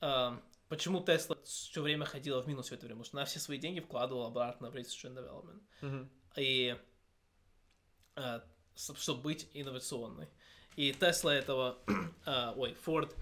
[0.00, 3.00] эм, почему Tesla все время ходила в минус все это время?
[3.00, 5.62] Потому что она все свои деньги вкладывала обратно в research and development.
[5.82, 6.10] Мгм.
[6.36, 6.76] И
[8.16, 8.40] э,
[8.76, 10.28] чтобы быть инновационной.
[10.76, 11.78] И Tesla этого,
[12.26, 13.14] э, ой, Ford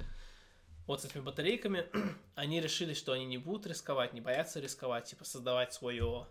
[0.86, 1.86] вот с этими батарейками,
[2.34, 6.26] они решили, что они не будут рисковать, не боятся рисковать, типа создавать свое,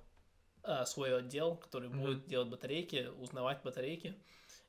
[0.63, 1.99] э, свой отдел, который Мгм.
[2.01, 4.15] будет делать батарейки, узнавать батарейки.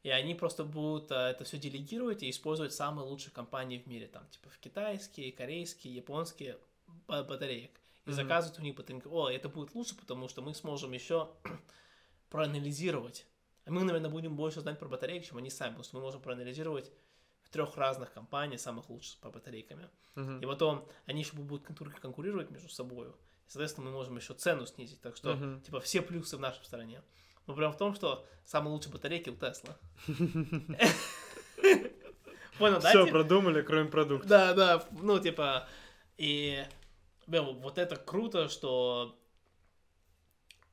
[0.02, 4.08] И они просто будут э, это все делегировать и использовать самые лучшие компании в мире,
[4.08, 6.58] там, типа, в китайские, корейские, японские
[7.06, 7.70] ба- батареек.
[8.04, 8.16] И Мгм.
[8.16, 9.06] заказывать у них батарейки.
[9.06, 11.30] О, это будет лучше, потому что мы сможем еще
[12.30, 13.26] проанализировать.
[13.64, 16.20] А мы, наверное, будем больше знать про батарейки, чем они сами, потому что мы можем
[16.20, 16.90] проанализировать
[17.52, 19.88] трех разных компаний самых лучших по батарейками.
[20.16, 20.40] Мгм.
[20.40, 23.08] И потом они еще будут конкур- конкурировать между собой.
[23.08, 23.12] И,
[23.48, 25.00] соответственно, мы можем еще цену снизить.
[25.00, 25.60] Так что, Мгм.
[25.60, 27.02] типа, все плюсы в нашей стороне.
[27.46, 29.76] Но прям в том, что самые лучшие батарейки у Тесла.
[32.58, 32.88] Понял, да?
[32.90, 34.28] Все продумали, кроме продукта.
[34.28, 35.68] Да, да, ну, типа,
[36.16, 36.64] и,
[37.26, 39.18] вот это круто, что,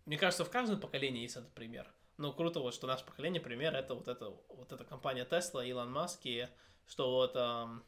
[0.06, 1.92] мне кажется, в каждом поколении есть этот пример.
[2.20, 5.90] Ну, круто вот, что наше поколение пример, это вот это, вот эта компания Tesla, Илон
[5.90, 6.50] Маск, и
[6.86, 7.82] что вот, ам,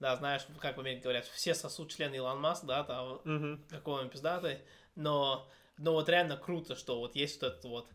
[0.00, 3.62] да, знаешь, как в Америке говорят, все сосут члены Илон Маск, да, там, Мгм.
[3.68, 4.60] какой он пиздатый,
[4.94, 5.46] но,
[5.76, 7.88] но вот реально круто, что вот есть вот этот вот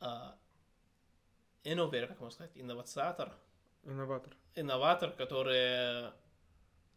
[0.00, 0.34] а,
[1.62, 3.34] инноватор, как можно сказать, инновациатор,
[3.84, 4.34] Инноватор.
[4.54, 6.10] инноватор, который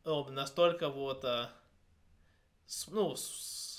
[0.06, 1.52] ну, настолько вот, а,
[2.66, 3.73] с- ну, с-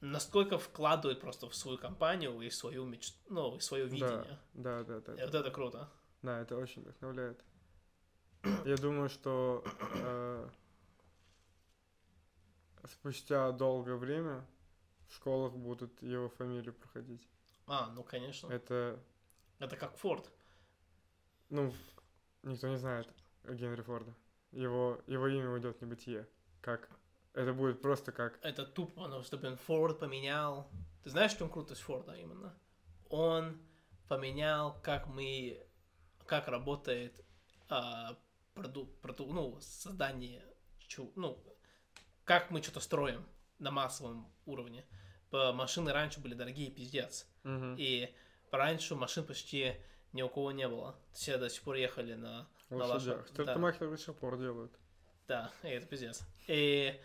[0.00, 4.38] насколько вкладывает просто в свою компанию и свою мечту, ну, и свое видение.
[4.54, 5.14] Да, да, да.
[5.14, 5.90] И вот это круто.
[6.22, 7.42] Да, это очень вдохновляет.
[8.64, 9.64] Я думаю, что
[9.94, 10.48] э,
[12.84, 14.46] спустя долгое время
[15.08, 17.26] в школах будут его фамилию проходить.
[17.66, 18.48] А, ну, конечно.
[18.48, 19.00] Это,
[19.58, 20.30] Это как Форд.
[21.50, 21.72] ну,
[22.42, 23.08] никто не знает
[23.44, 24.14] Генри Форда.
[24.52, 26.28] Его, его имя уйдет в небытие.
[26.60, 26.88] Как?
[27.36, 28.38] Это будет просто как...
[28.42, 30.70] Это тупо, но чтобы он Форд поменял...
[31.04, 32.58] Ты знаешь, в чем крутость Форда именно?
[33.10, 33.60] Он
[34.08, 35.62] поменял, как мы...
[36.26, 37.22] Как работает
[37.68, 38.16] а,
[38.54, 40.42] проду, проду- ну, создание...
[40.88, 41.38] чу- Ну,
[42.24, 43.24] как мы что-то строим
[43.58, 44.86] на массовом уровне.
[45.30, 47.26] Машины раньше были дорогие, пиздец.
[47.42, 47.76] Мгм.
[47.78, 48.14] И
[48.50, 49.76] раньше машин почти
[50.14, 50.98] ни у кого не было.
[51.12, 52.48] Все до сих пор ехали на...
[52.70, 53.26] на Лошадях.
[53.26, 53.34] да.
[53.34, 54.72] Стартамахеры до сих пор делают.
[55.28, 56.22] Да, это пиздец.
[56.46, 56.98] И...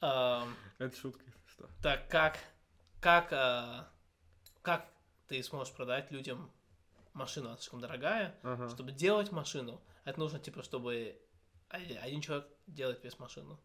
[0.00, 1.68] Это шутка, что.
[1.82, 2.38] Так как,
[3.00, 3.88] как, а,
[4.62, 4.88] как
[5.26, 6.50] ты сможешь продать людям
[7.14, 8.68] машину, она слишком дорогая, Ага.
[8.68, 11.20] чтобы делать машину, это нужно, типа, чтобы
[11.68, 13.58] один один человек делает весь машину.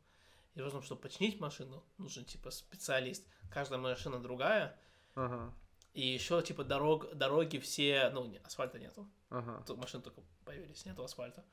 [0.55, 3.25] И нужно, чтобы починить машину, нужен, типа, специалист.
[3.51, 4.77] Каждая машина другая.
[5.15, 5.53] Ага.
[5.93, 9.09] И еще, типа, дорог, дороги все, ну, не, асфальта нету.
[9.29, 9.63] Ага.
[9.65, 11.43] Тут машины только появились, нету асфальта.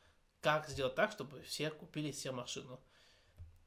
[0.40, 2.80] Как сделать так, чтобы все купили себе машину?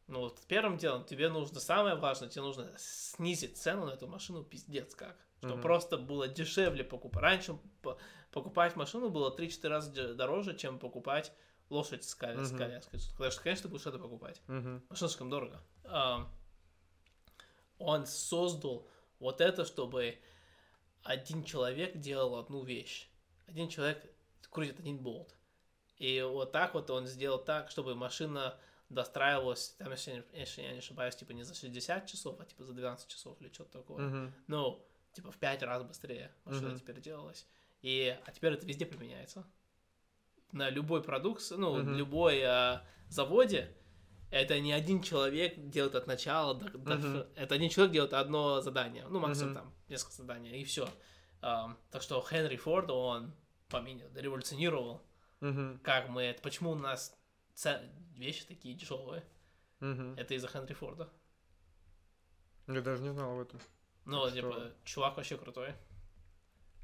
[0.07, 4.43] Ну, вот первым делом тебе нужно, самое важное, тебе нужно снизить цену на эту машину
[4.43, 5.17] пиздец как.
[5.39, 5.61] Чтобы Мгм.
[5.61, 7.21] просто было дешевле покупать.
[7.21, 7.97] Раньше по-
[8.31, 11.31] покупать машину было 3-4 раза дороже, чем покупать
[11.69, 12.57] лошадь с, коля- с Мгм.
[12.57, 12.99] коляской.
[13.11, 14.41] Потому что, конечно, ты будешь это покупать.
[14.47, 14.83] Мгм.
[14.89, 15.61] Машина слишком дорого.
[15.85, 16.29] Ам,
[17.79, 18.87] Он создал
[19.19, 20.17] вот это, чтобы
[21.03, 23.09] один человек делал одну вещь.
[23.47, 24.01] Один человек
[24.49, 25.35] крутит один болт.
[25.97, 28.57] И вот так вот он сделал так, чтобы машина
[28.93, 32.73] достраивалась, там, если, если я не ошибаюсь, типа не за 60 часов, а типа за
[32.73, 34.07] 12 часов или что-то такое.
[34.07, 34.33] Мгм.
[34.47, 36.79] Ну, типа в 5 раз быстрее машина Мгм.
[36.79, 37.47] теперь делалась.
[37.81, 39.45] И, а теперь это везде применяется.
[40.51, 41.95] На любой продукции, ну, Мгм.
[41.95, 43.75] любой а, заводе,
[44.29, 47.25] это не один человек делает от начала до, до- Мгм.
[47.35, 49.05] Это один человек делает одно задание.
[49.09, 49.61] Ну, максимум Мгм.
[49.61, 50.87] там несколько заданий, и все.
[51.41, 53.33] так что Хенри Форд, он
[53.67, 55.01] поменял, революционировал,
[55.41, 55.79] Мгм.
[55.83, 57.19] как мы это, почему у нас
[57.53, 57.89] це-
[58.19, 59.21] вещи такие дешевые.
[59.79, 60.15] Мгм.
[60.15, 61.09] Это из-за Хенри Форда.
[62.67, 63.59] Я даже не знал об этом.
[64.05, 64.31] Ну, Что?
[64.35, 65.73] типа, чувак вообще крутой.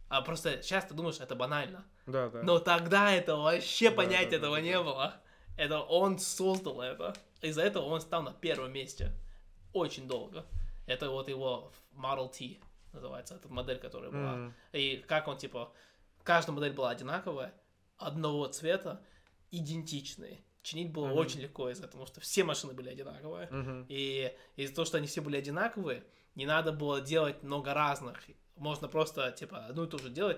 [0.09, 1.85] А просто сейчас ты думаешь, это банально.
[2.07, 2.43] Да, да.
[2.43, 4.83] Но тогда это вообще Да, понять да, этого да, не да.
[4.83, 5.13] было.
[5.57, 7.13] Это он создал это.
[7.41, 9.11] Из-за этого он стал на первом месте.
[9.73, 10.45] Очень долго.
[10.87, 12.59] Это вот его Model T
[12.93, 14.35] называется, эта модель, которая была.
[14.35, 14.53] Мгм.
[14.73, 15.71] И как он, типа,
[16.23, 17.53] каждая модель была одинаковая,
[17.97, 19.05] одного цвета,
[19.51, 20.43] идентичные.
[20.69, 21.17] Чинить было Мгм.
[21.17, 23.47] очень легко из-за того, что все машины были одинаковые.
[23.49, 23.85] Мгм.
[23.89, 26.03] И из-за того, что они все были одинаковые,
[26.35, 28.21] не надо было делать много разных.
[28.55, 30.37] Можно просто, типа, одну и ту же делать,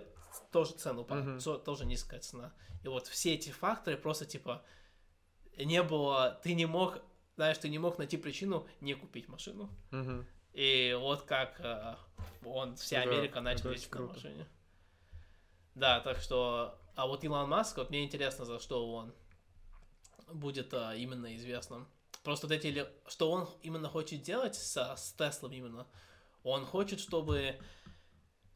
[0.53, 1.05] тоже цену,
[1.41, 2.53] со- тоже низкая цена.
[2.81, 4.63] И вот все эти факторы просто, типа,
[5.57, 6.99] не было, ты не мог,
[7.35, 9.69] знаешь, ты не мог найти причину не купить машину.
[9.91, 10.25] Мгм.
[10.53, 11.95] И вот как э,
[12.45, 14.47] он, вся Да, Америка начала ездить на машине.
[15.75, 16.77] Да, так что...
[16.95, 19.13] А вот Илон Маск, вот мне интересно, за что он
[20.33, 21.87] будет а, именно известным.
[22.23, 22.87] Просто вот эти...
[23.07, 25.87] Что он именно хочет делать со, с Теслом именно.
[26.43, 27.59] Он хочет, чтобы...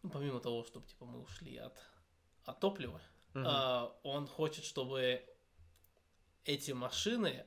[0.04, 1.78] Ну, помимо того, чтобы, типа, мы ушли от,
[2.44, 3.02] от топлива,
[3.34, 3.46] Мгм.
[3.48, 5.26] а, он хочет, чтобы
[6.46, 7.46] эти машины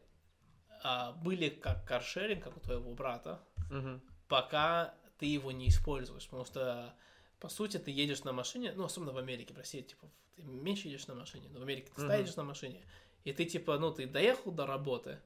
[0.83, 3.41] а, были как каршеринг, как у твоего брата,
[3.71, 4.03] Мгм.
[4.27, 6.25] пока ты его не используешь.
[6.25, 6.95] Потому что,
[7.39, 10.89] по сути, ты едешь на машине, ну, особенно в Америке, в России, типа, ты меньше
[10.89, 12.13] едешь на машине, но в Америке ты Мгм.
[12.13, 12.85] едешь на машине,
[13.25, 15.21] и ты, типа, ну, ты доехал до работы,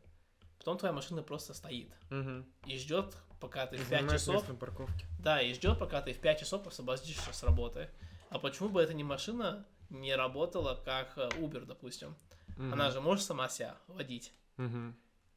[0.59, 2.47] потом твоя машина просто стоит Мгм.
[2.67, 5.07] и ждет, пока ты в 5 Занимает часов, на парковке.
[5.21, 7.89] да, и ждет, пока ты в 5 часов освободишься с работы.
[8.31, 12.17] А почему бы эта не машина не работала, как э, Uber, допустим?
[12.59, 14.33] Она же может сама себя водить.
[14.59, 14.95] Мгм.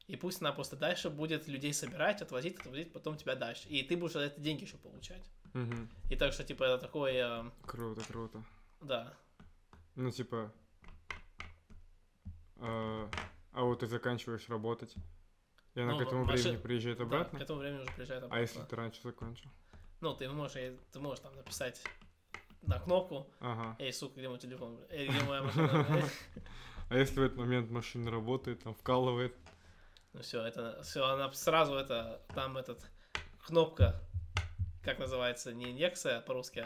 [0.07, 3.67] И пусть она просто дальше будет людей собирать, отвозить, отвозить, потом тебя дальше.
[3.69, 5.23] И ты будешь за это деньги еще получать.
[5.53, 5.89] Мгм.
[6.11, 8.43] И так что, типа, это такое, э, Круто, круто.
[8.81, 9.13] да.
[9.95, 10.53] Ну, типа...
[12.67, 13.09] А
[13.53, 14.93] а вот ты заканчиваешь работать,
[15.75, 17.39] и она Ну, к этому маши- времени приезжает Да, обратно?
[17.39, 18.37] к этому времени уже приезжает обратно.
[18.37, 19.49] А если ты раньше закончил?
[20.01, 20.57] Ну, ты можешь,
[20.91, 21.81] ты можешь там написать
[22.61, 23.75] на кнопку, Ага.
[23.79, 24.77] эй, сука, где мой телефон?
[24.89, 26.09] Эй, где моя машина?
[26.89, 29.35] А если в этот момент машина работает, там вкалывает?
[30.13, 32.85] Ну все, это, все, она сразу это, там этот,
[33.47, 33.99] кнопка,
[34.83, 36.65] как называется, не инъекция по-русски,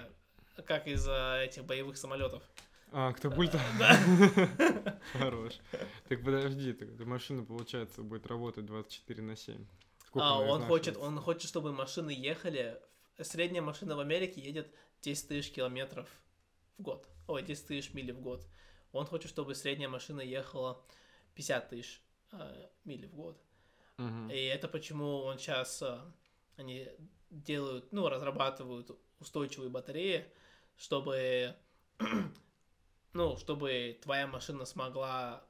[0.57, 2.43] а как из этих боевых самолетов.
[2.91, 3.59] А, катапульта?
[5.13, 5.59] Хорош.
[6.07, 9.65] Так подожди, эта машина, получается, будет работать 24 на 7.
[10.05, 12.79] Сколько А, он хочет, он хочет, чтобы машины ехали.
[13.21, 16.07] Средняя машина в Америке едет 10 тысяч километров
[16.77, 17.07] в год.
[17.27, 18.47] Ой, 10 тысяч миль в год.
[18.91, 20.83] Он хочет, чтобы средняя машина ехала
[21.35, 22.01] 50 тысяч
[22.31, 23.41] э, миль в год.
[24.31, 25.83] И это почему он сейчас
[26.59, 26.87] они
[27.29, 30.25] делают, ну, разрабатывают устойчивые батареи,
[30.75, 31.55] чтобы,
[33.13, 35.43] ну, чтобы твоя машина смогла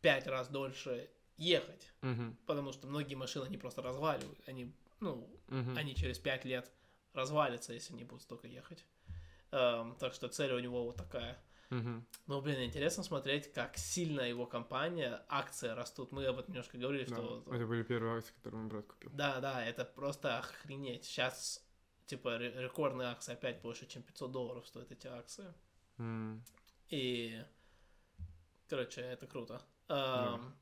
[0.00, 1.92] пять раз дольше ехать.
[2.02, 2.36] Мгм.
[2.46, 4.38] Потому что многие машины, они просто разваливают.
[4.46, 5.76] Они, ну, Мгм.
[5.76, 6.70] они через пять лет
[7.12, 8.84] развалятся, если они будут столько ехать.
[9.50, 11.38] Эм, так что цель у него вот такая.
[11.70, 12.06] Мгм.
[12.26, 16.12] Ну, блин, интересно смотреть, как сильно его компания, акции растут.
[16.12, 17.44] Мы об этом немножко говорили, Да, что...
[17.50, 19.10] Это были первые акции, которые мой брат купил.
[19.12, 21.04] Да, да, это просто охренеть.
[21.04, 21.64] Сейчас,
[22.06, 25.52] типа, ре- рекордные акции опять больше, чем 500 долларов стоят эти акции.
[25.98, 26.44] М.
[26.90, 27.42] И,
[28.68, 29.62] короче, это круто.
[29.88, 30.34] Да.
[30.34, 30.54] Эм,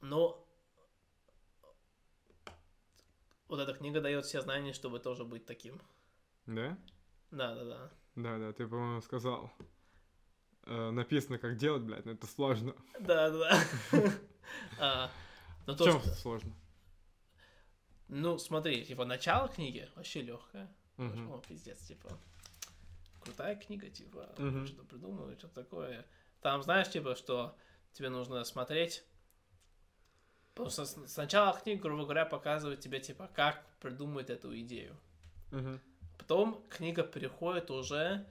[0.00, 0.46] Но
[3.48, 5.80] вот эта книга дает все знания, чтобы тоже быть таким.
[6.46, 6.76] Да?
[7.30, 7.90] Да, да, да.
[8.16, 9.52] Да, да, ты, по-моему, сказал.
[10.64, 12.74] Э, написано, как делать, блядь, но это сложно.
[12.98, 13.64] Да, да, да.
[14.78, 15.10] А,
[15.66, 16.52] В то, чем сложно?
[18.08, 20.68] Ну, смотри, типа, начало книги вообще легкое.
[20.96, 21.30] Мгм.
[21.30, 22.10] О, пиздец, типа,
[23.20, 24.66] крутая книга, типа, Мгм.
[24.66, 26.06] что-то придумывают, что-то такое.
[26.40, 27.56] Там, знаешь, типа, что
[27.92, 29.04] тебе нужно смотреть.
[30.54, 34.96] Просто сначала книга, грубо говоря, показывает тебе, типа, как придумать эту идею.
[35.52, 35.80] Мгм.
[36.18, 38.26] Потом книга переходит уже,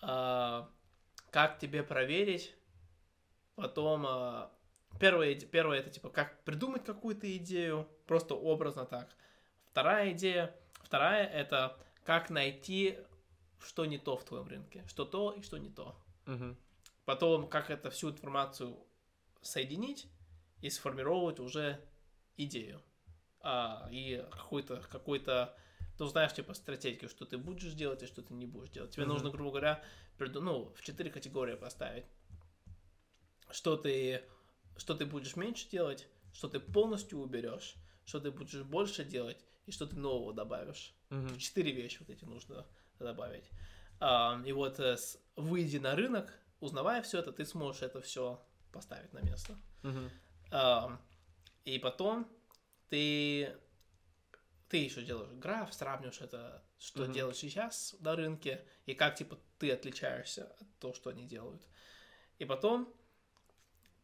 [0.00, 0.70] а,
[1.30, 2.54] как тебе проверить.
[3.56, 4.52] Потом а,
[4.98, 9.08] первое, первое это типа как придумать какую-то идею, просто образно так.
[9.70, 12.98] Вторая идея, вторая это как найти,
[13.64, 15.96] что не то в твоем рынке, что то и что не то.
[16.26, 16.56] Мгм.
[17.04, 18.76] Потом как это всю информацию
[19.42, 20.06] соединить
[20.60, 21.80] и сформировать уже
[22.36, 22.82] идею.
[23.40, 25.54] А, и какой-то, какой-то,
[25.98, 28.92] ну, знаешь, типа стратегию, что ты будешь делать и что ты не будешь делать.
[28.92, 29.12] Тебе Мгм.
[29.14, 29.84] нужно, грубо говоря,
[30.18, 32.06] приду- ну, в четыре категории поставить.
[33.50, 34.24] Что ты,
[34.76, 37.74] что ты будешь меньше делать, что ты полностью уберешь,
[38.06, 40.94] что ты будешь больше делать и что ты нового добавишь.
[41.10, 41.38] Мгм.
[41.38, 42.66] Четыре вещи вот эти нужно
[42.98, 43.50] добавить.
[44.00, 44.96] А, и вот э,
[45.36, 49.56] выйди на рынок, узнавая все это, ты сможешь это все поставить на место.
[50.50, 51.00] А,
[51.64, 52.28] и потом
[52.88, 53.56] ты
[54.68, 57.12] ты еще делаешь граф, сравниваешь это, что Мгм.
[57.12, 61.62] делаешь сейчас на рынке, и как типа ты отличаешься от того, что они делают.
[62.38, 62.92] И потом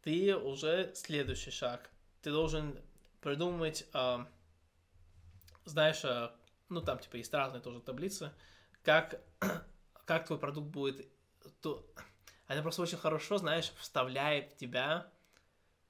[0.03, 1.91] ты уже следующий шаг.
[2.23, 2.81] Ты должен
[3.21, 4.31] придумать, а,
[5.65, 6.37] знаешь, а,
[6.69, 8.33] ну там типа есть разные тоже таблицы,
[8.82, 9.20] как,
[10.07, 11.09] как твой продукт будет...
[11.61, 11.86] То...
[12.47, 15.12] Она просто очень хорошо, знаешь, вставляет в тебя,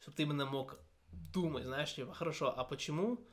[0.00, 0.78] чтобы ты именно мог
[1.10, 3.26] думать, знаешь, типа, хорошо, а почему,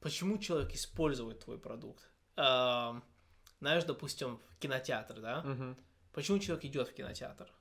[0.00, 2.10] почему человек использует твой продукт?
[2.36, 3.04] Ам,
[3.60, 5.42] знаешь, допустим, в кинотеатр, да?
[5.42, 5.76] Мгм.
[6.12, 7.52] Почему человек идет в кинотеатр?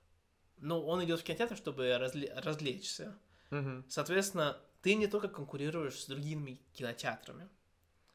[0.57, 3.15] Ну, он идет в кинотеатр, чтобы разле- развлечься.
[3.51, 3.85] Мгм.
[3.89, 7.47] Соответственно, ты не только конкурируешь с другими кинотеатрами.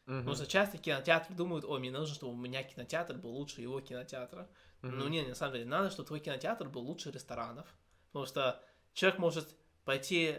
[0.06, 0.18] Мгм.
[0.18, 3.80] Потому что часто кинотеатры думают, ой, мне нужно, чтобы у меня кинотеатр был лучше его
[3.80, 4.48] кинотеатра.
[4.82, 4.98] Мгм.
[4.98, 7.66] Ну, не, на самом деле, надо, чтобы твой кинотеатр был лучше ресторанов.
[8.08, 8.62] Потому что
[8.92, 10.36] человек может пойти,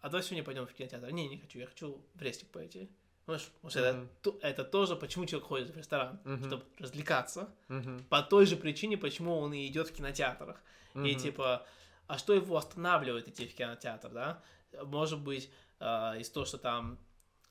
[0.00, 1.10] а давай сегодня пойдем в кинотеатр.
[1.10, 2.90] Не, не хочу, я хочу в рестик пойти.
[3.24, 4.08] Понимаешь, потому что
[4.40, 6.44] это, тоже, почему человек ходит в ресторан, Мгм.
[6.44, 7.54] чтобы развлекаться.
[7.68, 8.04] Мгм.
[8.08, 10.62] По той же причине, почему он и идет в кинотеатрах.
[10.94, 11.18] И Мгм.
[11.18, 11.66] типа,
[12.06, 14.42] а что его останавливает идти в кинотеатр, да?
[14.82, 16.98] Может быть, э, из того, что там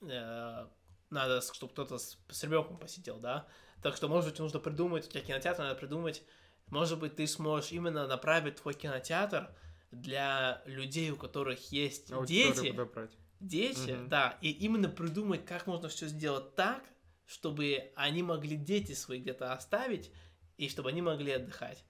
[0.01, 0.67] э,
[1.09, 3.47] надо, чтобы кто-то с, с ребенком посидел, да?
[3.81, 6.23] Так что, может быть, нужно придумать, у тебя кинотеатр, надо придумать,
[6.67, 9.49] может быть, ты сможешь именно направить твой кинотеатр
[9.91, 13.11] для людей, у которых есть Аудиторию дети, подобрать.
[13.39, 14.09] дети, Мгм.
[14.09, 16.83] да, и именно придумать, как можно все сделать так,
[17.25, 20.11] чтобы они могли дети свои где-то оставить,
[20.57, 21.83] и чтобы они могли отдыхать.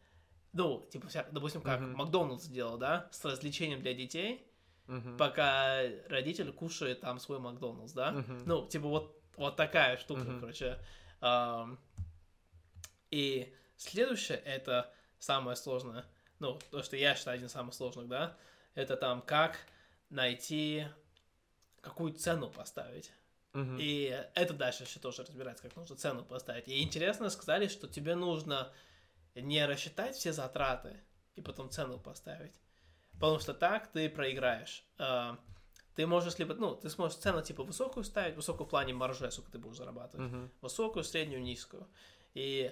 [0.53, 1.95] Ну, типа, вся- допустим, как Мгм.
[1.95, 4.46] Макдональдс сделал, да, с развлечением для детей,
[4.87, 5.17] Мгм.
[5.17, 8.11] пока родитель кушает там свой Макдональдс, да.
[8.11, 8.43] Мгм.
[8.45, 10.39] Ну, типа, вот, вот такая штука, Мгм.
[10.39, 10.79] короче.
[11.19, 11.79] Ам,
[13.11, 16.05] и следующее, это самое сложное,
[16.39, 18.37] ну, то, что я считаю один из самых сложных, да,
[18.75, 19.57] это там, как
[20.09, 20.87] найти,
[21.81, 23.11] какую цену поставить.
[23.53, 23.77] Мгм.
[23.79, 26.67] И это дальше еще тоже разбирается, как нужно цену поставить.
[26.67, 28.71] И интересно сказали, что тебе нужно
[29.35, 30.99] не рассчитать все затраты
[31.35, 32.53] и потом цену поставить.
[33.19, 34.83] Потому что так ты проиграешь.
[34.97, 35.37] А,
[35.95, 39.51] Ты можешь либо, ну, ты сможешь цену типа высокую ставить, высокую в плане маржи, сколько
[39.51, 40.51] ты будешь зарабатывать, Мгм.
[40.61, 41.87] высокую, среднюю, низкую.
[42.35, 42.71] И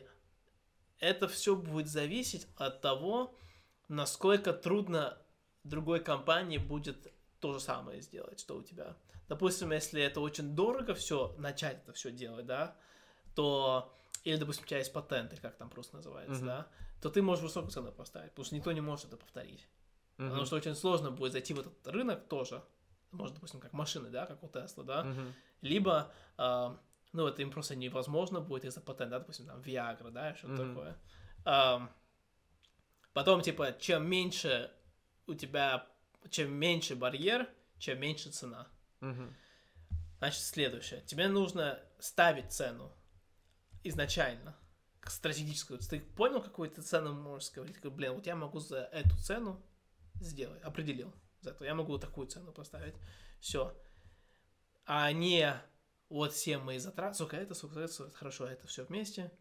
[0.99, 3.35] это все будет зависеть от того,
[3.87, 5.17] насколько трудно
[5.63, 8.95] другой компании будет то же самое сделать, что у тебя.
[9.27, 12.75] Допустим, если это очень дорого все, начать это все делать, да,
[13.33, 13.91] то,
[14.23, 16.45] или, допустим, у тебя есть патент, или как там просто называется, Мгм.
[16.45, 16.67] да,
[17.01, 19.67] то ты можешь высокую цену поставить, потому что никто не может это повторить.
[20.17, 20.29] Мгм.
[20.29, 22.63] Потому что очень сложно будет зайти в этот рынок тоже,
[23.11, 25.33] может, допустим, как машины, да, как у Тесла, да, Мгм.
[25.61, 26.79] либо, а,
[27.13, 30.67] ну, это им просто невозможно будет из-за патента, да, допустим, там, Viagra, да, что-то Мгм.
[30.75, 30.97] такое.
[31.45, 31.91] Ам,
[33.13, 34.71] потом, типа, чем меньше
[35.27, 35.87] у тебя,
[36.29, 38.67] чем меньше барьер, чем меньше цена.
[39.01, 39.35] Мгм.
[40.19, 41.01] Значит, следующее.
[41.01, 42.91] Тебе нужно ставить цену
[43.83, 44.55] изначально,
[45.05, 45.79] стратегическую.
[45.79, 47.75] Ты понял, какую ты цену можешь говорить?
[47.75, 49.61] Такой, блин, вот я могу за эту цену
[50.19, 51.13] сделать, определил.
[51.41, 51.63] За эту.
[51.63, 52.95] Я могу такую цену поставить.
[53.39, 53.75] Все.
[54.85, 55.53] А не
[56.09, 59.31] вот все мои затраты, сколько это, сколько это, хорошо, это все вместе.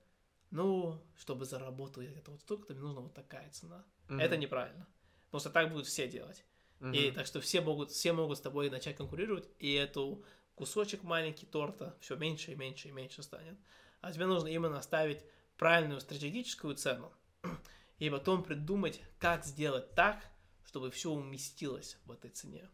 [0.50, 3.84] Ну, чтобы заработать это вот столько-то, мне нужна вот такая цена.
[4.08, 4.20] Мгм.
[4.20, 4.86] Это неправильно.
[5.26, 6.44] Потому что так будут все делать.
[6.80, 7.14] И Мгм.
[7.14, 10.24] так что все могут, все могут с тобой начать конкурировать, и эту
[10.54, 13.58] кусочек маленький торта все меньше и меньше и меньше станет.
[14.00, 15.24] А тебе нужно именно ставить
[15.56, 17.12] правильную стратегическую цену
[17.98, 20.22] и потом придумать, как сделать так,
[20.66, 22.68] чтобы все уместилось в этой цене.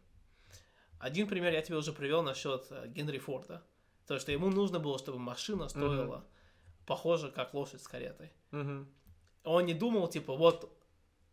[0.99, 3.63] Один пример я тебе уже привел насчет э, Генри Форда.
[4.07, 6.25] То, что ему нужно было, чтобы машина стоила
[6.85, 8.31] похоже, как лошадь с каретой.
[8.51, 8.87] Мгм.
[9.43, 10.77] Он не думал, типа, вот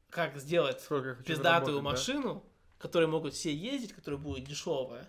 [0.09, 1.83] как сделать Сколько пиздатую заработать, да?
[1.83, 2.45] машину,
[2.79, 5.09] которой могут все ездить, которая будет дешевая.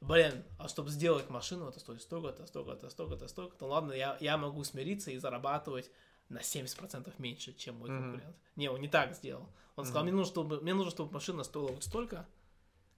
[0.00, 4.38] Блин, а чтобы сделать машину, это стоит столько-то, столько-то, столько-то, столько Ну ладно, я, я
[4.38, 5.90] могу смириться и зарабатывать
[6.30, 8.36] на 70% меньше, чем мой конкурент.
[8.56, 9.48] Не, он не так сделал.
[9.76, 10.12] Он сказал, Мгм.
[10.12, 12.26] мне нужно, чтобы, мне нужно, чтобы машина стоила вот столько.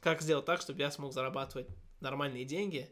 [0.00, 1.68] Как сделать так, чтобы я смог зарабатывать
[2.00, 2.90] нормальные деньги,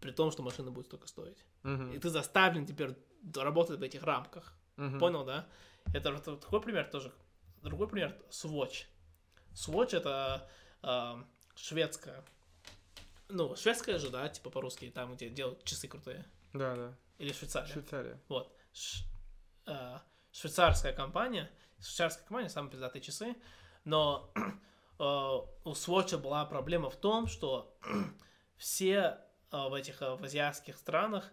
[0.00, 1.44] при том, что машина будет столько стоить.
[1.62, 1.92] Мгм.
[1.92, 2.96] И ты заставлен теперь
[3.34, 4.54] работать в этих рамках.
[4.76, 4.98] Мгм.
[4.98, 5.46] Понял, да?
[5.92, 7.12] Это вот такой пример тоже.
[7.62, 8.84] Другой пример— Swatch.
[9.54, 10.48] Swatch— это
[10.82, 11.24] а,
[11.56, 12.24] шведская.
[13.28, 16.24] Ну, шведская же, да, типа по-русски, там, где делают часы крутые.
[16.52, 16.94] Да, да.
[17.18, 17.66] Или Швейцария.
[17.72, 18.20] Швейцария.
[18.28, 18.54] Вот.
[18.72, 19.04] Ш-
[19.68, 21.50] а, швейцарская компания.
[21.80, 23.36] Швейцарская компания, самые пиздатые часы.
[23.84, 24.32] Но
[24.98, 27.78] а, у Swatch была проблема в том, что
[28.56, 29.18] все
[29.50, 31.30] а, в этих а, в азиатских странах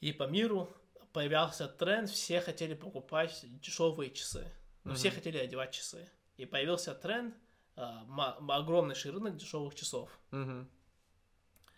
[0.00, 0.68] и по миру
[1.12, 4.52] появился тренд, все хотели покупать дешевые часы.
[4.84, 6.08] Но все хотели одевать часы.
[6.36, 7.34] И появился тренд,
[7.74, 10.10] ма- огромный рынок дешевых часов.
[10.30, 10.66] Угу.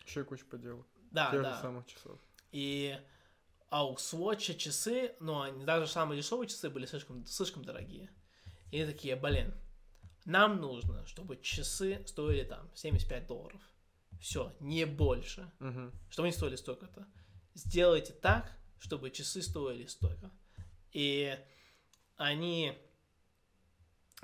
[0.05, 0.85] Еще куча поделок.
[1.11, 1.55] Да, Тех да.
[1.55, 2.19] же самых часов.
[2.51, 2.99] И
[3.69, 8.09] а у Swatch часы, ну, они даже самые дешевые часы были слишком, слишком дорогие.
[8.71, 9.53] И они такие, блин,
[10.25, 13.61] нам нужно, чтобы часы стоили там 75 долларов.
[14.19, 15.51] Все, не больше.
[15.59, 15.91] Угу.
[16.09, 17.07] Чтобы они стоили столько-то.
[17.53, 20.31] Сделайте так, чтобы часы стоили столько.
[20.91, 21.37] И
[22.17, 22.77] они,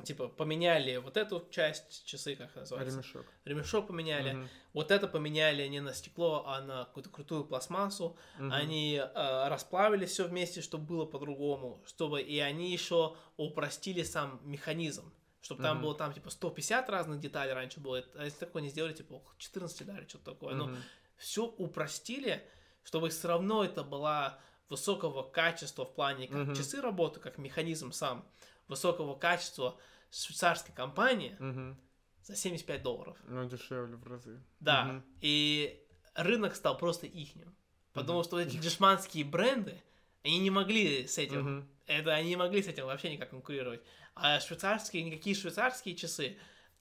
[0.04, 2.96] типа, поменяли вот эту часть часы, как называется?
[2.98, 3.26] Ремешок.
[3.46, 4.34] Ремешок поменяли.
[4.34, 4.50] Мгм.
[4.74, 8.18] Вот это поменяли не на стекло, а на какую-то крутую пластмассу.
[8.38, 8.52] Мгм.
[8.52, 15.14] Они э, расплавили все вместе, чтобы было по-другому, чтобы и они еще упростили сам механизм,
[15.42, 15.84] чтобы там Мгм.
[15.86, 19.36] было там типа 150 разных деталей раньше было, а если такое не сделали типа около
[19.38, 20.78] 14 дали что-то такое, ну Мгм.
[21.18, 22.46] все упростили,
[22.84, 26.56] чтобы все равно это была высокого качества в плане как Мгм.
[26.56, 28.28] часы работают, как механизм сам
[28.68, 29.78] высокого качества
[30.12, 31.78] швейцарской компании Мгм.
[32.24, 33.18] за 75 долларов.
[33.28, 34.42] Ну, дешевле в разы.
[34.60, 35.06] Да, Мгм.
[35.22, 35.86] и
[36.16, 37.56] рынок стал просто ихним.
[37.94, 38.26] Потому Мгм.
[38.26, 39.82] что эти дешманские бренды,
[40.24, 41.70] они не могли с этим, Мгм.
[41.86, 43.82] это они не могли с этим вообще никак конкурировать.
[44.16, 46.38] А швейцарские, никакие швейцарские часы,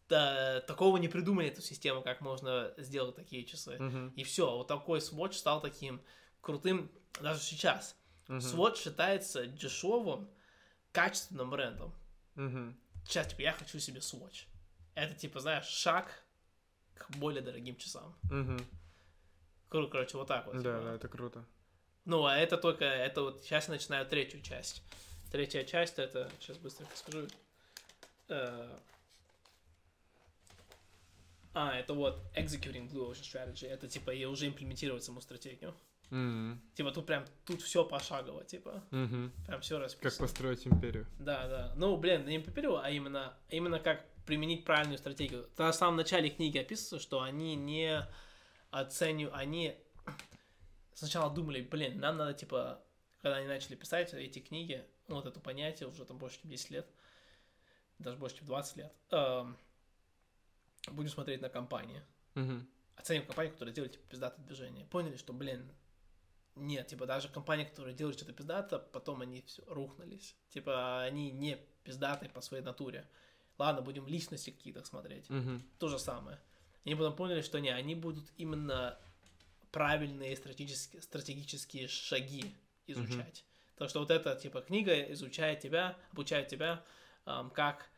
[0.09, 3.79] да, такого не придумали эту систему, как можно сделать такие часы.
[3.79, 4.09] Мгм.
[4.11, 6.03] И все, вот такой Swatch стал таким
[6.41, 6.91] крутым
[7.21, 7.97] даже сейчас.
[8.29, 8.39] Мгм.
[8.39, 10.29] Swatch считается дешевым,
[10.95, 11.93] качественным брендом.
[12.37, 12.77] Мгм.
[13.07, 14.47] Сейчас, типа, я хочу себе Swatch.
[14.95, 16.23] Это, типа, знаешь, шаг
[16.95, 18.15] к более дорогим часам.
[18.31, 18.59] Мгм.
[19.71, 20.55] Кру- Короче, вот так вот.
[20.57, 20.85] Да, типа.
[20.85, 21.45] да, это круто.
[22.05, 24.83] Ну, а это только, это вот сейчас я начинаю третью часть.
[25.33, 27.27] Третья часть это, сейчас быстренько скажу.
[28.29, 28.79] Э,
[31.57, 33.67] А, это вот executing Blue Ocean Strategy.
[33.69, 35.73] Это типа и уже имплементировать саму стратегию.
[36.11, 36.61] Мгм.
[36.75, 38.83] Типа тут прям, тут все пошагово, типа.
[38.91, 39.33] Мгм.
[39.47, 40.27] Прям все Как расписано.
[40.27, 41.07] построить империю.
[41.19, 41.73] Да, да.
[41.77, 45.49] Ну, блин, не по а именно, именно как применить правильную стратегию.
[45.59, 48.07] На самом начале книги описывается, что они не
[48.71, 49.77] оценивают, они
[50.95, 52.83] сначала думали, блин, нам надо, типа,
[53.23, 56.87] когда они начали писать эти книги, вот это понятие, уже там больше, чем 10 лет,
[57.99, 59.57] даже больше, чем 20 лет, эм,
[60.89, 62.03] будем смотреть на компании.
[62.35, 62.67] Мгм.
[62.97, 64.87] Оценим компанию, которая делает, типа, пиздатое движение.
[64.87, 65.71] Поняли, что, блин,
[66.57, 70.37] нет, типа, даже компании, которые делают что-то пиздато, потом они все рухнулись.
[70.51, 73.09] Типа, они не пиздатые по своей натуре.
[73.59, 75.29] Ладно, будем личности какие-то смотреть.
[75.31, 75.63] Мгм.
[75.79, 76.41] То же самое.
[76.85, 78.99] Они потом поняли, что не, они будут именно
[79.71, 82.55] правильные стратегические, стратегические шаги
[82.87, 83.45] изучать.
[83.77, 86.85] Так что вот эта, типа, книга изучает тебя, обучает тебя,
[87.25, 87.91] ам, как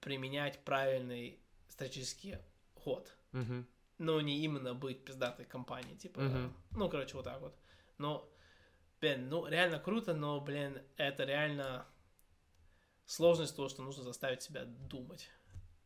[0.00, 1.38] применять правильный
[1.68, 2.38] стратегический
[2.74, 3.14] ход.
[3.32, 3.66] Мгм.
[3.98, 6.56] Но не именно быть пиздатой компанией, типа, Мгм.
[6.72, 7.54] ну, короче, вот так вот.
[8.00, 8.26] Но,
[8.98, 11.86] блин, ну, реально круто, но, блин, это реально
[13.04, 15.28] сложность того, что нужно заставить себя думать.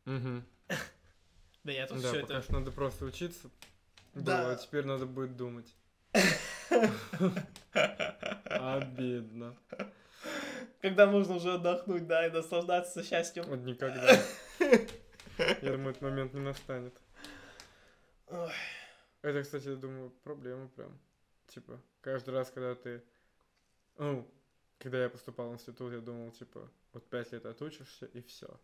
[0.05, 0.47] Мгм.
[1.65, 2.43] Блин, я тут Да, все пока это...
[2.45, 3.51] что надо просто учиться.
[4.15, 4.53] Да.
[4.53, 5.75] а теперь надо будет думать.
[8.45, 9.57] Обидно.
[10.81, 13.43] Когда можно уже отдохнуть, да, и наслаждаться счастьем.
[13.49, 14.23] Вот никогда.
[15.63, 16.95] Я думаю, этот момент не настанет.
[18.29, 18.53] Ой.
[19.23, 20.97] Это, кстати, я думаю, проблема прям.
[21.49, 23.03] Типа, каждый раз, когда ты...
[23.99, 24.29] Ну,
[24.79, 28.61] когда я поступал в институт, я думал, типа, вот пять лет отучишься, и все.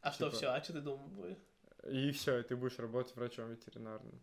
[0.00, 0.46] А что Типа- все?
[0.48, 1.38] А что ты думал будет?
[1.84, 4.20] И все, и ты будешь работать врачом ветеринарным.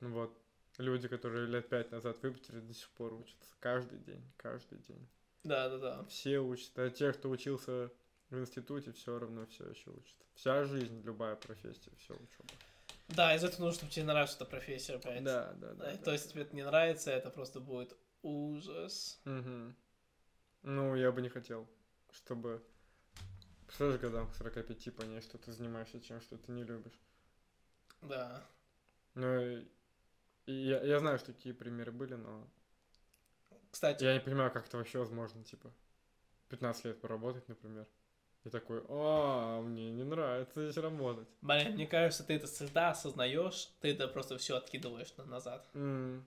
[0.00, 0.36] Ну вот,
[0.78, 3.50] люди, которые лет пять назад выпустили, до сих пор учатся.
[3.60, 5.08] Каждый день, каждый день.
[5.44, 6.04] Да, да, да.
[6.04, 6.84] Все учатся.
[6.84, 7.90] А те, кто учился
[8.30, 10.24] в институте, все равно все еще учатся.
[10.34, 12.54] Вся жизнь, любая профессия, все учеба.
[13.14, 15.22] Да, из этого нужно, чтобы тебе нравится эта профессия опять.
[15.22, 15.74] Да, да, да.
[15.74, 16.04] Да, да.
[16.04, 19.20] То есть, если тебе это не нравится, это просто будет ужас.
[19.24, 19.76] Мгм.
[20.62, 21.68] Ну, я бы не хотел,
[22.12, 22.62] чтобы...
[23.66, 27.00] Представляешь, годам к 45 понять, что ты занимаешься чем, что ты не любишь.
[28.02, 28.46] Да.
[29.14, 29.64] Ну,
[30.46, 32.46] я, я знаю, что такие примеры были, но
[33.70, 35.72] Кстати, я не понимаю, как это вообще возможно, типа,
[36.48, 37.86] 15 лет поработать, например.
[38.44, 41.28] И такой, а, мне не нравится здесь работать.
[41.42, 45.64] блин, мне кажется, ты это всегда осознаешь, ты это просто все откидываешь на- назад.
[45.74, 46.24] М.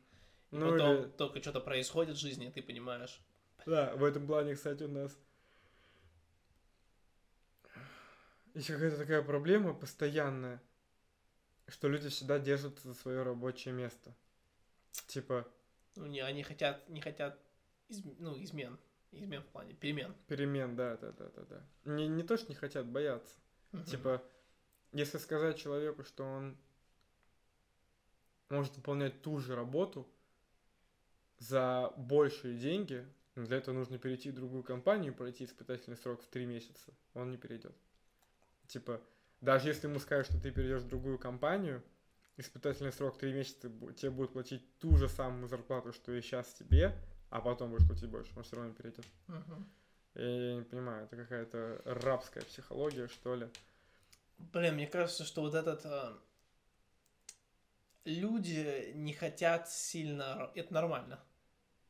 [0.51, 3.19] И Ну, потом или- только что-то происходит в жизни, и ты понимаешь.
[3.65, 5.17] Да, в этом плане, кстати, у нас
[8.53, 10.61] еще какая-то такая проблема постоянная,
[11.67, 14.13] что люди всегда держатся за свое рабочее место.
[15.07, 15.45] Типа,
[15.97, 17.37] Ну, не, они хотят, не хотят,
[17.89, 18.77] изм- ну, измен.
[19.15, 20.13] Измен в плане перемен.
[20.27, 21.65] перемен, да, да, да, да, да.
[21.85, 23.35] Не, не то, что не хотят, боятся.
[23.71, 23.83] Мгм.
[23.85, 24.23] Типа,
[24.91, 26.57] если сказать человеку, что он
[28.49, 30.07] может выполнять ту же работу
[31.37, 36.27] за большие деньги, но для этого нужно перейти в другую компанию пройти испытательный срок в
[36.27, 37.75] три месяца, он не перейдет.
[38.67, 39.01] Типа,
[39.41, 41.83] даже если ему скажут, что ты перейдешь в другую компанию,
[42.37, 46.95] испытательный срок три месяца тебе будут платить ту же самую зарплату, что и сейчас тебе,
[47.35, 49.05] а потом будешь платить больше, он все равно не перейдет.
[49.27, 49.69] Мгм.
[50.13, 53.49] Я, я не понимаю, это какая-то рабская психология, что ли.
[54.37, 55.85] Блин, мне кажется, что вот этот...
[55.85, 56.17] а,
[58.05, 60.49] люди не хотят сильно...
[60.55, 61.19] Это нормально.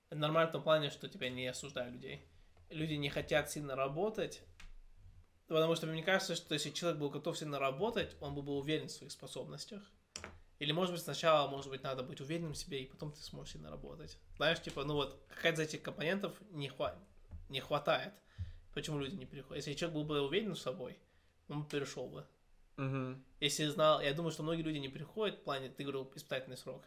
[0.10, 2.28] Это нормально в том плане, что тебя не осуждаю людей.
[2.72, 4.42] Люди не хотят сильно работать,
[5.46, 8.88] потому что мне кажется, что если человек был готов сильно работать, он бы был уверен
[8.88, 9.84] в своих способностях.
[10.60, 13.54] Или, может быть, сначала, может быть, надо быть уверенным в себе, и потом ты сможешь
[13.54, 14.18] сильно работать.
[14.38, 16.98] Знаешь, типа, ну вот, какая-то из этих компонентов не, хва-
[17.50, 18.14] не хватает.
[18.74, 19.66] Почему люди не переходят?
[19.66, 20.98] Если человек был бы уверен в собой,
[21.50, 22.26] он перешел бы.
[22.78, 23.22] Угу.
[23.42, 26.84] Если знал, я думаю, что многие люди не переходят в плане, ты говорил, испытательный срок.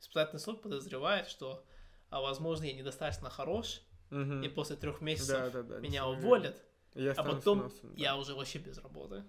[0.00, 1.64] Испытательный срок подозревает, что,
[2.10, 4.42] а, возможно, я недостаточно хорош, Угу.
[4.44, 5.78] и после трех месяцев Да, да, да.
[5.80, 6.62] меня уволят,
[6.94, 8.00] Я а потом сносом, да.
[8.00, 9.24] я уже вообще без работы.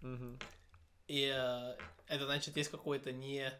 [0.00, 0.36] Мгм.
[1.10, 1.76] И э,
[2.06, 3.52] это значит, есть какое-то не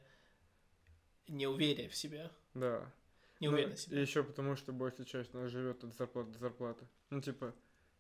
[1.26, 2.88] неуверие в себе, Да.
[3.40, 3.98] неуверенность Ну, себе.
[3.98, 6.86] И еще потому, что большая часть нас живет от зарплаты до зарплаты.
[7.10, 7.52] Ну, типа,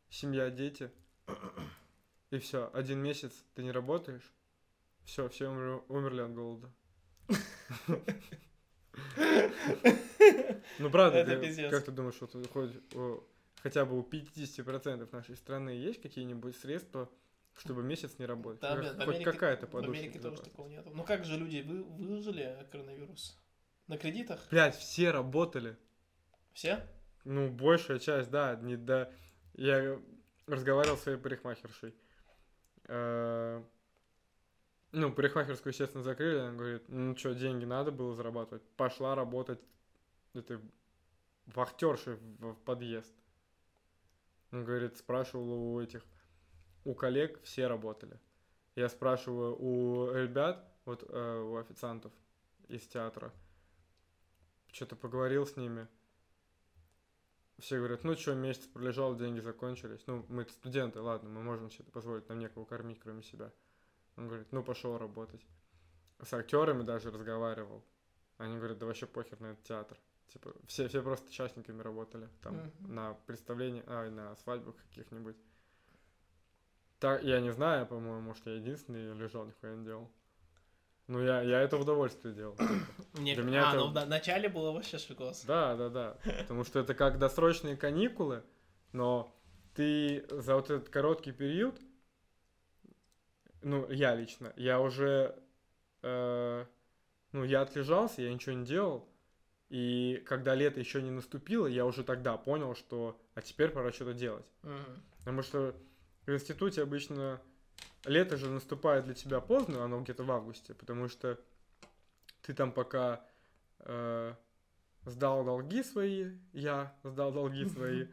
[0.08, 0.92] семья, дети.
[2.30, 4.32] И все, один месяц ты не работаешь,
[5.02, 6.70] все, все умер- умерли от голода.
[10.78, 11.24] Ну, правда,
[11.70, 12.72] как ты думаешь, вот хоть
[13.64, 17.10] хотя бы у 50% нашей страны есть какие-нибудь средства,
[17.56, 18.60] чтобы месяц не работать?
[18.60, 19.98] Да, в хоть какая-то В подушка.
[19.98, 20.86] Америке тоже такого нет.
[20.92, 23.38] Ну как же люди вы, выжили коронавирус?
[23.86, 24.40] На кредитах?
[24.50, 25.76] Блять, все работали.
[26.52, 26.86] Все?
[27.24, 28.54] Ну, большая часть, да.
[28.56, 29.12] Не до...
[29.54, 29.98] Я
[30.46, 31.94] разговаривал с своей парикмахершей.
[32.84, 33.62] Э,
[34.92, 36.38] Ну, парикмахерскую, естественно, закрыли.
[36.38, 38.62] Она говорит, ну что, деньги надо было зарабатывать.
[38.76, 39.60] Пошла работать
[40.34, 40.60] этой
[41.46, 43.14] вахтершей в, в подъезд.
[44.52, 46.04] Он говорит, спрашивал у этих,
[46.84, 48.18] у коллег, все работали.
[48.76, 52.12] Я спрашиваю у ребят, вот э, у официантов
[52.68, 53.32] из театра,
[54.72, 55.88] что-то поговорил с ними.
[57.58, 60.02] Все говорят, ну что, месяц пролежал, деньги закончились.
[60.06, 63.52] Ну, мы студенты, ладно, мы можем себе позволить, нам некого кормить, кроме себя.
[64.16, 65.44] Он говорит, ну пошел работать.
[66.22, 67.84] С актерами даже разговаривал.
[68.38, 69.98] Они говорят, да вообще похер на этот театр.
[70.28, 72.28] Типа, все, все просто частниками работали.
[72.40, 72.94] Там Мгм.
[72.94, 75.36] на представлениях, а, на свадьбах каких-нибудь.
[77.00, 80.10] Так, я не знаю, по-моему, может, я единственный лежал, нихуя не делал.
[81.06, 82.56] Ну, я, я это в удовольствие делал.
[83.14, 83.34] Мне...
[83.34, 85.44] Для меня а, это- ну в на- начале было вообще шикос.
[85.44, 86.16] Да, да, да.
[86.42, 88.44] Потому что это как досрочные каникулы,
[88.92, 89.34] но
[89.74, 91.80] ты за вот этот короткий период,
[93.62, 95.34] ну, я лично, я уже,
[96.02, 96.64] э,
[97.32, 99.08] ну, я отлежался, я ничего не делал,
[99.70, 104.12] и когда лето еще не наступило, я уже тогда понял, что, а теперь пора что-то
[104.14, 104.46] делать.
[104.62, 105.02] Мгм.
[105.18, 105.74] Потому что
[106.26, 107.40] в институте обычно
[108.04, 111.38] лето же наступает для тебя поздно, оно где-то в августе, потому что
[112.42, 113.24] ты там пока
[113.80, 114.34] э,
[115.06, 118.06] сдал долги свои, я сдал долги свои,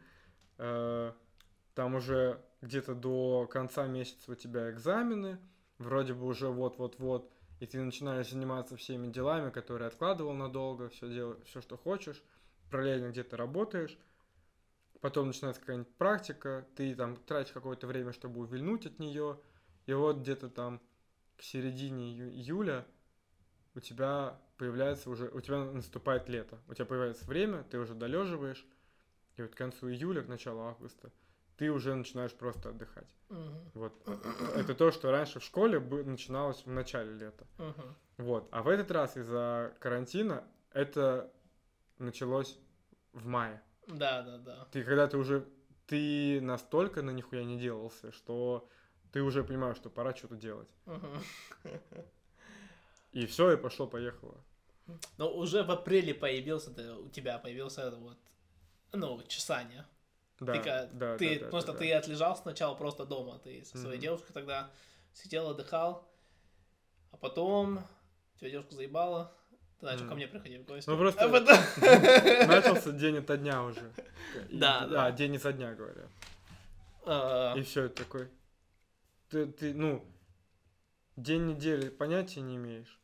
[0.58, 1.12] э,
[1.74, 5.38] там уже где-то до конца месяца у тебя экзамены,
[5.78, 11.42] вроде бы уже вот-вот-вот, и ты начинаешь заниматься всеми делами, которые откладывал надолго, все делаешь,
[11.44, 12.22] все, что хочешь,
[12.70, 13.96] параллельно где-то работаешь,
[15.00, 19.40] потом начинается какая-нибудь практика, ты там тратишь какое-то время, чтобы увильнуть от нее,
[19.86, 20.80] и вот где-то там
[21.36, 22.86] к середине ию- июля
[23.74, 28.66] у тебя появляется уже, у тебя наступает лето, у тебя появляется время, ты уже долеживаешь,
[29.36, 31.12] и вот к концу июля, к началу августа,
[31.56, 33.14] ты уже начинаешь просто отдыхать.
[33.28, 33.70] Мгм.
[33.74, 34.08] Вот.
[34.56, 37.46] Это то, что раньше в школе начиналось в начале лета.
[37.58, 37.94] Мгм.
[38.16, 38.48] Вот.
[38.50, 41.32] А в этот раз из-за карантина это
[41.98, 42.58] началось
[43.12, 43.62] в мае.
[43.88, 44.68] Да, да, да.
[44.70, 45.46] Ты когда ты уже
[45.86, 48.68] ты настолько на нихуя не делался, что
[49.12, 50.68] ты уже понимаешь, что пора что-то делать.
[53.12, 54.36] И все, и пошло поехало.
[55.16, 58.18] Но уже в апреле появился, ты- у тебя появился это вот,
[58.92, 59.86] ну, чесание.
[60.40, 63.76] Да, ты, да, ты да, да, просто да, ты отлежал сначала просто дома, ты со
[63.76, 64.02] своей Мгм.
[64.02, 64.70] девушкой тогда
[65.12, 66.08] сидел, отдыхал,
[67.10, 67.80] а потом
[68.38, 69.32] тебя девушка заебала,
[69.80, 70.16] ты начал ко Мгм.
[70.16, 70.88] мне приходить в гости.
[70.90, 73.80] Ну, просто- А потом- Начался день ото дня уже.
[74.50, 75.06] И- Да, да.
[75.06, 76.08] А, день изо дня, говорят.
[77.06, 78.28] А, И все, такой.
[79.30, 80.04] Ты, ты, ну,
[81.16, 82.98] день недели понятия не имеешь.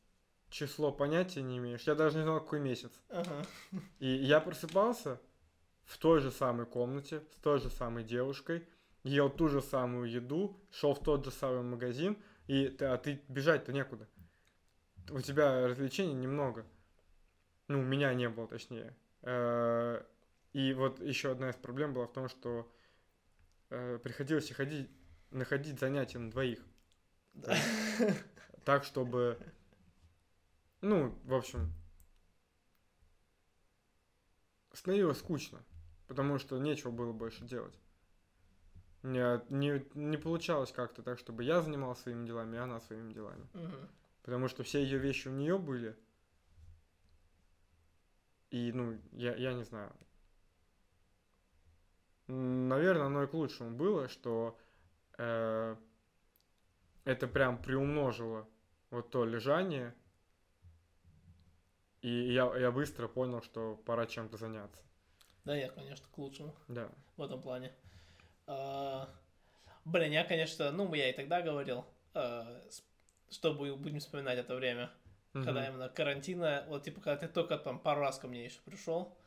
[0.51, 1.83] Число понятия не имеешь.
[1.83, 2.93] Я даже не знал, какой месяц.
[3.09, 3.45] ага.
[3.99, 5.21] И я просыпался
[5.85, 8.67] в той же самой комнате, с той же самой девушкой,
[9.03, 13.73] ел ту же самую еду, шел в тот же самый магазин, и а ты бежать-то
[13.73, 14.07] некуда.
[15.11, 16.65] У тебя развлечений немного.
[17.69, 18.95] Ну, у меня не было, точнее.
[19.23, 20.03] Э,
[20.53, 22.71] И вот еще одна из проблем была в том, что
[23.71, 24.91] э, приходилось и ходить,
[25.31, 26.65] находить занятия на двоих.
[27.35, 27.57] Да.
[28.65, 29.39] Так, чтобы...
[30.81, 31.73] Ну, в общем,
[34.73, 35.63] становилось скучно,
[36.07, 37.79] потому что нечего было больше делать.
[39.03, 43.47] Не, не, не получалось как-то так, чтобы я занимался своими делами, и она своими делами.
[43.53, 43.89] Мгм.
[44.25, 45.95] Потому что все ее вещи у нее были.
[48.51, 49.95] И, ну, я, я не знаю.
[52.27, 54.59] Наверное, оно и к лучшему было, что
[55.19, 55.77] э,
[57.05, 58.49] это прям приумножило
[58.91, 59.95] вот то лежание.
[62.01, 64.81] И я, я быстро понял, что пора чем-то заняться.
[65.45, 66.91] Да нет, конечно, к лучшему Да.
[67.19, 67.75] в этом плане.
[68.47, 69.15] А,
[69.85, 71.85] Блин, я, конечно, ну, я и тогда говорил,
[72.15, 72.83] а, с-
[73.35, 74.91] что бу- будем вспоминать это время.
[75.33, 75.73] когда Мгм.
[75.75, 79.19] именно карантина, вот типа, когда ты только там пару раз ко мне еще пришел,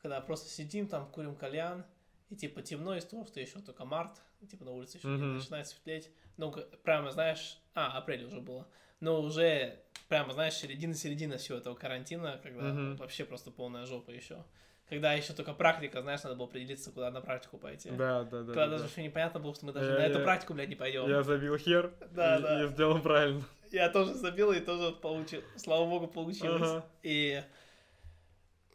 [0.00, 1.84] когда просто сидим там, курим кальян,
[2.28, 5.38] и типа темно из того, что еще только март, и, типа на улице еще Мгм.
[5.38, 6.08] начинает светлеть.
[6.36, 6.52] Ну,
[6.84, 8.68] прямо, знаешь, а, апрель уже было,
[9.00, 12.96] но уже прямо, знаешь, середина-середина всего этого карантина, когда Мгм.
[12.98, 14.44] вообще просто полная жопа еще.
[14.90, 17.90] Когда еще только практика, знаешь, надо было определиться, куда на практику пойти.
[17.90, 18.46] Да, да, да.
[18.46, 18.90] Когда да, даже да.
[18.90, 21.08] еще непонятно было, что мы даже Я- на эту я- практику, блядь, не пойдем.
[21.08, 22.64] Я забил хер Да, и, да.
[22.64, 23.42] и сделал правильно.
[23.70, 25.42] Я тоже забил и тоже получил.
[25.56, 26.60] Слава богу, получилось.
[26.68, 26.84] Ага.
[27.04, 27.40] И,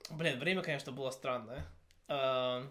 [0.10, 1.66] блин, время, конечно, было странное.
[2.08, 2.66] А,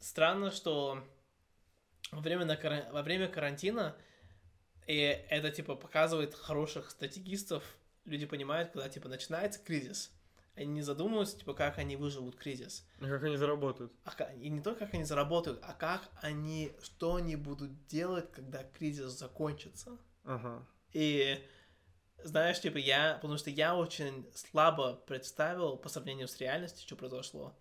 [0.00, 1.02] Странно, что
[2.12, 3.96] во время, на кара- во время карантина,
[4.86, 4.94] и
[5.28, 7.64] это, типа, показывает хороших стратегистов,
[8.04, 10.10] люди понимают, когда, типа, начинается кризис,
[10.58, 12.86] они не задумываются, типа, как они выживут кризис.
[13.00, 13.92] А как они заработают?
[14.04, 18.64] А и не только как они заработают, а как они, что они будут делать, когда
[18.64, 19.98] кризис закончится.
[20.24, 20.66] Ага.
[20.92, 21.42] И
[22.24, 27.56] знаешь, типа я, потому что я очень слабо представил по сравнению с реальностью, что произошло,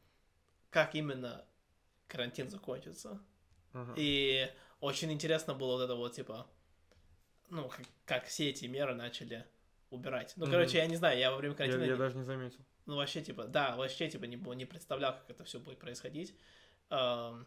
[0.69, 1.45] как именно
[2.07, 3.21] карантин закончится.
[3.73, 3.93] ага.
[3.95, 4.49] И
[4.79, 6.47] очень интересно было вот это вот, типа,
[7.49, 9.45] ну, как, как все эти меры начали
[9.89, 10.33] убирать.
[10.35, 10.51] Ну, Мгм.
[10.53, 12.59] короче, я не знаю, я во время Я, карантина, я не- даже не заметил.
[12.87, 16.35] Ну, вообще, типа, да, вообще, типа, не, не представлял, как это все будет происходить.
[16.89, 17.45] Ам,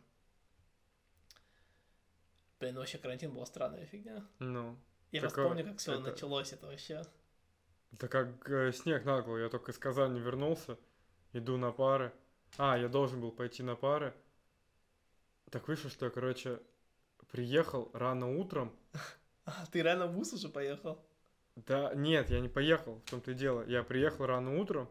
[2.61, 4.23] Блин, ну, вообще карантин была странная фигня.
[4.39, 4.79] Ну.
[5.13, 7.03] Я просто Такое- помню, как все это- началось, это вообще.
[7.93, 9.39] Это как э, снег на голову.
[9.39, 10.79] Я только из Казани вернулся,
[11.33, 12.13] иду на пары.
[12.59, 14.15] А, я должен был пойти на пары.
[15.51, 16.61] Так вышло, что я, короче,
[17.33, 18.77] приехал рано утром.
[19.47, 21.03] А, ты рано в ВУЗ уже поехал?
[21.57, 23.65] Да, нет, я не поехал, в том-то и дело.
[23.67, 24.89] Я приехал рано утром,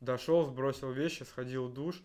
[0.00, 2.02] дошел, сбросил вещи, сходил в душ.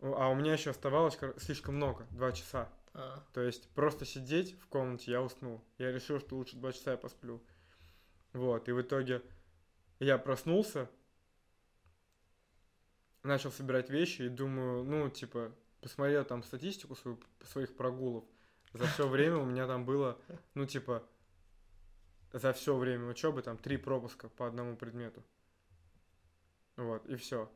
[0.00, 2.68] А у меня еще оставалось слишком много, два часа.
[2.94, 5.62] А, То есть просто сидеть в комнате я уснул.
[5.78, 7.42] Я решил, что лучше два часа я посплю.
[8.32, 9.22] Вот, и в итоге
[9.98, 10.88] я проснулся,
[13.22, 18.24] начал собирать вещи и думаю, ну, типа, посмотрел там статистику свою, своих прогулов.
[18.72, 20.18] За все время у меня там было,
[20.54, 21.04] ну, типа,
[22.32, 25.22] за все время учебы там три пропуска по одному предмету.
[26.80, 27.50] Вот, и все.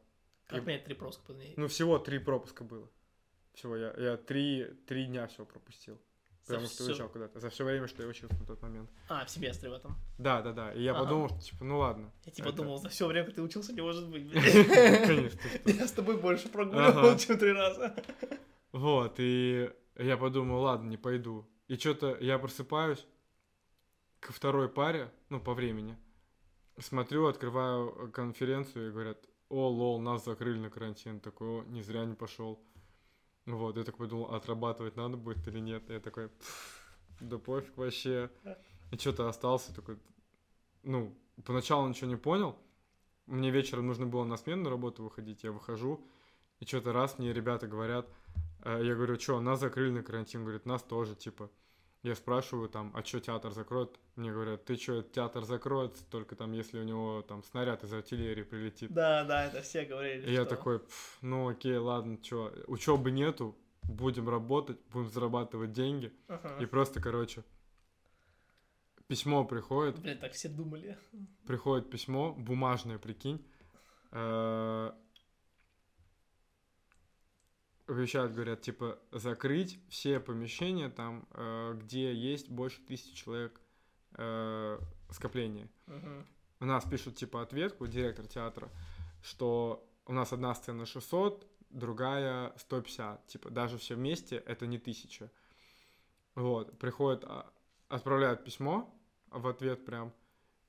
[0.47, 1.33] как И- понять три пропуска?
[1.57, 2.89] Ну, всего три пропуска было.
[3.55, 5.99] Всего я, я три, три дня всего пропустил.
[6.43, 7.41] За Потому что всё- уезжал куда-то.
[7.41, 8.91] За все время, что я учился на тот момент.
[9.09, 9.97] А, в семестре в этом.
[10.19, 10.73] Да, да, да.
[10.75, 11.05] И я Ага.
[11.05, 12.13] подумал, что, типа, ну ладно.
[12.27, 14.31] Я типа Это- думал, за все время, ты учился, не может быть.
[15.07, 15.41] Конечно.
[15.41, 15.71] что.
[15.71, 17.97] Я с тобой больше прогуливал, чем три раза.
[18.73, 21.49] Вот, и я подумал, ладно, не пойду.
[21.69, 23.07] И что-то я просыпаюсь
[24.21, 25.97] ко второй паре, ну, по времени.
[26.79, 29.19] Смотрю, открываю конференцию и говорят,
[29.49, 31.21] о, лол, нас закрыли на карантин.
[31.21, 32.61] Такой, о, не зря не пошел.
[33.47, 35.89] Вот, я такой думал, отрабатывать надо будет или нет.
[35.91, 36.85] Я такой, «Пф,
[37.21, 38.31] да пофиг вообще.
[38.91, 39.99] И что-то остался такой,
[40.83, 42.57] ну, поначалу ничего не понял.
[43.27, 46.07] Мне вечером нужно было на смену на работу выходить, я выхожу,
[46.61, 48.07] и что-то раз мне ребята говорят,
[48.65, 51.51] э, я говорю, что, нас закрыли на карантин, говорит, нас тоже, типа.
[52.05, 53.99] Я спрашиваю там, а что театр закроют?
[54.15, 58.43] Мне говорят, ты что, театр закроется, только там, если у него там снаряд из артиллерии
[58.43, 58.93] прилетит.
[58.93, 60.29] Да, да, это все говорили.
[60.29, 65.73] И я что- такой, «Пф, ну окей, ладно, что, учебы нету, будем работать, будем зарабатывать
[65.73, 66.13] деньги.
[66.29, 66.59] Ага.
[66.61, 67.43] И просто, короче,
[69.07, 70.99] письмо приходит, Блин, так все думали.
[71.47, 73.43] приходит письмо, бумажное, прикинь,
[74.13, 74.93] э,
[77.89, 83.61] вещают, говорят, типа, закрыть все помещения там, э, где есть больше тысячи человек
[84.13, 84.79] э,
[85.11, 85.69] скопления.
[85.87, 86.27] Мгм.
[86.61, 88.71] У нас пишут, типа, ответку, директор театра,
[89.23, 93.27] что у нас одна сцена 600, другая 150.
[93.27, 95.31] Типа, даже все вместе это не тысяча.
[96.35, 97.53] Вот, приходит, а,
[97.89, 98.93] отправляют письмо
[99.31, 100.13] в ответ прям.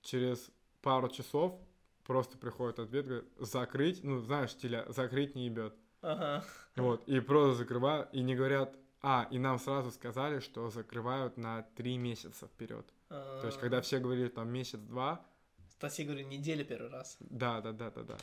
[0.02, 0.52] Через
[0.82, 1.60] пару часов
[2.04, 5.76] просто приходит ответ, говорит, закрыть, ну, знаешь, стиля, закрыть не ебет.
[6.06, 6.44] Ага.
[6.76, 11.64] Вот, и просто закрывают, и не говорят, а, и нам сразу сказали, что закрывают на
[11.76, 12.86] три месяца вперед.
[13.10, 15.26] То есть, когда все говорили там месяц-два,
[15.70, 17.18] Статья, говорю, неделя первый раз.
[17.20, 18.18] да, да, да, да, да,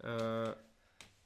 [0.00, 0.54] э,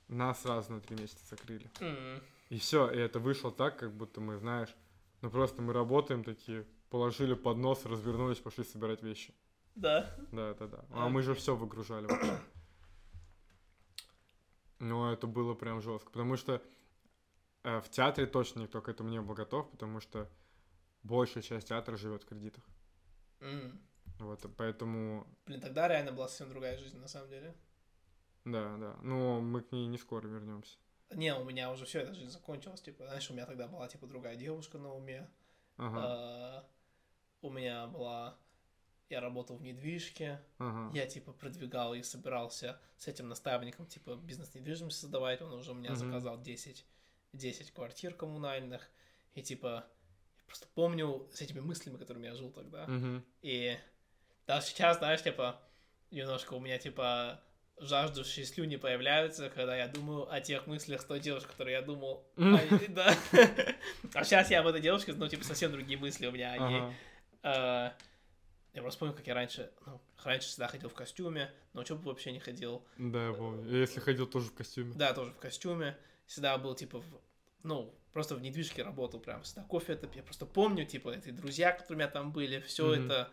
[0.09, 1.71] нас сразу на три месяца закрыли.
[1.81, 2.21] М.
[2.51, 4.75] И все, и это вышло так, как будто мы, знаешь,
[5.23, 9.33] ну просто мы работаем такие, положили под нос, развернулись, пошли собирать вещи.
[9.75, 10.15] Да.
[10.33, 10.85] Да, да, да.
[10.91, 12.39] А мы же все выгружали вообще.
[14.79, 16.63] Ну, это было прям жестко, потому что
[17.65, 20.31] э, в театре точно никто к этому не был готов, потому что
[21.03, 22.65] большая часть театра живет в кредитах.
[23.41, 23.81] М.
[24.19, 27.55] Вот, поэтому, Блин, тогда реально была совсем другая жизнь, на самом деле.
[28.45, 28.97] да, да.
[29.03, 30.79] Но мы к ней не скоро вернемся.
[31.11, 32.81] Не, у меня уже все, эта жизнь закончилась.
[32.83, 35.31] Типа, знаешь, у меня тогда была, типа, другая девушка на уме.
[35.77, 36.69] Ага, А,
[37.43, 38.39] У меня была...
[39.11, 40.41] Я работал в недвижке.
[40.59, 40.91] ага.
[40.97, 45.43] Я, типа, продвигал и собирался с этим наставником, типа, бизнес недвижимости создавать.
[45.43, 45.99] Он уже у меня Мгм.
[45.99, 46.85] заказал 10,
[47.33, 48.89] 10 квартир коммунальных.
[49.35, 49.85] И, типа,
[50.39, 52.87] я просто помню с этими мыслями, которыми я жил тогда.
[52.87, 53.25] Мгм.
[53.43, 53.77] И
[54.47, 55.61] даже сейчас, знаешь, типа,
[56.11, 57.41] немножко у меня, типа,
[57.77, 62.25] жаждущие слюни появляются, когда я думаю о тех мыслях с той девушкой, которую я думал.
[64.15, 66.83] А сейчас я об этой девушке, ну, типа, совсем другие мысли у меня о ней.
[68.75, 72.09] А, Я просто помню, как я раньше, ну, раньше всегда ходил в костюме, на учебу
[72.09, 72.85] вообще не ходил.
[72.99, 73.71] Да, я помню.
[73.71, 74.93] Я если ходил тоже в костюме.
[74.95, 75.97] Да, тоже в костюме.
[76.27, 77.21] Всегда был, типа, в-
[77.63, 80.09] ну, просто в недвижке работал прям, всегда кофе это.
[80.15, 83.05] Я просто помню, типа, эти друзья, которые у меня там были, все Мгм.
[83.07, 83.31] это.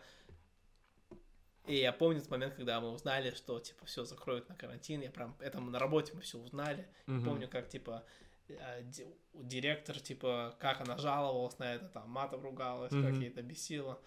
[1.66, 5.00] И я помню тот момент, когда мы узнали, что, типа, все закроют на карантин.
[5.00, 6.88] Я прям, это мы на работе мы все узнали.
[7.06, 7.24] Мгм.
[7.24, 8.04] Помню, как, типа,
[8.48, 13.20] э, ди- директор, типа, как она жаловалась на это, там, матом ругалась, как Мгм.
[13.20, 14.00] ей это бесило.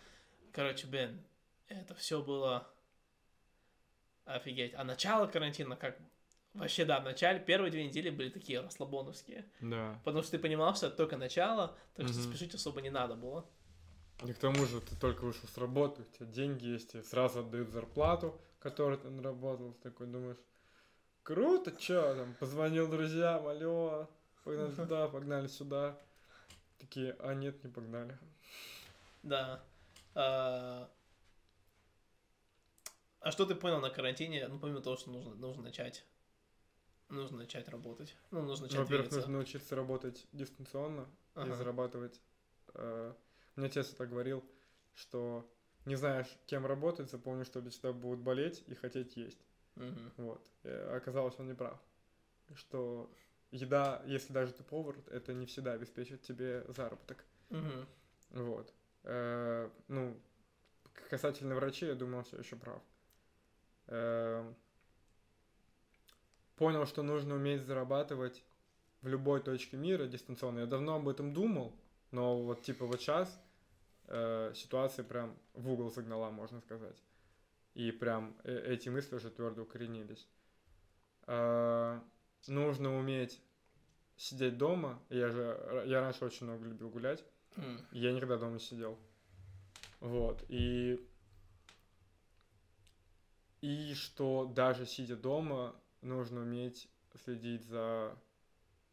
[0.56, 1.22] Короче, блин,
[1.68, 2.66] это все было
[4.24, 4.74] офигеть.
[4.76, 6.00] А начало карантина, как
[6.54, 9.46] вообще, да, в начале, первые две недели были такие расслабоновские.
[9.60, 10.00] Да.
[10.06, 13.46] Потому что ты понимал, что это только начало, так что спешить особо не надо было.
[14.26, 17.42] И к тому же ты только вышел с работы, у тебя деньги есть, тебе сразу
[17.42, 19.74] отдают зарплату, которую ты наработал.
[19.74, 20.40] Ты такой думаешь,
[21.24, 24.10] круто, чё там, позвонил друзьям, алло,
[24.46, 26.00] погнали туда, погнали сюда.
[26.80, 28.18] Такие, а нет, не погнали.
[29.22, 29.62] Да.
[30.16, 30.90] А,
[33.26, 36.06] А что ты понял на карантине, ну, помимо того, что нужно, нужно начать,
[37.10, 39.18] нужно начать работать, ну, нужно начать Во-первых, двигаться.
[39.22, 41.56] нужно научиться работать дистанционно и Ага.
[41.56, 42.22] зарабатывать.
[42.76, 43.14] э,
[43.56, 44.48] Мне отец это говорил,
[44.94, 45.52] что
[45.86, 49.44] не знаешь, кем работать, запомни, что у тебя будут болеть и хотеть есть.
[49.74, 50.12] Мгм.
[50.18, 50.48] Вот.
[50.62, 51.80] И оказалось, он не прав.
[52.54, 53.12] Что
[53.50, 57.26] еда, если даже ты повар, это не всегда обеспечит тебе заработок.
[57.50, 57.88] Мгм.
[58.30, 58.72] Вот.
[59.06, 60.20] Э, ну,
[61.10, 62.82] касательно врачей, я думаю, он все еще прав.
[63.88, 64.52] Э,
[66.56, 68.44] понял, что нужно уметь зарабатывать
[69.02, 70.60] в любой точке мира дистанционно.
[70.60, 71.80] Я давно об этом думал,
[72.12, 73.40] но вот типа вот сейчас
[74.08, 77.02] э, ситуация прям в угол загнала, можно сказать.
[77.76, 80.28] И прям э- эти мысли уже твердо укоренились.
[81.28, 82.00] Э,
[82.48, 83.40] нужно уметь
[84.18, 85.00] сидеть дома.
[85.10, 87.24] Я же я раньше очень много любил гулять.
[87.92, 88.98] Я никогда дома не сидел.
[90.00, 90.44] Вот.
[90.50, 91.00] И...
[93.62, 96.88] И что даже сидя дома, нужно уметь
[97.24, 98.16] следить за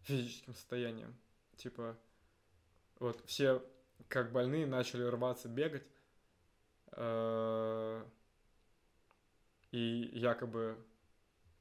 [0.00, 1.14] физическим состоянием.
[1.56, 1.98] Типа,
[2.98, 3.62] вот все,
[4.08, 5.86] как больные, начали рваться бегать.
[6.92, 8.04] э,
[9.72, 10.78] И якобы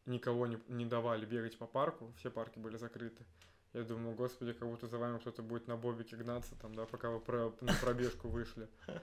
[0.06, 3.26] никого не, не давали бегать по парку, все парки были закрыты.
[3.74, 7.10] Я думаю, господи, как будто за вами кто-то будет на бобике гнаться, там, да, пока
[7.10, 8.68] вы про- на пробежку вышли.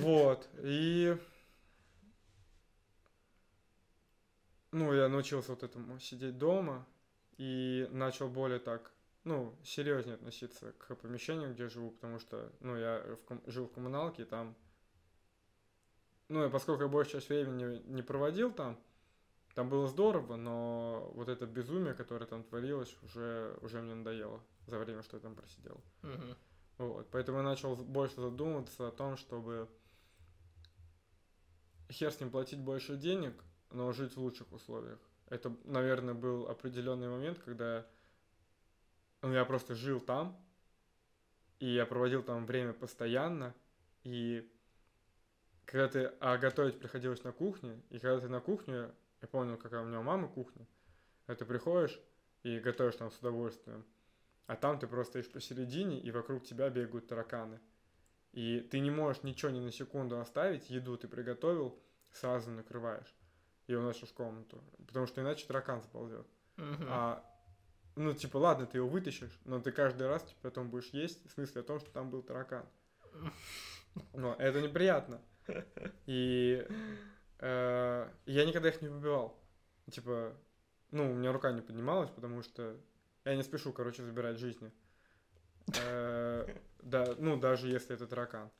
[0.00, 1.16] Вот, и...
[4.72, 6.86] Ну, я научился вот этому сидеть дома
[7.38, 8.92] и начал более так,
[9.24, 13.72] ну, серьезнее относиться к помещению, где живу, потому что, ну, я в ком- жил в
[13.72, 14.54] коммуналке, и там...
[16.28, 18.78] Ну, и поскольку я большую часть времени не проводил там,
[19.54, 24.78] там было здорово, но вот это безумие, которое там творилось, уже, уже мне надоело за
[24.78, 25.80] время, что я там просидел.
[26.02, 26.36] Мгм.
[26.78, 29.68] Вот, поэтому я начал больше задумываться о том, чтобы
[31.90, 33.34] хер с ним платить больше денег,
[33.70, 34.98] но жить в лучших условиях.
[35.26, 37.86] Это, наверное, был определенный момент, когда
[39.22, 40.40] ну, я просто жил там,
[41.58, 43.54] и я проводил там время постоянно,
[44.02, 44.50] и
[45.66, 48.90] когда ты, а готовить приходилось на кухне, и когда ты на кухне,
[49.22, 50.66] я помню, какая у меня у мамы кухня,
[51.26, 52.00] когда ты приходишь
[52.42, 53.84] и готовишь там с удовольствием,
[54.46, 57.60] а там ты просто стоишь посередине, и вокруг тебя бегают тараканы.
[58.32, 61.78] И ты не можешь ничего ни на секунду оставить, еду ты приготовил,
[62.12, 63.14] сразу накрываешь
[63.66, 66.26] и уносишь в комнату, потому что иначе таракан заползет.
[66.56, 66.86] Мгм.
[66.88, 67.24] А,
[67.96, 71.32] ну, типа, ладно, ты его вытащишь, но ты каждый раз типа, потом будешь есть в
[71.32, 72.66] смысле о том, что там был таракан.
[74.14, 75.20] Но это неприятно.
[76.06, 76.66] И
[77.40, 79.36] я никогда их не выбивал.
[79.90, 80.36] Типа,
[80.90, 82.76] ну, у меня рука не поднималась, потому что
[83.24, 84.70] я не спешу, короче, забирать жизни.
[85.84, 86.46] Э,
[86.82, 88.50] Да, ну, даже если это таракан.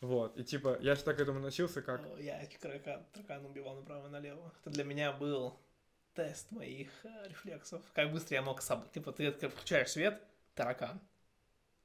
[0.00, 0.36] Вот.
[0.36, 2.00] И типа, я всегда к этому относился как...
[2.18, 4.52] Я таракан, таракан убивал направо и налево.
[4.60, 5.60] Это для меня был
[6.14, 7.82] тест моих э, рефлексов.
[7.94, 8.60] Как быстро я мог.
[8.92, 10.20] Типа, ты включаешь свет,
[10.54, 11.00] таракан.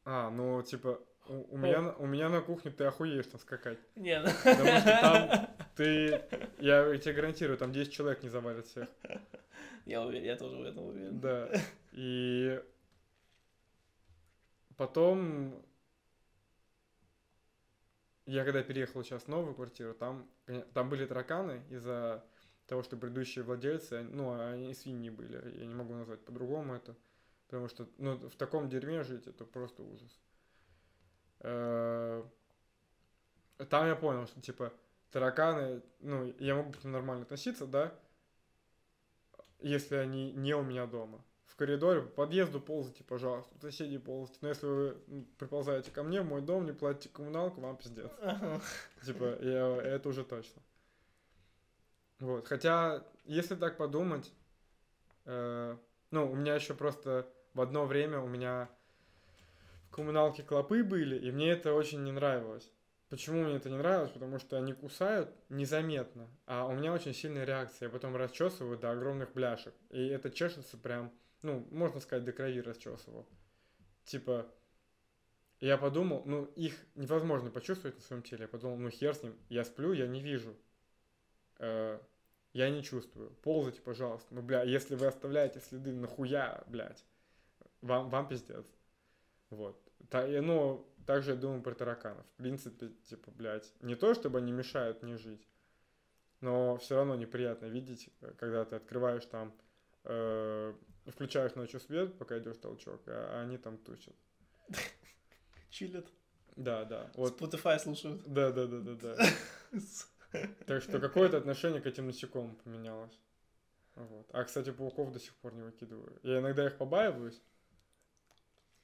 [0.06, 1.00] А, ну, типа,
[1.30, 3.80] у, у меня, на- у меня на кухне ты охуеешь там скакать.
[3.96, 4.30] Не, ну...
[4.44, 6.24] Потому что там ты,
[6.60, 8.88] я тебе гарантирую, там 10 человек не завалят всех.
[9.86, 11.20] Я уверен, я тоже в этом уверен.
[11.20, 11.50] Да.
[11.94, 12.62] И
[14.76, 15.64] потом
[18.28, 20.30] я когда переехал сейчас в новую квартиру, там,
[20.74, 22.24] там были тараканы из-за
[22.68, 26.96] того, что предыдущие владельцы, ну, они свиньи были, я не могу назвать по-другому это,
[27.48, 30.20] потому что, ну, в таком дерьме жить, это просто ужас.
[31.40, 32.24] Э,
[33.70, 34.74] Там я понял, что, типа,
[35.12, 37.94] тараканы, ну, я могу к ним нормально относиться, да,
[39.60, 41.24] если они не у меня дома.
[41.46, 44.40] В коридоре, по подъезду ползайте, пожалуйста, у соседей ползайте.
[44.42, 48.12] Но если вы приползаете ко мне в мой дом, не платите коммуналку, вам пиздец.
[49.04, 50.62] Типа, я, это уже точно.
[52.20, 54.32] Вот, хотя, если так подумать,
[55.26, 55.78] э,
[56.12, 58.70] ну, у меня еще просто в одно время у меня
[59.98, 62.72] коммуналке клопы были, и мне это очень не нравилось.
[63.10, 64.12] Почему мне это не нравилось?
[64.12, 67.88] Потому что они кусают незаметно, а у меня очень сильная реакция.
[67.88, 69.74] Я потом расчесываю до огромных бляшек.
[69.90, 71.12] И это чешется прям,
[71.42, 73.28] ну, можно сказать, до крови расчесывал.
[74.04, 74.46] Типа,
[75.62, 78.44] я подумал, ну, их невозможно почувствовать на своем теле.
[78.44, 80.56] Я подумал, ну, хер с ним, я сплю, я не вижу.
[81.58, 82.00] Э,
[82.54, 83.32] я не чувствую.
[83.42, 84.36] Ползайте, пожалуйста.
[84.36, 87.04] Ну, бля, если вы оставляете следы, нахуя, блядь?
[87.82, 88.68] Вам, вам пиздец.
[89.50, 89.87] Вот.
[90.10, 92.26] Та, ну, также я думаю про тараканов.
[92.26, 95.48] В принципе, типа, блядь, не то, чтобы они мешают мне жить,
[96.42, 99.54] но все равно неприятно видеть, э, когда ты открываешь там,
[100.04, 100.74] э,
[101.08, 104.16] включаешь ночью свет, пока идешь толчок, а они там тусят.
[105.70, 106.08] Чилят.
[106.56, 107.12] Да, да.
[107.16, 107.40] Вот.
[107.40, 108.22] Spotify слушают.
[108.26, 109.26] Да, да, да, да, да.
[110.66, 113.18] Так что какое-то отношение к этим насекомым поменялось.
[113.96, 114.28] Вот.
[114.34, 116.20] А, кстати, пауков до сих пор не выкидываю.
[116.22, 117.42] Я иногда их побаиваюсь.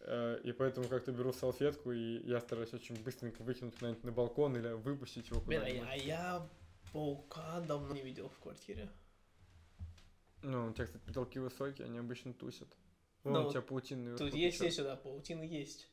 [0.06, 4.56] Э, И поэтому как-то беру салфетку, и я стараюсь очень быстренько выкинуть куда-нибудь на балкон
[4.56, 5.90] или выпустить его Блин, а я, куда-нибудь.
[5.92, 6.50] а я
[6.92, 8.90] паука давно не видел в квартире.
[10.44, 12.68] Ну, у тебя, кстати, потолки высокие, они обычно тусят.
[13.24, 13.62] Вон у тебя
[13.96, 15.90] наверху Тут есть, есть сюда, паутина есть.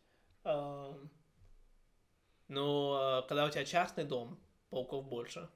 [2.48, 5.48] Но а, когда у тебя частный дом, пауков больше.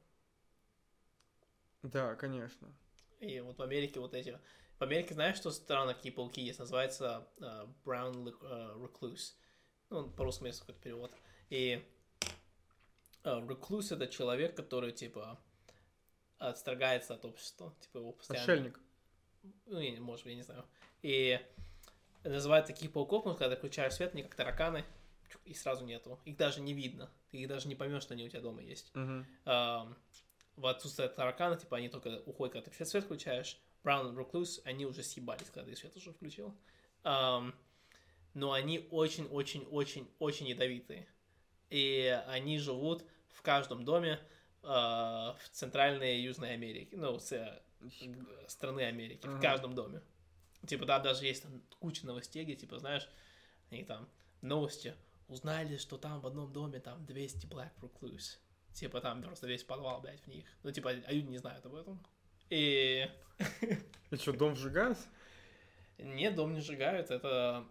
[1.83, 2.73] Да, конечно.
[3.19, 4.39] И вот в Америке вот эти...
[4.79, 6.59] В Америке знаешь, что странно, какие пауки есть?
[6.59, 9.35] Называется а, brown а, recluse.
[9.91, 11.13] Ну, по-русски есть какой-то перевод.
[11.51, 11.85] И
[13.23, 15.39] а, recluse это человек, который, типа,
[16.39, 17.75] отстрогается от общества.
[17.81, 18.45] Типа, его постоянно...
[18.45, 18.81] Отшельник.
[19.67, 20.65] Ну, я, может быть, я не знаю.
[21.03, 21.41] И
[22.25, 24.85] называют таких пауков, потому что когда ты включаешь свет, они как тараканы,
[25.45, 26.19] и сразу нету.
[26.25, 27.11] Их даже не видно.
[27.31, 28.95] Ты их даже не поймешь, что они у тебя дома есть.
[28.95, 29.27] Мгм.
[29.45, 29.97] Ам,
[30.57, 33.61] в отсутствие таракана, типа, они только уходят, когда ты свет включаешь.
[33.85, 36.55] Brown and Recluse, они уже съебались, когда ты свет уже включил.
[37.03, 37.55] Ам,
[38.33, 41.07] но они очень-очень-очень-очень ядовитые.
[41.71, 44.19] И они живут в каждом доме
[44.63, 46.97] а, в Центральной и Южной Америке.
[46.97, 47.61] Ну, с, э,
[48.49, 49.27] страны Америки.
[49.27, 49.41] В Ага.
[49.43, 50.01] каждом доме.
[50.67, 53.07] Типа, да, даже есть там куча новостей, где, типа, знаешь,
[53.71, 54.09] они там,
[54.41, 54.95] новости,
[55.29, 58.39] узнали, что там в одном доме там 200 Black Recluse.
[58.73, 60.47] Типа, там просто весь подвал, блядь, в них.
[60.63, 62.03] Ну, типа, а люди не знают об этом.
[62.55, 63.11] И
[64.13, 64.97] И что, дом сжигают?
[65.99, 67.67] нет, дом не сжигают, это...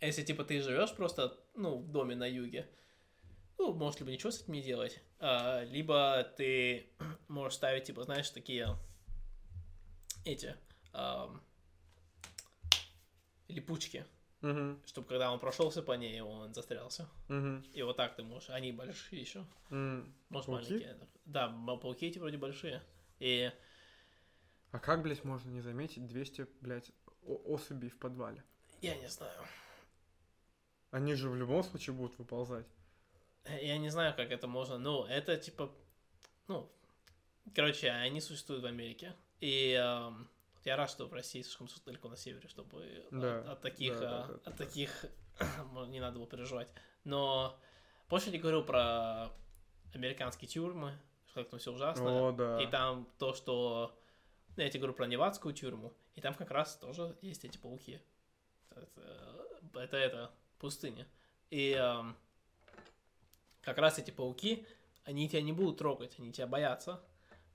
[0.00, 2.68] Если, типа, ты живешь просто, ну, в доме на юге,
[3.56, 6.90] ну, можешь либо ничего с этим не делать, а, либо ты
[7.28, 8.76] можешь ставить, типа, знаешь, такие
[10.24, 10.56] эти
[10.92, 11.40] ам,
[13.46, 14.04] липучки,
[14.40, 14.82] Мгм.
[14.86, 17.08] чтобы когда он прошелся по ней, он застрялся.
[17.28, 17.64] Мгм.
[17.72, 18.50] И вот так ты можешь.
[18.50, 19.44] Они большие еще.
[19.70, 20.12] М.
[20.30, 20.72] Может, Пауки?
[20.72, 20.98] маленькие.
[21.24, 21.48] Да,
[21.80, 22.82] пауки эти вроде большие.
[23.18, 23.50] И
[24.72, 26.90] А как, блядь, можно не заметить 200, блядь,
[27.22, 28.42] особей в подвале?
[28.82, 29.40] я не знаю.
[30.90, 32.66] Они же в любом случае будут выползать.
[33.60, 34.78] Я не знаю, как это можно.
[34.78, 35.72] Ну, это типа...
[36.48, 36.70] Ну,
[37.54, 39.14] короче, они существуют в Америке.
[39.40, 40.28] И эм,
[40.64, 44.00] я рад, что в России слишком далеко на севере, чтобы от- Да, от, таких, да,
[44.00, 44.52] да, а, да, от да.
[44.52, 45.04] таких
[45.88, 46.68] не надо было переживать.
[47.04, 47.58] Но
[48.08, 49.30] позже я говорил про
[49.94, 50.98] американские тюрьмы,
[51.36, 52.28] как там все ужасно.
[52.28, 52.60] О, да.
[52.62, 53.98] И там то, что...
[54.56, 58.00] ну, Я тебе говорю про Невадскую тюрьму, и там как раз тоже есть эти пауки.
[58.70, 61.06] Это, это, это пустыня.
[61.50, 62.16] И эм,
[63.60, 64.66] как раз эти пауки,
[65.04, 67.02] они тебя не будут трогать, они тебя боятся,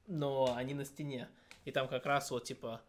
[0.07, 1.27] но они на стене.
[1.65, 2.81] И там как раз вот типа,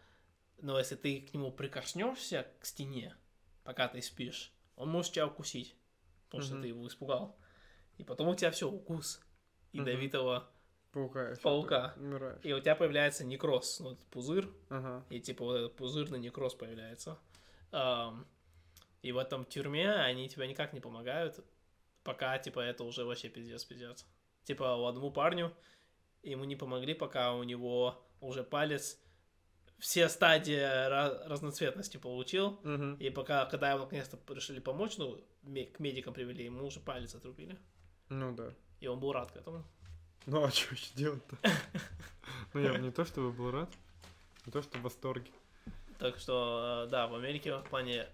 [0.60, 3.16] но если ты к нему прикоснешься к стене,
[3.64, 5.74] пока ты спишь, он может тебя укусить,
[6.27, 6.62] потому что Мгм.
[6.62, 7.39] ты его испугал.
[7.98, 9.20] И потом у тебя все, укус
[9.73, 9.86] Мгм.
[9.86, 10.52] ядовитого
[10.93, 11.35] Паука.
[11.43, 11.94] Паука.
[12.43, 15.05] и у тебя появляется некроз, ну, пузырь, Ага.
[15.09, 17.19] и типа вот этот пузырный некроз появляется.
[19.02, 21.40] И в этом тюрьме они тебе никак не помогают,
[22.05, 24.06] пока, типа, это уже вообще пиздец-пиздец.
[24.44, 25.52] Типа, у одному парню
[26.23, 29.01] ему не помогли, пока у него уже палец
[29.78, 30.60] все стадии
[31.28, 32.94] разноцветности получил, Мгм.
[32.97, 37.59] и пока, когда его наконец-то решили помочь, ну, к медикам привели, ему уже палец отрубили.
[38.09, 38.55] Ну да.
[38.78, 39.64] И он был рад к этому.
[40.27, 41.36] Ну а что еще делать-то?
[42.55, 43.70] Ну я не то чтобы был рад,
[44.47, 45.31] не то что в восторге.
[45.99, 48.09] Так что, э, да, в Америке в плане...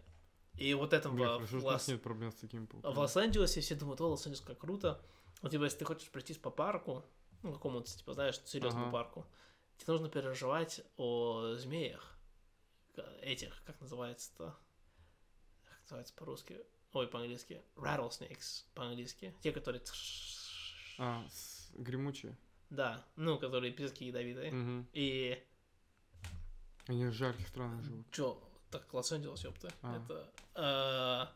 [0.57, 2.95] И вот этом Блин, в, хорошо, в Лос- нет проблем с такими в пауками.
[2.95, 5.01] Лос-Анджелесе все думают, о, Лос-Анджелес как круто.
[5.41, 7.05] Вот, типа, если ты хочешь пройтись по парку,
[7.43, 8.93] ну, какому-то, типа, знаешь, серьезному Ага.
[8.93, 9.27] парку,
[9.79, 12.19] тебе нужно переживать о змеях.
[13.23, 14.57] Этих, как называется-то?
[15.65, 16.59] Как называется по-русски?
[16.93, 17.63] Ой, по-английски.
[17.77, 19.33] Rattlesnakes по-английски.
[19.43, 19.81] Те, которые...
[20.99, 22.37] А, с- гремучие.
[22.71, 24.53] Да, ну, которые пиздки ядовитые.
[24.53, 24.89] Мгм.
[24.93, 25.43] И
[26.87, 28.11] Они в жарких странах живут.
[28.11, 29.71] Чё, так Лос-Анджелес, ёпта.
[29.83, 29.97] А.
[29.97, 31.31] Это,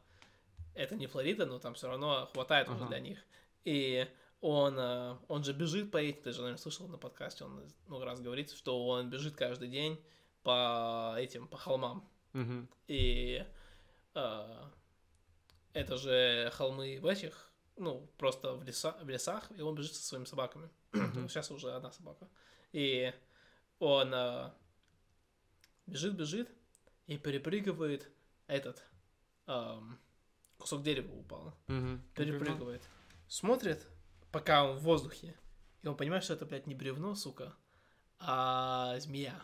[0.75, 2.89] э, это не Флорида, но там все равно хватает уже Ага.
[2.89, 3.19] для них.
[3.65, 4.07] И
[4.41, 8.05] он, э, он же бежит по этим, ты же, наверное, слышал на подкасте, он много
[8.05, 10.03] раз говорит, что он бежит каждый день
[10.43, 12.09] по этим, по холмам.
[12.33, 12.69] Мгм.
[12.89, 13.45] И
[14.15, 14.65] э,
[15.75, 20.03] это же холмы в этих, ну, просто в, леса, в лесах, и он бежит со
[20.03, 20.69] своими собаками.
[20.93, 21.29] Мгм.
[21.29, 22.29] Сейчас уже одна собака.
[22.73, 23.13] И
[23.79, 24.51] он э,
[25.87, 26.49] бежит, бежит
[27.07, 28.11] и перепрыгивает
[28.47, 28.85] этот
[29.47, 29.99] эм,
[30.59, 31.55] кусок дерева упал.
[31.67, 32.03] Мгм.
[32.15, 32.83] Перепрыгивает.
[33.29, 33.87] Смотрит,
[34.31, 35.35] пока он в воздухе.
[35.83, 37.55] И он понимает, что это, блядь, не бревно, сука,
[38.19, 39.41] а змея.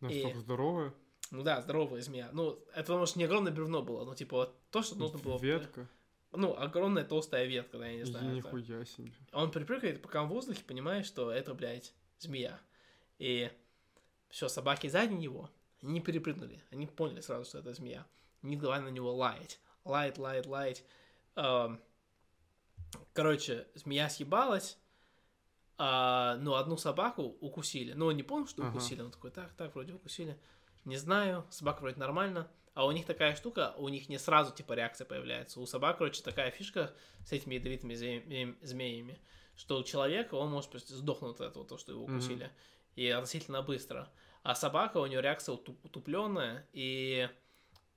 [0.00, 0.94] Настолько И- здоровые.
[1.32, 2.30] Ну да, здоровая змея.
[2.32, 5.38] Ну, это, может, не огромное бревно было, но, типа, то, что нужно было...
[5.38, 5.88] Ветка.
[6.36, 8.38] Ну, огромная толстая ветка, да, я не знаю.
[8.38, 8.48] это.
[8.48, 9.12] Нихуя себе.
[9.32, 12.60] Он припрыгивает, пока он в воздухе, понимает, что это, блядь, змея.
[13.18, 13.50] И
[14.28, 15.50] все, собаки сзади него,
[15.82, 16.62] они не перепрыгнули.
[16.70, 18.06] Они поняли сразу, что это змея.
[18.42, 19.60] Они давай на него лаять.
[19.84, 20.84] Лаять, лаять, лаять.
[21.36, 21.80] Эм,
[23.12, 24.78] Короче, змея съебалась,
[25.78, 27.92] а, ну, одну собаку укусили.
[27.92, 28.70] Ну, он не помнил, что Ага.
[28.70, 29.02] укусили.
[29.02, 30.38] Он такой, так, так, вроде укусили.
[30.84, 32.48] Не знаю, собака вроде нормально.
[32.76, 35.60] А у них такая штука, у них не сразу, типа, реакция появляется.
[35.60, 36.92] У собак, короче, такая фишка
[37.24, 39.18] с этими ядовитыми зме- змеями,
[39.56, 42.50] что у человека он может просто сдохнуть от этого, то, что его укусили.
[42.94, 44.12] И относительно быстро.
[44.42, 47.30] А собака, у нее реакция утуп- утупленная и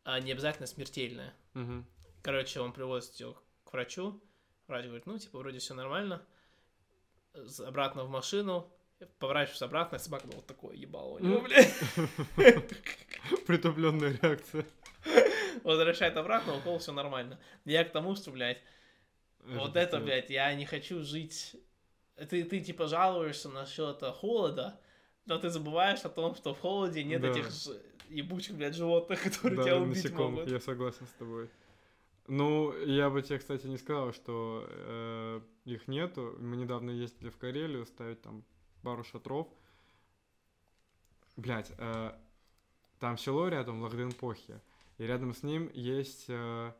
[0.05, 1.33] а, не обязательно смертельная.
[1.55, 1.85] Мгм.
[2.23, 3.35] Короче, он привозит ее
[3.65, 4.23] к врачу.
[4.67, 6.25] Врач говорит, ну, типа, вроде все нормально.
[7.65, 8.71] Обратно в машину.
[9.19, 11.73] Поворачиваешься обратно, и собака вот такое ебало у него, блядь.
[13.47, 14.65] Притупленная реакция.
[15.63, 17.39] Возвращает обратно, укол, все нормально.
[17.65, 18.61] Я к тому, что, блядь,
[19.45, 21.55] вот это, блядь, я не хочу жить...
[22.29, 24.77] Ты, ты типа, жалуешься насчет э, холода,
[25.25, 27.29] но ты забываешь о том, что в холоде нет Да.
[27.29, 27.79] этих ж-
[28.09, 30.51] ебучих, блядь, животных, которые Да, тебя убить насекомых, могут.
[30.51, 31.49] я согласен с тобой.
[32.27, 36.35] Ну, я бы тебе, кстати, не сказал, что э, их нету.
[36.39, 38.43] Мы недавно ездили в Карелию ставить там
[38.83, 39.47] пару шатров.
[41.37, 41.71] Блять,
[42.99, 44.61] там село рядом, Лахденпохе,
[44.97, 46.25] и рядом с ним есть...
[46.27, 46.73] Э,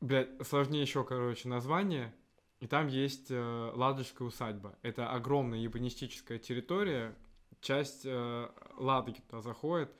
[0.00, 2.14] блядь, сложнее еще, короче, название.
[2.60, 4.76] И там есть э, Ладожская усадьба.
[4.82, 7.14] Это огромная ебанистическая территория.
[7.60, 9.92] Часть э, Ладоги туда заходит.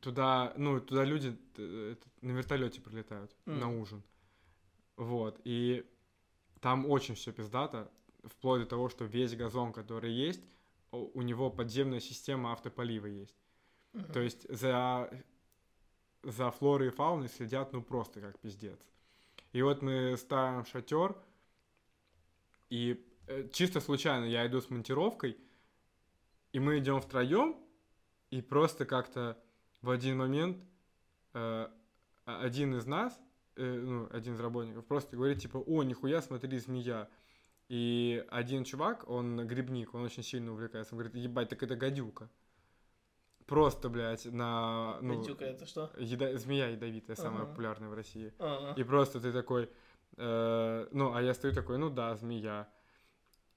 [0.00, 3.58] Туда, ну, туда люди э, на вертолете прилетают Мгм.
[3.58, 4.02] на ужин.
[4.96, 5.40] Вот.
[5.44, 5.84] И
[6.60, 7.90] там очень все пиздато.
[8.24, 10.42] Вплоть до того, что весь газон, который есть,
[10.92, 13.36] у него подземная система автополива есть.
[13.92, 14.12] Мгм.
[14.12, 15.10] То есть за,
[16.22, 18.80] за флорой и фауной следят, ну, просто как пиздец.
[19.52, 21.16] И вот мы ставим шатер,
[22.68, 25.36] и э, чисто случайно я иду с монтировкой,
[26.52, 27.56] и мы идем втроем,
[28.30, 29.36] и просто как-то
[29.82, 30.58] в один момент
[31.34, 31.68] э,
[32.26, 33.18] а- один из нас,
[33.56, 37.08] э, ну, один из работников, просто говорит, типа, о, нихуя, смотри, змея.
[37.70, 42.28] И один чувак, он грибник, он очень сильно увлекается, он говорит, ебать, так это гадюка.
[43.46, 44.98] Просто, блядь, на...
[45.00, 45.88] Ну, Гадюка это что?
[45.96, 47.50] еда- змея ядовитая, самая Ага.
[47.50, 48.34] популярная в России.
[48.40, 48.74] Ага.
[48.80, 49.70] И просто ты такой,
[50.16, 52.68] э, ну, а я стою такой, ну да, змея.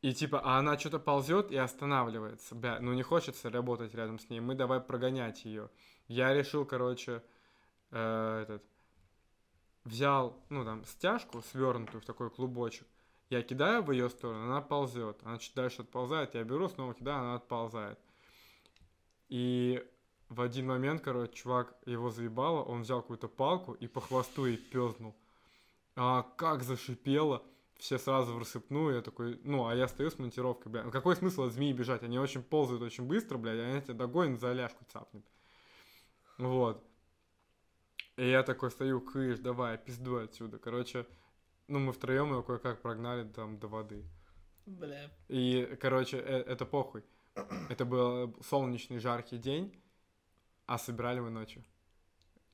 [0.03, 2.53] И типа, а она что-то ползет и останавливается.
[2.53, 5.71] Бля, ну не хочется работать рядом с ней, мы давай прогонять ее.
[6.07, 7.23] Я решил, короче,
[7.89, 8.63] э, этот,
[9.85, 12.85] взял, ну там, стяжку свернутую в такой клубочек.
[13.33, 15.17] Я кидаю в ее сторону, она ползет.
[15.23, 17.97] Она чуть дальше отползает, я беру, снова кидаю, она отползает.
[19.27, 19.83] И
[20.29, 24.57] в один момент, короче, чувак его заебало, он взял какую-то палку и по хвосту ей
[24.57, 25.15] пёзнул.
[25.95, 27.41] А как зашипело,
[27.79, 31.15] все сразу в рассыпную, я такой, ну, а я стою с монтировкой, бля, ну какой
[31.15, 34.85] смысл от змеи бежать, они очень ползают очень быстро, блядь, они тебя догонят, за ляжку
[34.93, 35.25] цапнет.
[36.37, 36.83] Вот.
[38.15, 40.59] И я такой стою, кыш, давай, пизду отсюда.
[40.59, 41.07] Короче,
[41.67, 44.03] ну, мы втроем его кое-как прогнали там до воды.
[44.65, 45.09] Бля.
[45.27, 47.03] И, короче, э- это похуй.
[47.69, 49.73] Это был солнечный жаркий день,
[50.65, 51.63] а собирали мы ночью.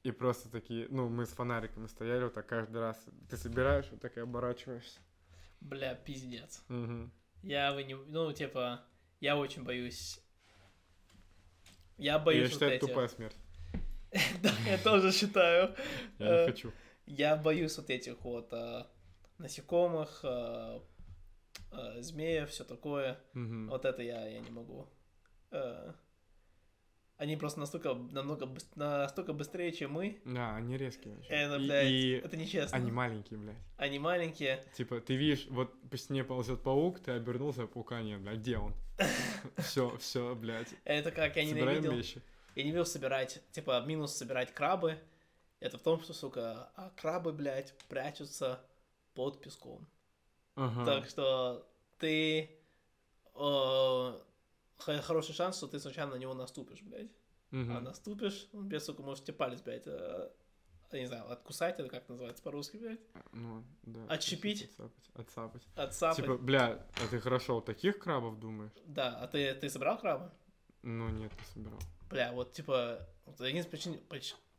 [0.04, 2.98] И просто такие, ну, мы с фонариками стояли вот так каждый раз.
[3.30, 5.00] Ты собираешь, вот так и оборачиваешься.
[5.60, 6.64] Бля, пиздец.
[6.70, 7.12] Мгм.
[7.44, 7.96] Я вы не...
[7.96, 8.82] Ну, типа,
[9.20, 10.22] я очень боюсь...
[11.98, 12.88] Я боюсь Я вот считаю, это этих.
[12.96, 13.36] тупая смерть.
[14.42, 15.76] Да, я тоже считаю.
[16.18, 16.72] Я Э, не хочу.
[17.06, 18.90] Я боюсь вот этих вот а,
[19.40, 20.82] насекомых, а,
[21.72, 23.20] а, змеев, все такое.
[23.34, 23.70] Мгм.
[23.70, 24.88] Вот это я, я не могу.
[25.52, 25.94] Э,
[27.18, 30.22] Они просто настолько, намного, настолько быстрее, чем мы.
[30.24, 31.30] Да, они резкие очень.
[31.30, 32.78] Это, блядь, и это нечестно.
[32.78, 33.58] они маленькие, блядь.
[33.78, 34.64] Они маленькие.
[34.74, 38.58] Типа, ты видишь, вот по стене ползет паук, ты обернулся, а паука нет, блядь, где
[38.58, 38.74] он?
[39.58, 40.74] Все, все, блядь.
[40.86, 41.92] Это как я ненавидел.
[41.94, 42.22] вещи.
[42.56, 44.98] Я не любил собирать, типа, минус собирать крабы.
[45.62, 48.62] Это в том, что, сука, а крабы, блядь, прячутся
[49.14, 49.88] под песком.
[50.56, 50.86] Ага.
[50.86, 52.50] Так что ты...
[53.36, 54.14] э,
[54.78, 57.12] хороший шанс, что ты случайно на него наступишь, блядь.
[57.52, 57.78] Мгм.
[57.78, 60.30] А наступишь, он без, сука, может тебе палец, блядь, э,
[60.92, 63.00] я не знаю, откусать, это как называется по-русски, блядь?
[63.32, 64.06] Ну, да.
[64.08, 64.64] Отщепить?
[64.64, 65.10] Отцапать.
[65.16, 65.68] Отцапать.
[65.76, 66.18] Отцапать.
[66.18, 68.72] Типа, бля, а ты хорошо вот таких крабов думаешь?
[68.86, 70.34] Да, а ты, ты собрал краба?
[70.82, 71.80] Ну, нет, не собирал.
[72.10, 74.00] Бля, вот, типа, вот один из причин,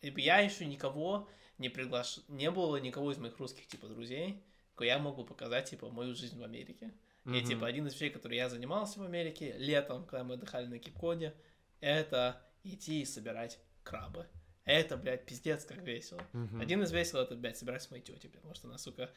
[0.02, 1.28] я еще никого
[1.61, 2.20] не приглаш...
[2.28, 4.43] не было никого из моих русских, типа, друзей,
[4.74, 6.91] кого я мог бы показать, типа, мою жизнь в Америке.
[7.27, 7.45] И, Мгм.
[7.45, 11.35] типа, один из вещей, который я занимался в Америке летом, когда мы отдыхали на Кипкоде,
[11.81, 14.27] это идти и собирать крабы.
[14.65, 16.23] Это, блядь, пиздец, как весело.
[16.32, 16.61] Мгм.
[16.61, 19.11] Один из весело это, блядь, собирать с моей тети, потому что она, сука,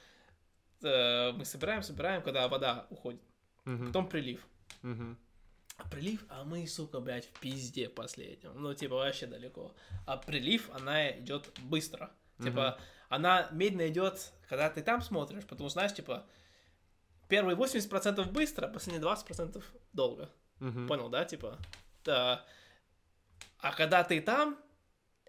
[0.82, 3.22] э, мы собираем, собираем, когда вода уходит.
[3.64, 3.88] Мгм.
[3.88, 4.46] Потом прилив.
[5.78, 8.52] А прилив, а мы, сука, блядь, в пизде последнем.
[8.62, 9.74] Ну, типа, вообще далеко.
[10.06, 12.12] А прилив, она идет быстро.
[12.42, 12.80] Типа,
[13.10, 16.26] она медленно идет, когда ты там смотришь, потому что, знаешь, типа,
[17.28, 20.30] первые 80% быстро, последние 20% долго.
[20.60, 20.88] Мгм.
[20.88, 21.60] Понял, да, типа?
[22.04, 22.46] Да.
[23.60, 24.58] А когда ты там,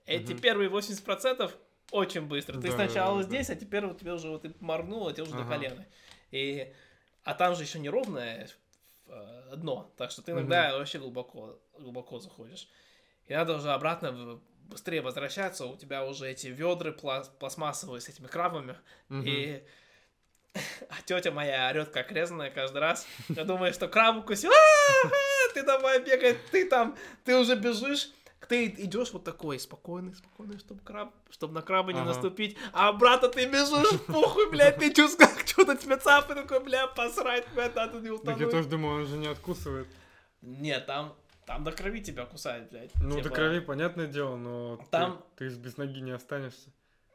[0.06, 0.40] эти Мгм.
[0.40, 1.56] первые 80%
[1.93, 2.55] очень быстро.
[2.55, 3.28] Ты Да, сначала да, да.
[3.28, 5.51] здесь, а теперь вот тебе уже вот ты моргнул, а тебе уже до Ага.
[5.51, 5.86] колена.
[6.31, 6.74] И,
[7.22, 8.48] а там же еще неровное
[9.06, 12.68] э, дно, так что ты иногда вообще глубоко, глубоко заходишь.
[13.26, 14.40] И надо уже обратно
[14.75, 18.77] быстрее возвращаться, у тебя уже эти ведры пла- пластмассовые с этими крабами,
[19.09, 19.25] Мгм.
[19.27, 19.63] и
[20.91, 23.07] а тетя моя орет как резаная каждый раз.
[23.29, 24.51] Я думаю, что краб укусил.
[24.51, 25.55] А-а-а!
[25.55, 28.11] Ты давай бегай, ты там, ты уже бежишь.
[28.49, 32.09] Ты идешь вот такой, спокойный, спокойный, чтобы краб, чтобы на краба не Ага.
[32.11, 32.59] наступить.
[32.75, 37.47] А брата ты бежишь, похуй, блядь, ты чувствуешь, как что-то тебя цапает, такой, бля, посрать,
[37.55, 38.51] блядь, надо не Так я утонуть.
[38.51, 39.89] тоже думал, он же не откусывает.
[40.43, 42.95] Нет, там, там до крови тебя кусает, блядь.
[42.97, 46.71] Ну, до Типа, крови, понятное дело, но ты- Там- ты, ж без ноги не останешься.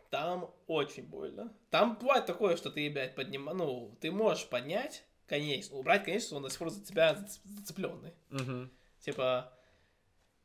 [0.09, 1.53] Там очень больно.
[1.69, 3.53] Там бывает такое, что ты, блядь, поднима...
[3.53, 8.13] Ну, ты можешь поднять конец, убрать конец, он до сих пор за тебя зацепленный.
[8.29, 8.71] Мгм.
[8.99, 9.53] Типа,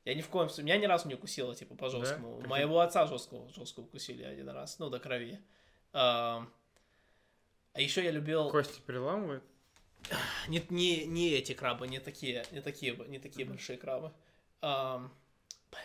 [0.04, 2.40] я ни в коем случае, меня ни разу не укусило, типа, по жесткому.
[2.40, 5.40] Так Моего отца жестко, жестко укусили один раз, ну, до крови.
[5.92, 6.46] А,
[7.72, 8.50] а еще я любил...
[8.50, 9.42] Кости переламывает?
[10.48, 13.54] Не, не, не эти крабы, не такие, не такие, не такие Мгм.
[13.54, 14.12] большие крабы.
[14.60, 15.10] Блин,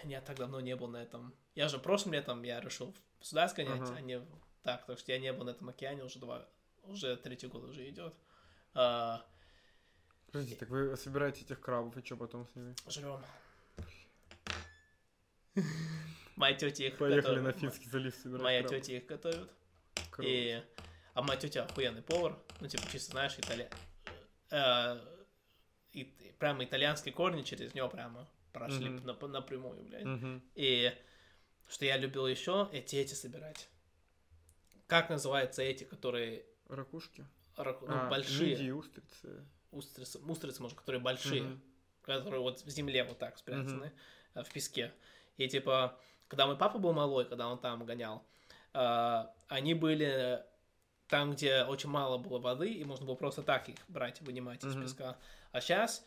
[0.05, 1.33] я так давно не был на этом.
[1.55, 3.95] Я же прошлым летом я решил сюда сгонять, Ага.
[3.97, 4.21] а не
[4.63, 6.45] так, так что я не был на этом океане уже два,
[6.83, 8.13] уже третий год уже идет.
[8.73, 9.25] А,
[10.27, 12.75] Подожди, так вы собираете этих крабов и что потом с ними?
[12.87, 13.23] живем.
[16.35, 17.59] Моя тетя их Поехали на готовит.
[17.73, 18.81] Финский залив собирать Моя крабов.
[18.81, 19.49] тетя их готовит.
[20.11, 20.29] Круто.
[20.29, 20.63] И...
[21.15, 22.37] А моя тетя охуенный повар.
[22.61, 23.69] Ну, типа, чисто, знаешь, италья...
[24.51, 24.99] э,
[25.93, 26.03] и,
[26.39, 30.05] прямо итальянские корни через него прямо прошли нап- напрямую, блядь.
[30.05, 30.43] Мгм.
[30.55, 30.91] И
[31.67, 33.69] что я любил еще, эти эти собирать.
[34.87, 37.25] Как называются эти, которые Ракушки?
[37.57, 38.51] рак- ну, А, большие?
[38.55, 39.45] мидии, устрицы.
[39.71, 41.43] Устрицы, устрицы, может, которые большие.
[41.43, 41.61] Мгм.
[42.01, 43.91] которые вот в земле вот так спрятаны,
[44.33, 44.91] э, в песке.
[45.37, 48.25] И типа, когда мой папа был малой, когда он там гонял,
[48.73, 50.43] э, они были
[51.09, 54.63] там, где очень мало было воды, и можно было просто так их брать и вынимать
[54.63, 54.83] из Мгм.
[54.83, 55.17] песка.
[55.51, 56.05] А сейчас,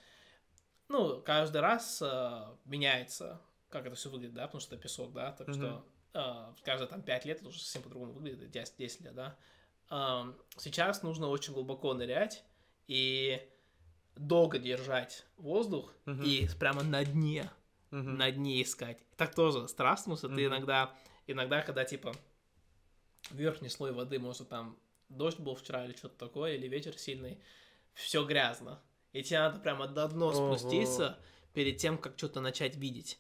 [0.89, 5.33] ну, каждый раз э, меняется, как это все выглядит, да, потому что это песок, да,
[5.33, 5.55] так Мгм.
[5.57, 9.37] что э, каждые там 5 лет это уже совсем по-другому выглядит, 10, 10 лет, да.
[9.89, 12.45] Ам, сейчас нужно очень глубоко нырять
[12.87, 13.47] и
[14.15, 16.23] долго держать воздух Мгм.
[16.23, 17.51] и прямо на дне,
[17.91, 18.19] Мгм.
[18.19, 18.99] на дне искать.
[19.17, 20.47] Так тоже страшно, что ты Мгм.
[20.47, 20.95] иногда,
[21.27, 22.15] иногда, когда типа
[23.31, 24.79] верхний слой воды, может там
[25.17, 27.39] дождь был вчера или что-то такое, или ветер сильный,
[27.95, 28.81] все грязно.
[29.13, 30.57] И тебе надо прямо до дна Ого.
[30.57, 31.19] спуститься
[31.53, 33.19] перед тем, как что-то начать видеть.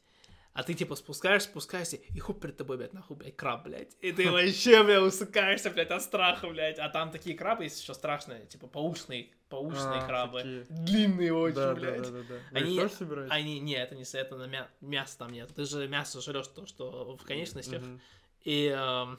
[0.54, 3.96] А ты типа спускаешься, спускаешься, и хуп перед тобой, блядь, нахуй, блядь, краб, блядь.
[4.02, 6.78] И ты вообще, блядь, усыкаешься, блядь, от страха, блядь.
[6.78, 10.38] А там такие крабы есть еще страшные, типа паучные, паучные А, крабы.
[10.42, 10.66] такие.
[10.68, 12.02] Длинные очень, Да, да, блядь.
[12.02, 12.34] да, да, да.
[12.50, 13.32] Вы Они- их тоже собираете?
[13.32, 14.68] Они, не, это не это на мя...
[14.82, 15.50] мяса там нет.
[15.54, 17.80] Ты же мясо жрешь то, что в конечностях.
[17.80, 18.00] Мгм.
[18.42, 19.18] И, эм,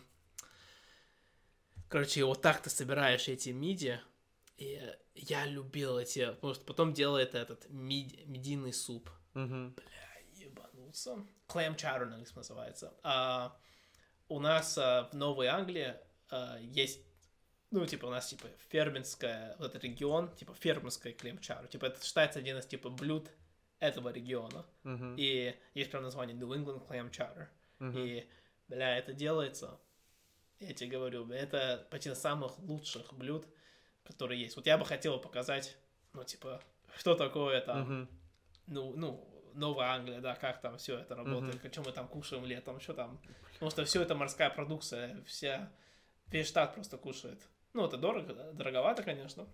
[1.93, 4.01] короче, вот так ты собираешь эти миди.
[4.57, 4.81] И
[5.13, 9.11] я любил эти, потому что потом делает этот мид- мидийный суп.
[9.35, 9.75] Мгм.
[9.77, 11.23] Я ебанулся.
[11.47, 12.05] Clam chowder
[12.35, 12.95] называется.
[13.03, 13.55] А,
[14.27, 15.93] у нас а, в Новой Англии
[16.31, 16.99] а, есть,
[17.69, 21.67] ну, типа, у нас, типа, фермерская, вот этот регион, типа, фермерская клем chowder.
[21.67, 23.29] Типа, это считается один из, типа, блюд
[23.79, 24.65] этого региона.
[24.81, 25.15] Мгм.
[25.15, 27.49] И есть прям название New England Clam Chowder.
[27.77, 27.97] Мгм.
[27.99, 28.27] И,
[28.67, 29.79] бля, это делается,
[30.59, 33.45] я тебе говорю, это почти из самых лучших блюд,
[34.03, 34.55] которые есть.
[34.55, 35.77] Вот я бы хотел показать,
[36.13, 36.61] ну, типа,
[36.97, 38.09] что такое там, Мгм.
[38.67, 42.79] ну, ну, Новая Англия, да, как там все это работает, что мы там кушаем летом,
[42.79, 43.21] что там.
[43.53, 45.71] Потому что все это морская продукция, вся,
[46.27, 47.39] весь штат просто кушает.
[47.73, 49.47] Ну, это дорого, дороговато, конечно.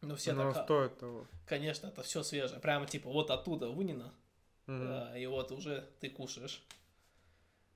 [0.00, 1.28] Но все Но так, стоит того.
[1.46, 2.60] конечно, это все свежее.
[2.60, 4.12] Прямо типа вот оттуда вынено,
[4.66, 4.88] Мгм.
[4.88, 6.64] да, и вот уже ты кушаешь.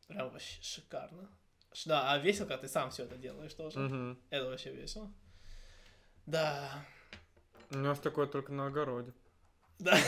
[0.08, 1.28] Прям вообще шикарно.
[1.84, 3.78] Да, а весело, когда ты сам все это делаешь тоже.
[3.78, 4.18] Мгм.
[4.30, 5.12] Это вообще весело.
[6.24, 6.70] Да.
[7.70, 9.12] У нас такое только на огороде.
[9.78, 9.98] Да.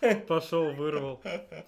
[0.28, 1.20] Пошел, вырвал,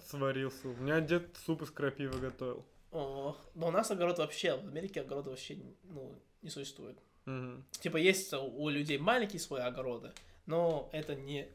[0.09, 0.79] сварил суп.
[0.79, 2.65] У меня дед суп из крапивы готовил.
[2.91, 6.97] О, но у нас огород вообще, в Америке огорода вообще, ну, не существует.
[7.25, 7.65] Мгм.
[7.71, 10.11] Типа есть у людей маленькие свои огороды,
[10.45, 11.47] но это не...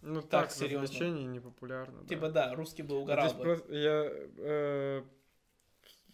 [0.00, 1.04] Ну Так, так, серьезно.
[1.10, 2.02] не популярно.
[2.02, 2.08] да.
[2.08, 3.44] Типа да, русский бы угорал здесь бы.
[3.44, 5.02] просто я э,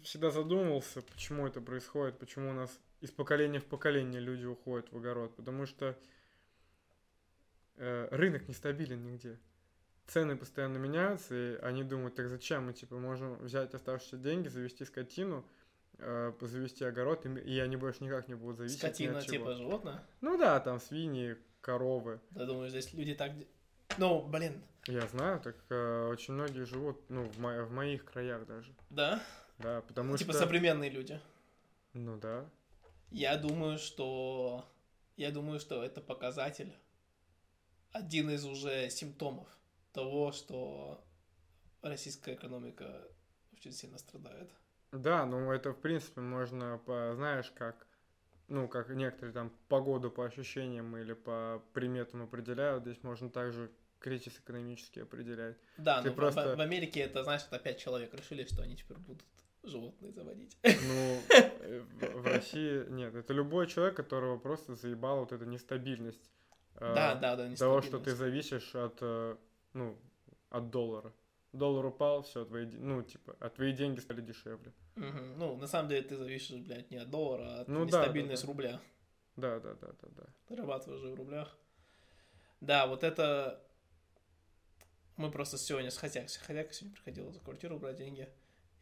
[0.09, 2.71] всегда задумывался, почему это происходит, почему у нас
[3.01, 5.37] из поколения в поколение люди уходят в огород.
[5.37, 5.97] Потому что
[7.77, 9.39] э, рынок нестабилен нигде.
[10.07, 14.87] Цены постоянно меняются, и они думают, так зачем мы, типа, можем взять оставшиеся деньги, завести
[14.87, 15.45] скотину,
[15.99, 20.03] э, завести огород, и, и они больше никак не будут зависеть Скотина типа животное.
[20.23, 22.19] Ну да, там свиньи, коровы.
[22.31, 23.33] Я думаю, здесь люди так...
[23.99, 28.47] Ну, блин, Я знаю, так э, очень многие живут, ну, в, мо- в моих краях
[28.47, 28.73] даже.
[28.89, 29.23] да?
[29.59, 30.43] Да, потому типа что...
[30.43, 31.21] современные люди.
[31.93, 32.49] Ну да.
[33.11, 34.69] Я думаю, что...
[35.17, 36.73] Я думаю, что это показатель.
[37.91, 39.49] Один из уже симптомов
[39.93, 41.05] того, что
[41.83, 43.09] российская экономика
[43.53, 44.51] очень сильно страдает.
[44.93, 47.87] Да, ну это в принципе можно, по, знаешь, как,
[48.47, 54.39] ну, как некоторые там погоду по ощущениям или по приметам определяют, здесь можно также кризис
[54.39, 55.57] экономически определять.
[55.77, 58.63] Да, Ты но в- просто- в, в Америке это, знаешь, это пять человек решили, что
[58.63, 59.25] они теперь будут
[59.63, 60.57] животные заводить.
[60.63, 66.31] Ну, э, в России нет, это любой человек, которого просто заебала вот эта нестабильность.
[66.77, 67.55] э, Да, да, да.
[67.57, 68.19] Того, что ты нестабильность.
[68.51, 69.37] зависишь от, э,
[69.73, 69.99] ну,
[70.51, 71.13] от доллара.
[71.53, 74.73] Доллар упал, все, твои, ну, типа, а твои деньги стали дешевле.
[74.97, 75.39] Мгм.
[75.39, 77.99] Ну, на самом деле ты зависишь, блядь, не от доллара, а от Ну да, да,
[78.01, 78.49] нестабильность да.
[78.49, 78.81] рубля.
[79.37, 80.25] Да, да, да, да, да.
[80.49, 81.57] Зарабатываешь же в рублях.
[82.61, 83.63] Да, вот это...
[85.17, 88.29] Мы просто сегодня с хозяйкой, хозяйка сегодня приходила за квартиру брать деньги.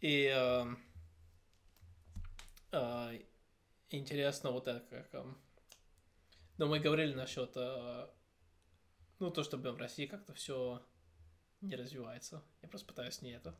[0.06, 0.78] И эм,
[2.70, 3.18] э,
[3.90, 5.12] интересно вот это как...
[5.14, 5.36] эм,
[6.58, 7.50] ну, мы говорили насчет...
[7.56, 8.06] э,
[9.18, 10.80] ну, то, что блин, в России как-то все
[11.60, 12.40] не развивается.
[12.62, 13.58] Я просто пытаюсь не это...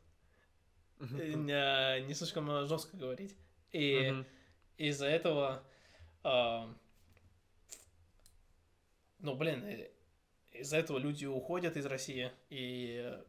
[1.01, 3.35] э, Не, не слишком жестко говорить.
[3.73, 4.23] И...
[4.77, 5.65] Из-за этого,
[6.23, 6.73] а,
[9.19, 9.91] ну, блин, э,
[10.53, 13.21] из-за этого люди уходят из России, и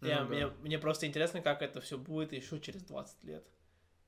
[0.00, 0.34] э, я, Ну да.
[0.34, 3.46] мне, мне просто интересно, как это все будет еще через 20 лет.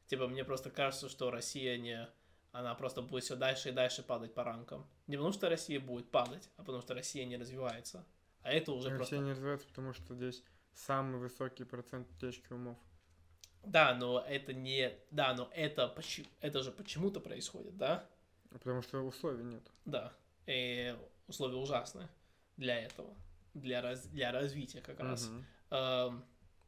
[0.07, 2.09] Типа, мне просто кажется, что Россия не...
[2.53, 4.87] Она просто будет все дальше и дальше падать по ранкам.
[5.07, 8.05] Не потому, что Россия будет падать, а потому, что Россия не развивается.
[8.43, 9.19] А это уже Россия просто...
[9.19, 10.45] не развивается, потому что здесь
[10.75, 12.77] самый высокий процент утечки умов.
[13.65, 14.93] Да, но это не...
[15.11, 16.27] Да, но это, почему...
[16.41, 18.07] это же почему-то происходит, да?
[18.51, 19.63] Потому что условий нет.
[19.85, 20.13] Да,
[20.47, 20.95] и
[21.27, 22.09] условия ужасные
[22.57, 23.15] для этого,
[23.55, 25.29] для, раз, для развития как раз.
[25.29, 25.47] Мгм.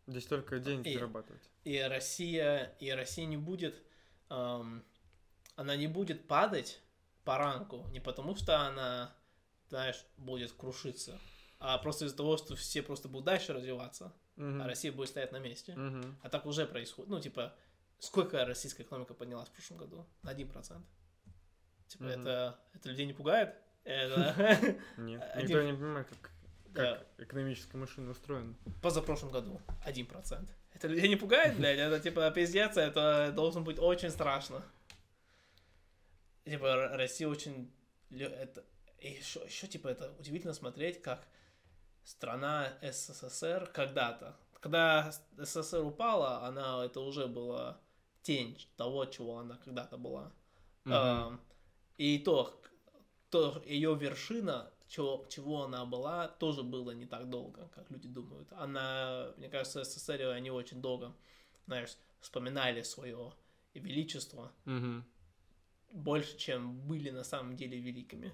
[0.07, 1.43] Здесь только деньги И- зарабатывать.
[1.65, 3.83] И Россия, и Россия не будет,
[4.31, 4.85] эм,
[5.57, 6.81] она не будет падать
[7.25, 9.15] по ранку, не потому что она,
[9.71, 11.19] знаешь, будет крушиться,
[11.59, 14.61] а просто из-за того, что все просто будут дальше развиваться, Мгм.
[14.61, 15.75] а Россия будет стоять на месте.
[15.75, 16.19] Мгм.
[16.23, 17.09] А так уже происходит.
[17.11, 17.55] Ну, типа,
[17.99, 20.07] сколько российская экономика поднялась в прошлом году?
[20.23, 20.85] На 1%.
[21.89, 22.21] Типа, Мгм.
[22.21, 23.55] это, это людей не пугает?
[23.85, 24.35] Это...
[24.99, 25.23] Нет.
[25.37, 26.31] Никто не понимает, как,
[26.75, 26.97] Да.
[26.97, 28.55] как экономическая машина устроена.
[28.83, 30.49] позапрошлом году 1%.
[30.75, 31.79] Это людей не пугает, блядь?
[31.79, 34.63] Это типа пиздец, это должно быть очень страшно.
[36.45, 37.73] Типа Россия очень...
[38.11, 38.65] Это...
[38.99, 41.27] И еще, еще типа это удивительно смотреть, как
[42.05, 47.79] страна СССР когда-то, когда СССР упала, она, это уже была
[48.23, 50.33] тень того, чего она когда-то была.
[50.85, 50.95] Мгм.
[50.95, 51.41] Ам,
[51.99, 52.59] и то,
[53.29, 58.53] то ее вершина, чего, чего она была, тоже было не так долго, как люди думают.
[58.53, 61.13] Она, мне кажется, СССР, они очень долго,
[61.67, 63.33] знаешь, вспоминали свое
[63.75, 65.05] величество Мгм.
[65.91, 68.33] больше, чем были на самом деле великими.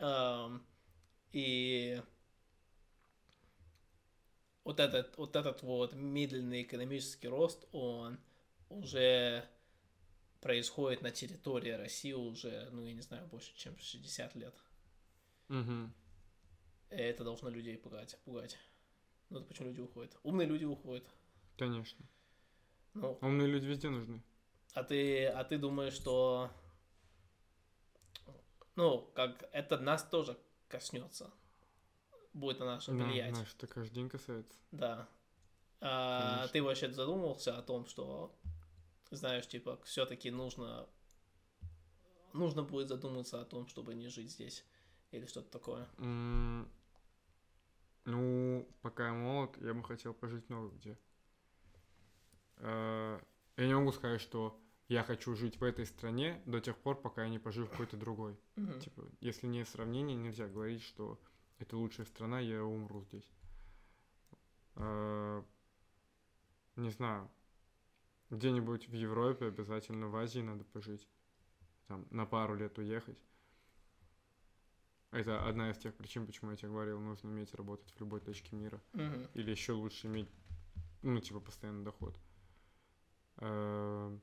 [0.00, 0.66] Ам,
[1.30, 2.02] и
[4.64, 8.18] вот этот, вот этот вот медленный экономический рост, он
[8.70, 9.48] уже
[10.40, 14.54] происходит на территории России уже, ну, я не знаю, больше, чем 60 лет.
[15.52, 18.18] И это должно людей пугать.
[18.24, 18.58] пугать.
[19.28, 20.16] Ну, это почему люди уходят.
[20.22, 21.04] Умные люди уходят.
[21.56, 22.04] Конечно.
[22.94, 24.22] Ну, Умные люди везде нужны.
[24.74, 26.50] а ты, а ты думаешь, что...
[28.76, 30.38] Ну, как это нас тоже
[30.68, 31.30] коснется.
[32.32, 33.32] Будет на нас влиять.
[33.32, 34.58] Наш это каждый день касается.
[34.70, 35.08] Да.
[35.80, 36.48] А, Конечно.
[36.52, 38.34] ты вообще задумывался о том, что,
[39.10, 40.88] знаешь, типа, все-таки нужно,
[42.32, 44.64] нужно будет задуматься о том, чтобы не жить здесь
[45.12, 45.86] или что-то такое.
[45.98, 46.68] М,
[48.04, 50.98] Ну, пока я молод, я бы хотел пожить много где.
[52.56, 53.20] Э,
[53.56, 54.58] Я не могу сказать, что
[54.88, 57.96] я хочу жить в этой стране до тех пор, пока я не поживу в какой-то
[57.96, 58.36] другой.
[58.56, 58.80] Мгм.
[58.80, 61.20] Типа, если нет сравнения, нельзя говорить, что
[61.58, 63.30] это лучшая страна, я умру здесь.
[64.76, 65.42] Э,
[66.76, 67.30] Не знаю.
[68.30, 71.06] Где-нибудь в Европе, обязательно в Азии надо пожить.
[71.86, 73.18] Там на пару лет уехать.
[75.12, 78.20] А это одна из тех причин, почему я тебе говорил, нужно уметь работать в любой
[78.20, 78.80] точке мира.
[78.94, 79.28] Угу.
[79.34, 80.28] Или еще лучше иметь,
[81.02, 82.18] ну, типа, постоянный доход.
[83.36, 84.18] Э,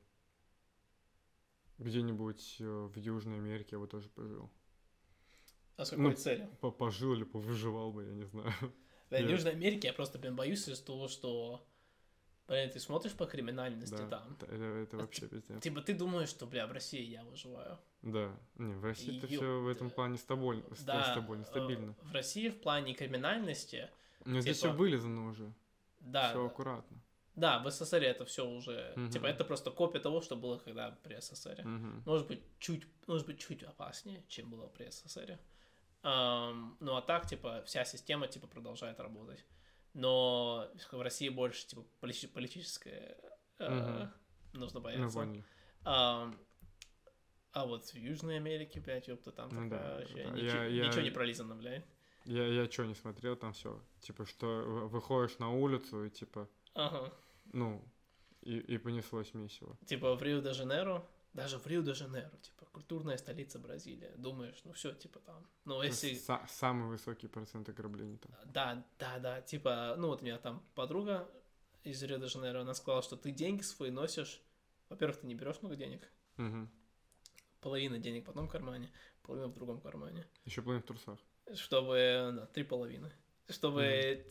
[1.77, 4.49] где-нибудь э, в Южной Америке я бы тоже пожил.
[5.77, 6.47] А с ну, какой ну, целью?
[6.57, 8.51] Пожил или повыживал бы, я не знаю.
[9.11, 11.68] Да, в Южной Америке я просто, блин, боюсь из того, что
[12.49, 14.37] Блин, ты смотришь по криминальности Да, там.
[14.41, 15.61] это, это вообще пиздец.
[15.61, 17.77] Типа ты думаешь, что, бля, в России я выживаю.
[18.01, 21.95] Да, не, в России это все в этом плане стабильно, Да, стабильно, э, стабильно.
[22.01, 23.89] В России в плане криминальности,
[24.25, 25.53] Но здесь типа- все вылизано уже,
[25.99, 26.97] да, все да, аккуратно.
[27.35, 29.09] да, в СССР это все уже, Мгм.
[29.11, 31.61] типа это просто копия того, что было когда при СССР.
[31.63, 32.03] Мгм.
[32.05, 35.37] Может быть, чуть, может быть, чуть опаснее, чем было при СССР.
[36.01, 39.43] Ам, ну а так, типа, вся система, типа, продолжает работать.
[39.93, 43.17] Но в России больше, типа, полити- политическое
[43.57, 44.13] э, Мгм.
[44.53, 45.17] нужно Ну, бояться.
[45.19, 45.43] поняли.
[45.83, 46.39] Ам,
[47.51, 50.29] а вот в Южной Америке, блядь, ёпта, там Ну такая да, вообще да.
[50.31, 51.85] ничего, Я- я- ничего не пролизано, блядь.
[52.25, 53.81] Я, я что не смотрел, там все.
[54.01, 57.11] Типа, что выходишь на улицу и типа, Ага.
[57.53, 57.83] ну,
[58.41, 59.77] и, и понеслось месиво.
[59.87, 61.03] Типа в Рио-де-Жанейро,
[61.33, 64.11] даже в Рио-де-Жанейро, типа, культурная столица Бразилии.
[64.17, 65.47] Думаешь, ну все, типа там.
[65.65, 66.13] Ну, если...
[66.13, 68.31] Са- самый высокий процент ограблений там.
[68.45, 71.29] Да, да, да, типа, ну вот у меня там подруга
[71.83, 74.41] из Рио-де-Жанейро, она сказала, что ты деньги свои носишь.
[74.89, 76.67] Во-первых, ты не берешь много денег, Угу.
[77.61, 78.91] половина денег в одном кармане,
[79.21, 80.25] половина в другом кармане.
[80.45, 81.19] Еще половина в трусах.
[81.53, 83.11] Чтобы, да, три половины.
[83.49, 84.25] Чтобы,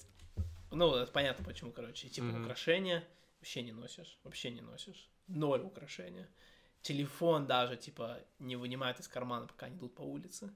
[0.72, 2.42] ну, это понятно почему, короче, типа Мгм.
[2.44, 3.06] украшения
[3.38, 5.08] вообще не носишь, вообще не носишь.
[5.28, 6.28] Ноль украшения.
[6.82, 10.54] Телефон даже, типа, не вынимают из кармана, пока они идут по улице,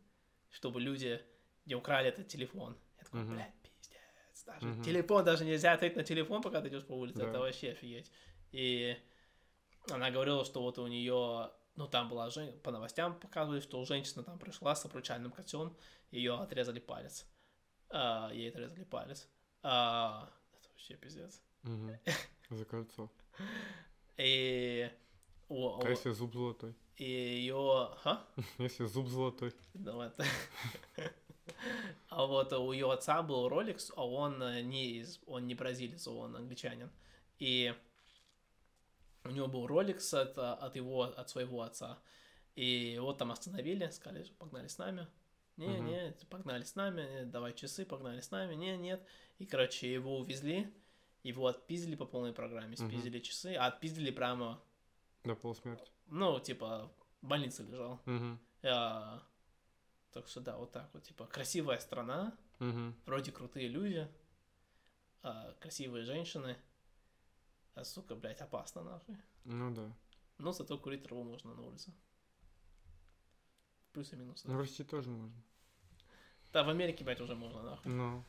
[0.51, 1.21] чтобы люди
[1.67, 2.77] не украли этот телефон.
[2.99, 3.35] Я такой, Мгм.
[3.35, 4.45] блядь, пиздец.
[4.47, 4.83] Даже Мгм.
[4.83, 7.19] телефон, даже нельзя ответить на телефон, пока ты идешь по улице.
[7.19, 7.29] Да.
[7.29, 8.11] Это вообще офигеть.
[8.53, 8.97] И
[9.91, 12.59] она говорила, что вот у нее, ну там была жен...
[12.61, 15.77] по новостям показывали, что у женщины там пришла с обручальным кольцом,
[16.11, 17.27] ее отрезали палец.
[17.91, 19.29] А, ей отрезали палец.
[19.63, 21.43] А, это вообще пиздец.
[21.63, 21.99] Мгм.
[22.51, 23.11] За кольцо.
[24.17, 24.91] И
[25.53, 26.75] у, А если зуб золотой?
[26.97, 28.25] и ее, ха?
[28.59, 29.53] Если зуб золотой.
[29.75, 30.25] Ну, это...
[32.09, 36.07] А вот у ее отца был Rolex, а он э, не из, он не бразилец,
[36.07, 36.91] он англичанин.
[37.39, 37.75] И
[39.25, 41.99] у него был Rolex от, от его, от своего отца.
[42.55, 45.07] И вот там остановили, сказали, погнали с нами.
[45.57, 45.87] Не, Мгм.
[45.87, 49.05] не, погнали с нами, не, давай часы, погнали с нами, не, нет.
[49.39, 50.73] И, короче, его увезли,
[51.23, 54.61] его отпиздили по полной программе, спиздили часы, а отпиздили прямо,
[55.25, 55.91] До полусмерти.
[56.07, 58.01] ну, типа, в больнице лежал.
[58.07, 58.39] Угу.
[58.65, 59.23] А,
[60.13, 62.95] так что да, вот так вот, типа, красивая страна, Угу.
[63.07, 64.09] вроде крутые люди,
[65.23, 66.57] а, красивые женщины,
[67.75, 69.17] а, сука, блядь, опасно, нахуй.
[69.45, 69.91] Ну да.
[70.39, 71.93] Но зато курить траву можно на улице.
[73.93, 74.49] Плюсы и минусы.
[74.49, 75.43] Ну, в России тоже можно.
[76.53, 77.93] Да, в Америке, блядь, уже можно, нахуй.
[77.93, 78.25] Ну.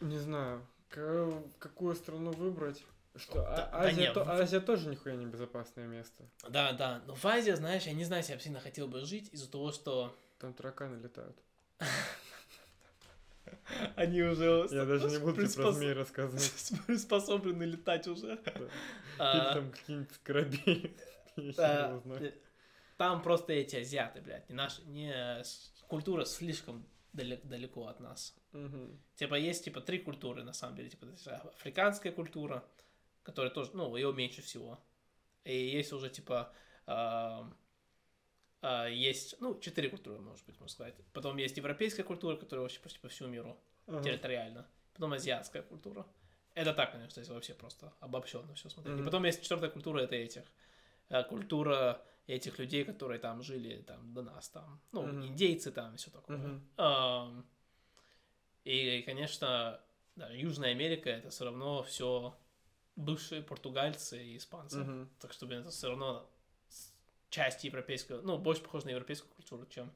[0.00, 2.84] Не знаю, какую страну выбрать.
[3.16, 6.24] Что, Да- А- да Азия, не, то- в- Азия тоже нихуя не безопасное место.
[6.48, 9.00] Да, да, но в Азии, знаешь, я не знаю, если я бы сильно хотел бы
[9.04, 11.36] жить из-за того, что Там тараканы летают.
[13.96, 16.72] они уже Я даже не буду про змей рассказывать.
[16.86, 18.36] приспособлены летать уже.
[18.36, 18.52] Да.
[18.52, 18.68] Или
[19.18, 22.32] А, там какие-нибудь Да, э,
[22.96, 25.42] Там просто эти азиаты, блядь, не наши, не
[25.88, 28.34] культура слишком далеко от нас.
[29.16, 31.06] Типа есть типа три культуры на самом деле, типа
[31.54, 32.64] африканская культура,
[33.22, 34.78] которая тоже, ну ее меньше всего,
[35.44, 36.52] и есть уже типа
[36.86, 37.50] а,
[38.60, 40.94] а, есть, ну четыре культуры, может быть, можно сказать.
[41.12, 44.02] Потом есть европейская культура, которая вообще почти по всему миру Ага.
[44.02, 44.66] территориально.
[44.94, 46.06] Потом азиатская культура.
[46.54, 48.94] Это так, конечно, если вообще просто обобщенно все смотреть.
[48.94, 49.06] И Мгм.
[49.06, 50.44] потом есть четвертая культура, это этих.
[51.08, 55.26] э, Культура этих людей, которые там жили там до нас, там, ну, Мгм.
[55.26, 56.60] индейцы там и все такое.
[56.76, 57.44] Ам,
[58.64, 59.80] И, конечно,
[60.16, 62.36] да, Южная Америка это все равно все
[62.96, 64.78] бывшие португальцы и испанцы.
[64.78, 65.10] Мгм.
[65.20, 66.28] Так что, блин, это все равно
[67.30, 69.92] часть европейского, ну, больше похоже на европейскую культуру, чем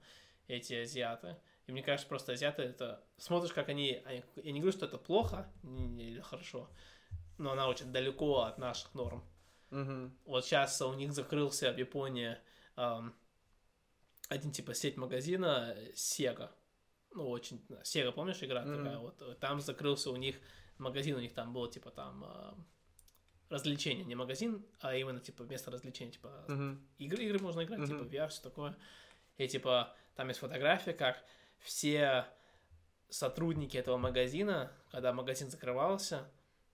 [0.48, 1.36] эти азиаты.
[1.66, 3.04] И мне кажется, просто азиаты это...
[3.18, 4.02] Смотришь, как они...
[4.36, 6.70] Я не говорю, что это плохо или хорошо,
[7.38, 9.24] но она очень далеко от наших норм.
[9.70, 10.16] Мгм.
[10.24, 12.38] Вот сейчас у них закрылся в Японии
[12.76, 13.14] ам,
[14.28, 16.50] один типа сеть магазина э, Sega.
[17.12, 17.58] Ну, очень...
[17.82, 18.76] Sega, помнишь, игра Мгм.
[18.84, 19.20] такая вот?
[19.22, 20.40] э, Там закрылся у них
[20.78, 22.66] магазин, у них там был типа там ам,
[23.48, 26.86] развлечение, не магазин, а именно типа место развлечения, типа Мгм.
[26.98, 27.88] игры, игры можно играть, Мгм.
[27.88, 28.76] типа VR, все такое.
[29.38, 31.22] И типа там есть фотография, как
[31.60, 32.26] все
[33.08, 36.28] сотрудники этого магазина, когда магазин закрывался,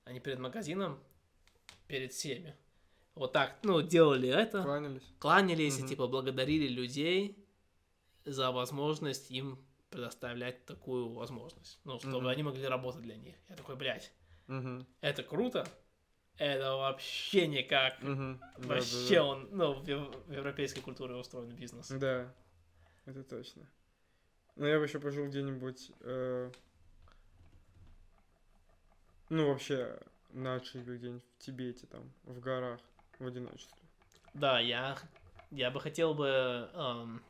[0.04, 0.98] они перед магазином,
[1.88, 2.56] перед всеми,
[3.14, 5.02] вот так, ну, делали это, Кланялись.
[5.18, 5.88] кланялись и Мгм.
[5.88, 7.36] типа благодарили людей
[8.24, 12.26] за возможность им предоставлять такую возможность, ну, чтобы Мгм.
[12.28, 13.34] они могли работать для них.
[13.50, 14.10] Я такой, блядь,
[14.46, 14.86] Мгм.
[15.02, 15.66] это круто,
[16.38, 18.00] это вообще никак.
[18.00, 18.40] Мгм.
[18.58, 21.88] Да, Вообще да, он, ну, в, в европейской культуре устроен бизнес.
[21.88, 21.98] да.
[21.98, 22.34] Да,
[23.06, 23.66] это точно.
[24.56, 26.50] Но я бы еще пожил где-нибудь, э,
[29.30, 29.98] ну, вообще,
[30.30, 32.80] на отшибе где-нибудь в Тибете, там, в горах,
[33.18, 33.82] в одиночестве.
[34.34, 34.98] Да, я,
[35.50, 37.22] я бы хотел бы, эм,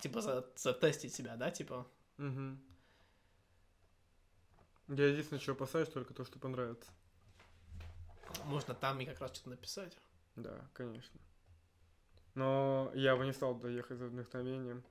[0.00, 1.86] типа, за- затестить себя, да, типа.
[2.18, 2.56] Угу.
[4.88, 6.90] Я единственное, чего опасаюсь, только то, что понравится.
[8.44, 9.96] Можно там и как раз что-то написать.
[10.36, 11.18] Да, конечно.
[12.34, 14.84] Но я бы не стал доехать за вдохновением.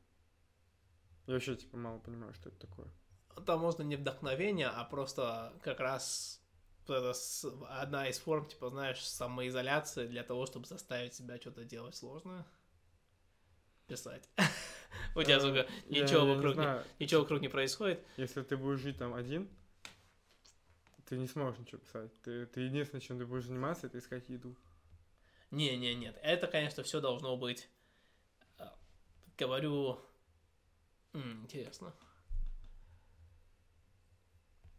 [1.28, 2.88] Я вообще, типа, мало понимаю, что это такое.
[3.46, 6.42] Там можно не вдохновение, а просто как раз
[6.88, 7.14] это
[7.70, 12.46] одна из форм, типа, знаешь, самоизоляции для того, чтобы заставить себя что-то делать сложное.
[13.88, 14.30] Писать.
[15.16, 15.68] У тебя, Э, сука,
[16.54, 18.04] знаю, ничего вокруг не происходит.
[18.18, 19.50] Если ты будешь жить там один,
[21.06, 22.12] ты не сможешь ничего писать.
[22.22, 24.56] Ты, ты единственное, чем ты будешь заниматься, это искать еду.
[25.52, 26.18] Не, не, нет.
[26.24, 27.70] Это, конечно, все должно быть.
[28.60, 28.66] э,
[29.38, 30.00] Говорю.
[31.14, 31.94] м, Интересно.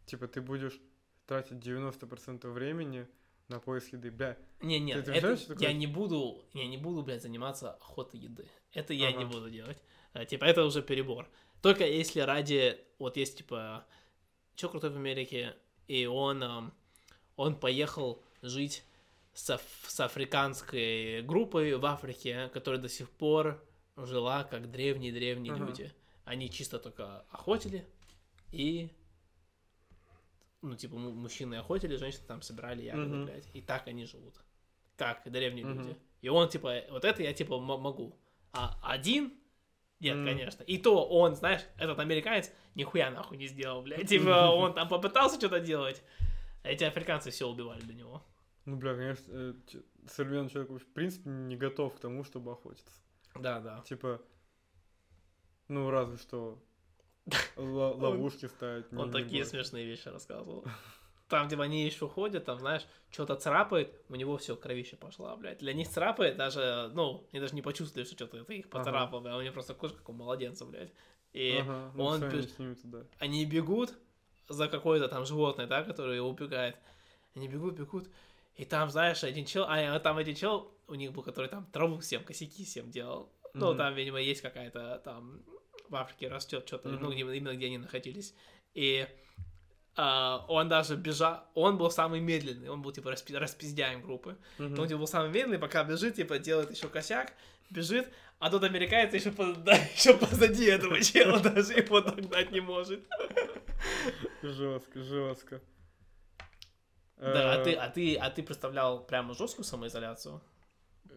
[0.05, 0.79] Типа, ты будешь
[1.25, 3.07] тратить 90% времени
[3.49, 4.11] на поиск еды.
[4.11, 7.73] Бля, Не, нет, ты это знаешь, что я не буду, я не буду, блядь, заниматься
[7.73, 8.47] охотой еды.
[8.73, 9.33] Это я не Ага.
[9.33, 9.81] буду делать.
[10.13, 11.29] А, Типа, это уже перебор.
[11.61, 13.85] Только если ради, вот есть, типа,
[14.55, 15.55] чё крутой в Америке,
[15.87, 16.73] и он, ам,
[17.35, 18.83] он поехал жить
[19.33, 23.63] с, аф- с африканской группой в Африке, которая до сих пор
[23.95, 25.65] жила как древние-древние Ага.
[25.65, 25.93] люди.
[26.25, 27.85] Они чисто только охотили
[28.51, 28.89] и
[30.61, 33.25] ну, типа, му- мужчины охотили, женщины там собирали ягоды, Мгм.
[33.25, 33.47] блядь.
[33.53, 34.33] И так они живут.
[34.97, 35.77] Как древние Мгм.
[35.83, 35.97] люди.
[36.21, 38.17] И он, типа, вот это я, типа, могу.
[38.53, 39.36] А один?
[39.99, 40.25] Нет, Мгм.
[40.25, 40.63] конечно.
[40.63, 44.07] И то он, знаешь, этот американец нихуя нахуй не сделал, блядь.
[44.09, 46.03] Типа, он там попытался что-то делать,
[46.63, 48.23] а эти африканцы все убивали до него.
[48.65, 49.53] ну, бля, конечно, э,
[50.07, 52.91] современный человек, в принципе, не готов к тому, чтобы охотиться.
[53.35, 53.81] Да, да.
[53.81, 54.21] Типа,
[55.67, 56.61] ну, разве что
[57.55, 58.85] ловушки ставить.
[58.91, 60.63] Он не такие смешные вещи рассказывал.
[61.29, 65.57] Там, где они еще ходят, там, знаешь, что-то царапает, у него все, кровище пошла, блядь.
[65.59, 69.33] Для них царапает даже, ну, они даже не почувствовали, что что-то ты их поцарапал, блядь,
[69.33, 70.93] а у них просто кожа как у младенца, блядь.
[71.33, 73.05] И Ага, ну, он они пиш- снимутся, да.
[73.19, 73.93] они бегут
[74.47, 76.77] за какое-то там животное, да, которое убегает.
[77.35, 78.07] Они бегут, бегут,
[78.55, 81.99] и там, знаешь, один чел, а там один чел у них был, который там траву
[81.99, 83.29] всем, косяки всем делал.
[83.53, 83.77] Ну, Мгм.
[83.77, 85.43] там, видимо, есть какая-то там
[85.89, 87.11] в Африке растет что-то, ну, Мгм.
[87.11, 88.33] где- именно где они находились.
[88.73, 89.05] И
[89.97, 94.37] а, он даже бежал, он был самый медленный, он был, типа, распи- распиздяем группы.
[94.59, 94.79] Мгм.
[94.79, 97.33] Он, типа, был самый медленный, пока бежит, типа, делает еще косяк,
[97.71, 98.07] бежит,
[98.39, 99.29] а тут американец еще,
[99.95, 103.01] еще позади этого чела, даже его догнать не может.
[104.43, 105.61] Жестко, жестко.
[107.17, 110.41] Да, а Э, ты, а ты, а ты представлял прямо жесткую самоизоляцию?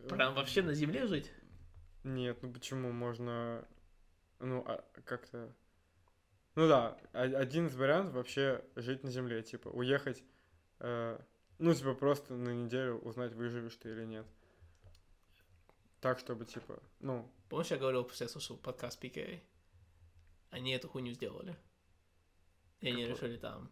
[0.09, 1.31] Прям вообще на земле жить?
[2.05, 3.63] Нет, ну почему можно,
[4.39, 5.55] ну, а, как-то...
[6.57, 10.25] Ну да, один из вариантов вообще жить на земле, типа, уехать,
[10.81, 11.19] э,
[11.59, 14.27] ну, типа, просто на неделю узнать, выживешь ты или нет.
[16.01, 19.41] Так, чтобы, типа, ну, Помнишь, я говорил, что я слушал подкаст PK?
[20.51, 21.57] Они эту хуйню сделали.
[22.81, 23.17] И они Какой?
[23.17, 23.71] решили там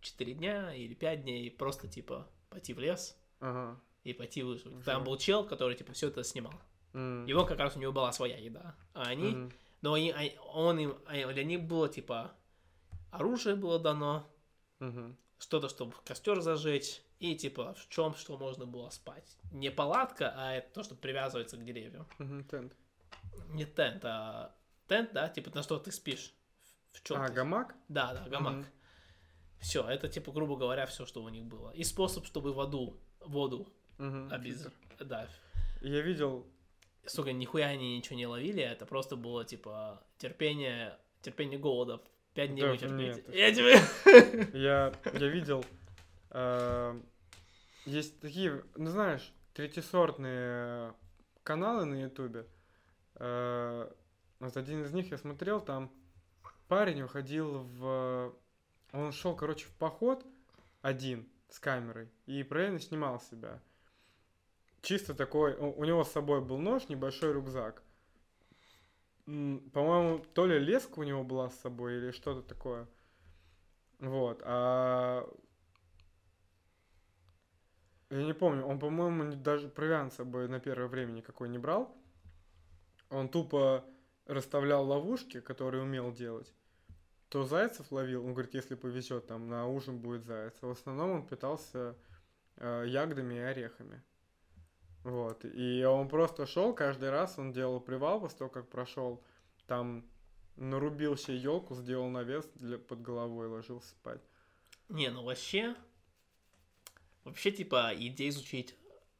[0.00, 3.78] 4 дня или 5 дней просто, типа, пойти в лес ага.
[4.02, 4.82] и пойти выжить.
[4.84, 6.54] Там был чел, который, типа, все это снимал.
[6.94, 8.74] И он как раз у него была своя еда.
[8.94, 9.52] А они, мгм,
[9.82, 10.14] но они,
[10.54, 12.32] он им, для них было, типа,
[13.10, 14.26] оружие было дано,
[14.78, 15.16] мгм.
[15.38, 19.36] что-то, чтобы костер зажечь, и типа в чем что можно было спать.
[19.52, 22.06] Не палатка, а это то, что привязывается к деревьям.
[22.18, 22.72] Мгм, тент.
[23.48, 24.54] Не тент, а
[24.88, 26.32] тент, да, типа на что ты спишь.
[26.92, 27.74] В чем А, гамак?
[27.88, 28.54] Да, да, гамак.
[28.54, 28.66] Мгм.
[29.60, 31.70] Все, это типа, грубо говоря, все, что у них было.
[31.70, 34.66] И способ, чтобы воду, воду Мгм, обез...
[34.98, 35.28] Да.
[35.80, 36.46] Я видел,
[37.06, 42.00] Сука, нихуя они ничего не ловили, это просто было типа терпение, терпение голода.
[42.34, 43.26] Пять дней Да, вытерпеть.
[43.26, 44.48] нет, Я тебе...
[44.58, 45.64] я, я видел,
[46.30, 47.00] э,
[47.84, 50.94] есть такие, ну знаешь, третьесортные
[51.42, 52.46] каналы на ютубе.
[53.16, 53.90] Э,
[54.40, 55.92] Вот один из них я смотрел, там
[56.68, 58.34] парень уходил в...
[58.92, 60.24] Он шел, короче, в поход
[60.80, 63.60] один с камерой и правильно снимал себя.
[64.82, 67.82] Чисто такой, у него с собой был нож, небольшой рюкзак.
[69.26, 72.88] По-моему, то ли леска у него была с собой или что-то такое.
[74.00, 75.32] Вот, а...
[78.10, 81.96] Я не помню, он, по-моему, даже провиант с собой на первое время никакой не брал.
[83.08, 83.84] Он тупо
[84.26, 86.52] расставлял ловушки, которые умел делать.
[87.28, 90.54] то зайцев ловил, он говорит, если повезет, там на ужин будет заяц.
[90.60, 91.96] А в основном он питался
[92.56, 94.02] э, ягодами и орехами.
[95.04, 95.44] Вот.
[95.44, 99.22] И он просто шел, каждый раз он делал привал после того, как прошел.
[99.66, 100.04] Там
[100.56, 104.22] нарубил себе елку, сделал навес для, под головой, ложился спать.
[104.88, 105.74] Не, ну вообще...
[107.24, 108.74] Вообще, типа, идея звучит,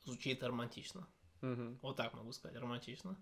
[0.04, 1.06] звучит романтично.
[1.40, 1.78] Мгм.
[1.82, 3.16] Вот так могу сказать, романтично.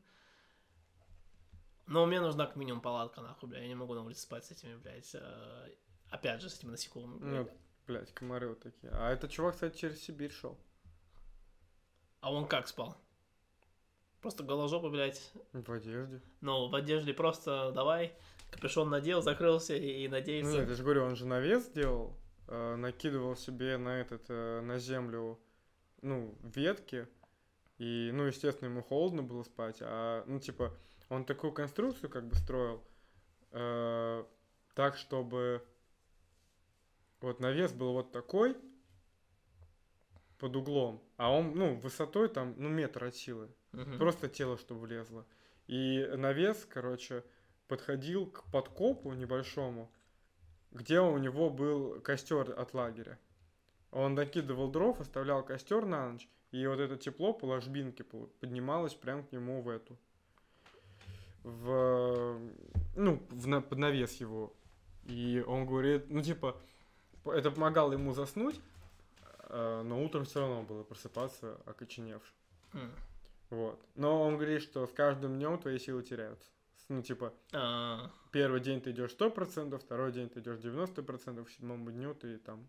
[1.86, 3.60] Но мне нужна как минимум палатка, нахуй, бля.
[3.60, 5.74] Я не могу на улице спать с этими, блядь, э,
[6.08, 7.18] опять же, с этими насекомыми.
[7.20, 7.50] Ну,
[7.86, 8.90] блядь, комары вот такие.
[8.92, 10.58] А этот чувак, кстати, через Сибирь шел.
[12.20, 12.96] А он как спал?
[14.20, 15.32] Просто голожопа, блядь.
[15.52, 16.20] В одежде.
[16.42, 18.12] Ну, в одежде просто давай,
[18.50, 20.52] капюшон надел, закрылся и, и Ну, надеялся.
[20.58, 22.14] нет, я же говорю, он же навес делал,
[22.48, 25.40] э, накидывал себе на этот, э, на землю,
[26.02, 27.08] ну, ветки,
[27.78, 30.74] и, ну, естественно, ему холодно было спать, а, ну, типа,
[31.08, 32.84] он такую конструкцию как бы строил,
[33.52, 34.24] э,
[34.74, 35.66] так, чтобы
[37.22, 38.54] вот навес был вот такой,
[40.40, 43.98] под углом, а он, ну, высотой там, ну, метр от силы, Мгм.
[43.98, 45.24] Просто тело, чтобы влезло.
[45.68, 47.22] И навес, короче,
[47.68, 49.88] подходил к подкопу небольшому,
[50.72, 53.16] где у него был костер от лагеря.
[53.92, 58.94] Он накидывал дров, оставлял костер на ночь, и вот это тепло по ложбинке по- поднималось
[58.94, 59.96] прямо к нему в эту.
[61.44, 62.38] В,
[62.96, 64.52] ну, в, на- под навес его.
[65.06, 66.56] И он говорит, ну, типа,
[67.24, 68.60] это помогало ему заснуть,
[69.52, 72.34] но утром все равно было просыпаться окоченевшим.
[72.72, 72.92] М.
[73.50, 73.84] Вот.
[73.96, 76.48] Но он говорит, что с каждым днем твои силы теряются.
[76.88, 81.90] Ну, типа, А, первый день ты идешь 100%, второй день ты идешь 90%, к седьмому
[81.92, 82.68] дню ты там,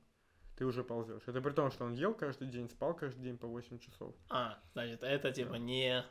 [0.57, 1.23] ты уже ползешь.
[1.25, 4.13] Это при том, что он ел каждый день, спал каждый день по 8 часов.
[4.29, 5.57] а, значит, это типа Да.
[5.57, 6.05] не...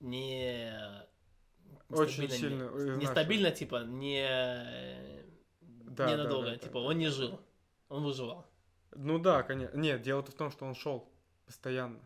[0.00, 1.06] Не...
[1.90, 3.02] Очень нестабильно, сильно не-.
[3.02, 4.26] Нестабильно, типа, не...
[5.60, 6.46] Да, да, ненадолго.
[6.46, 6.80] да, да, типа, да.
[6.80, 7.40] он не жил.
[7.88, 8.46] Он выживал.
[8.92, 9.76] Ну да, конечно.
[9.76, 11.08] Нет, дело в том, что он шел
[11.46, 12.00] постоянно.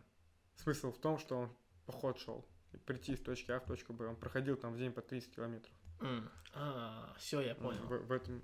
[0.55, 1.49] Смысл в том, что он
[1.85, 2.45] поход шел.
[2.73, 4.07] И прийти из точки А в точку Б.
[4.07, 5.73] Он проходил там в день по 30 километров.
[6.01, 6.29] М.
[6.53, 7.81] А, все, я Ну, понял.
[7.83, 8.41] В, в этом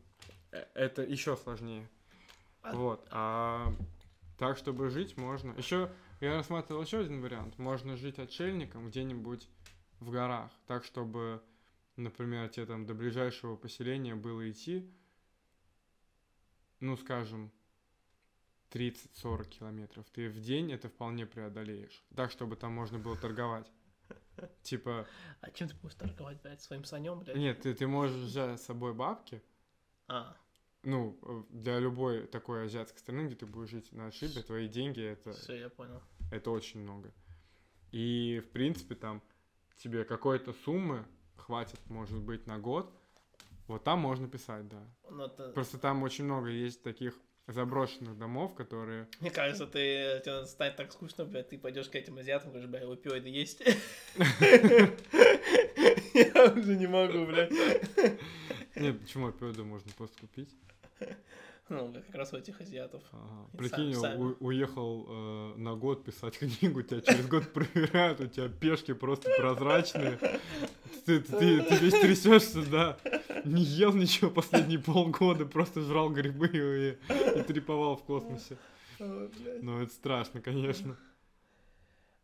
[0.52, 1.90] э, это еще сложнее.
[2.62, 3.08] А- Вот.
[3.12, 3.74] А
[4.38, 5.52] так, чтобы жить, можно.
[5.54, 7.58] Еще я рассматривал еще один вариант.
[7.58, 9.50] Можно жить отшельником где-нибудь
[10.00, 11.42] в горах, так, чтобы,
[11.98, 14.90] например, тебе там до ближайшего поселения было идти,
[16.80, 17.52] ну, скажем,
[18.72, 20.06] 30-40 километров.
[20.12, 22.04] Ты в день это вполне преодолеешь.
[22.16, 23.72] Так, чтобы там можно было торговать.
[24.64, 25.08] Типа,
[25.42, 27.36] А чем ты будешь торговать, блядь, своим санем, блядь?
[27.38, 29.42] нет, ты, ты можешь взять с собой бабки,
[30.08, 30.36] А,
[30.84, 35.02] ну, э, для любой такой азиатской страны, где ты будешь жить на отшибе, твои деньги
[35.02, 36.02] это, все, я понял.
[36.32, 37.12] это очень много.
[37.92, 39.22] И, в принципе, там
[39.78, 42.94] тебе какой-то суммы хватит, может быть, на год.
[43.68, 44.84] Вот там можно писать, да.
[45.10, 47.20] Ну, это- Просто там очень много есть таких
[47.54, 49.08] заброшенных домов, которые...
[49.20, 52.84] Мне кажется, ты тебе станет так скучно, блядь, ты пойдешь к этим азиатам, говоришь, блядь,
[52.84, 53.62] опиоиды есть.
[56.14, 57.52] Я уже не могу, блядь.
[58.76, 60.50] Нет, почему опиоиды можно просто купить?
[61.70, 63.04] Ну, как раз у этих азиатов.
[63.12, 63.48] Ага.
[63.54, 64.22] И Прикинь, сами- сами.
[64.24, 69.30] у- уехал э, на год писать книгу, тебя через год проверяют, у тебя пешки просто
[69.38, 70.18] прозрачные.
[71.06, 72.98] Ты, ты, ты весь трясешься, да.
[73.46, 78.58] Не ел ничего последние полгода, просто жрал грибы и, и треповал в космосе.
[79.00, 80.98] Ну, это страшно, конечно.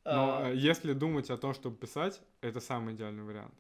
[0.04, 3.54] Но А, если думать о том, чтобы писать, это самый идеальный вариант.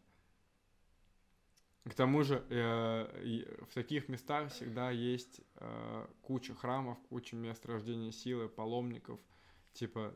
[1.85, 8.11] К тому же э, в таких местах всегда есть э, куча храмов, куча мест рождения
[8.11, 9.19] силы, паломников,
[9.73, 10.15] типа.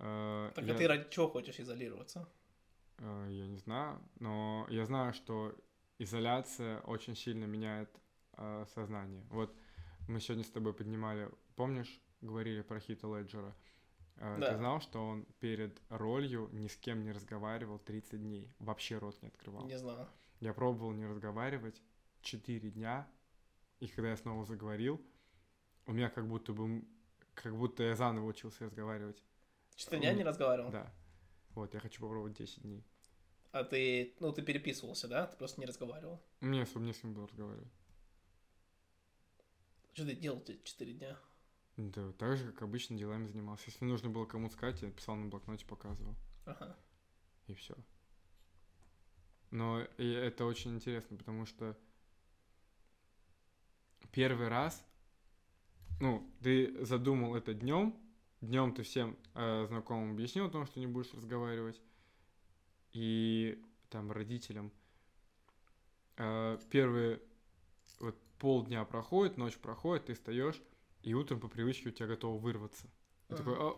[0.00, 2.28] э, Так я, а ты ради чего хочешь изолироваться?
[2.98, 5.54] э, я не знаю, но я знаю, что
[5.98, 7.90] изоляция очень сильно меняет
[8.36, 9.24] э, сознание.
[9.30, 9.54] Вот
[10.08, 13.54] мы сегодня с тобой поднимали, помнишь, говорили про Хита Леджера.
[14.16, 14.50] Э, Да.
[14.50, 19.20] Ты знал, что он перед ролью ни с кем не разговаривал 30 дней, вообще рот
[19.22, 19.64] не открывал.
[19.66, 20.08] Не знаю.
[20.44, 21.80] Я пробовал не разговаривать
[22.20, 23.08] 4 дня,
[23.80, 25.00] и когда я снова заговорил,
[25.86, 26.84] у меня как будто бы,
[27.32, 29.22] как будто я заново учился разговаривать.
[29.74, 30.70] Четыре дня не разговаривал?
[30.70, 30.92] Да.
[31.54, 32.84] Вот, я хочу попробовать 10 дней.
[33.52, 35.28] А ты, ну, ты переписывался, да?
[35.28, 36.22] Ты просто не разговаривал.
[36.40, 37.72] Мне особо не с кем было разговаривать.
[39.94, 41.18] Что ты делал эти четыре дня?
[41.78, 43.64] Да, так же, как обычно, делами занимался.
[43.68, 46.14] Если нужно было кому-то сказать, я писал на блокноте, показывал.
[46.44, 46.76] Ага.
[47.46, 47.74] И все.
[49.54, 51.78] Но это очень интересно, потому что
[54.10, 54.84] первый раз,
[56.00, 57.96] ну, ты задумал это днем,
[58.40, 61.80] днем ты всем э, знакомым объяснил о том, что не будешь разговаривать,
[62.94, 64.72] и там родителям,
[66.16, 67.22] э, первые
[68.00, 70.60] вот полдня проходит, ночь проходит, ты встаешь,
[71.04, 72.88] и утром по привычке у тебя готово вырваться.
[73.28, 73.76] Ты такой, а,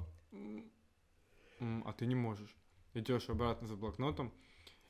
[1.85, 2.57] а ты не можешь.
[2.95, 4.33] Идешь обратно за блокнотом,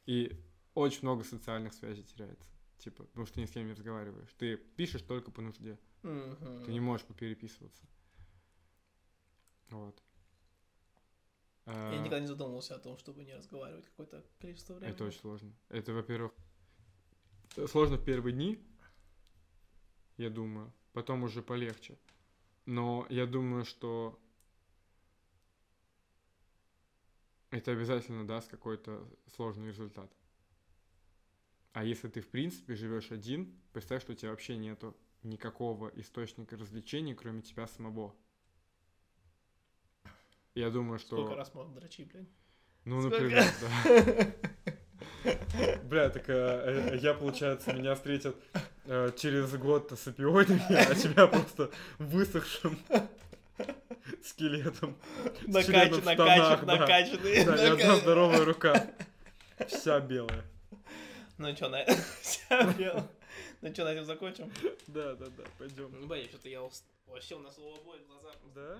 [0.04, 0.40] и
[0.76, 2.48] очень много социальных связей теряется.
[2.78, 4.28] Типа, потому что ни с кем не разговариваешь.
[4.38, 5.78] Ты пишешь только по нужде.
[6.02, 6.64] Мгм.
[6.64, 7.86] Ты не можешь попереписываться.
[9.70, 10.02] Вот.
[11.64, 14.94] Я Э, никогда не задумывался о том, чтобы не разговаривать какое-то количество времени.
[14.94, 15.52] Это очень сложно.
[15.70, 16.32] Это, во-первых,
[17.66, 18.62] сложно в первые дни,
[20.18, 20.72] я думаю.
[20.92, 21.98] Потом уже полегче.
[22.66, 24.20] Но я думаю, что
[27.50, 30.15] это обязательно даст какой-то сложный результат.
[31.76, 36.56] А если ты, в принципе, живешь один, представь, что у тебя вообще нету никакого источника
[36.56, 38.14] развлечений, кроме тебя самого.
[40.54, 41.18] Я думаю, что...
[41.18, 42.28] Сколько раз можно дрочи, блин?
[42.86, 43.24] Ну, Сколько?
[43.24, 43.44] например,
[45.22, 45.78] да.
[45.84, 48.36] Бля, так э, э, я, получается, меня встретят
[48.86, 52.78] э, через год с опиоидами, а тебя просто высохшим
[54.24, 54.96] скелетом.
[55.46, 56.76] С членом Накач, в накач, штанах, да.
[56.78, 57.44] накачанный.
[57.44, 58.86] Да, и одна здоровая рука.
[59.68, 60.42] Вся белая.
[61.38, 61.76] Ну что, на
[63.60, 64.50] Ну что, на этом закончим?
[64.86, 65.90] Да, да, да, пойдем.
[66.00, 66.62] Ну, блин, что-то я
[67.06, 68.78] вообще у нас у обоих глаза Да?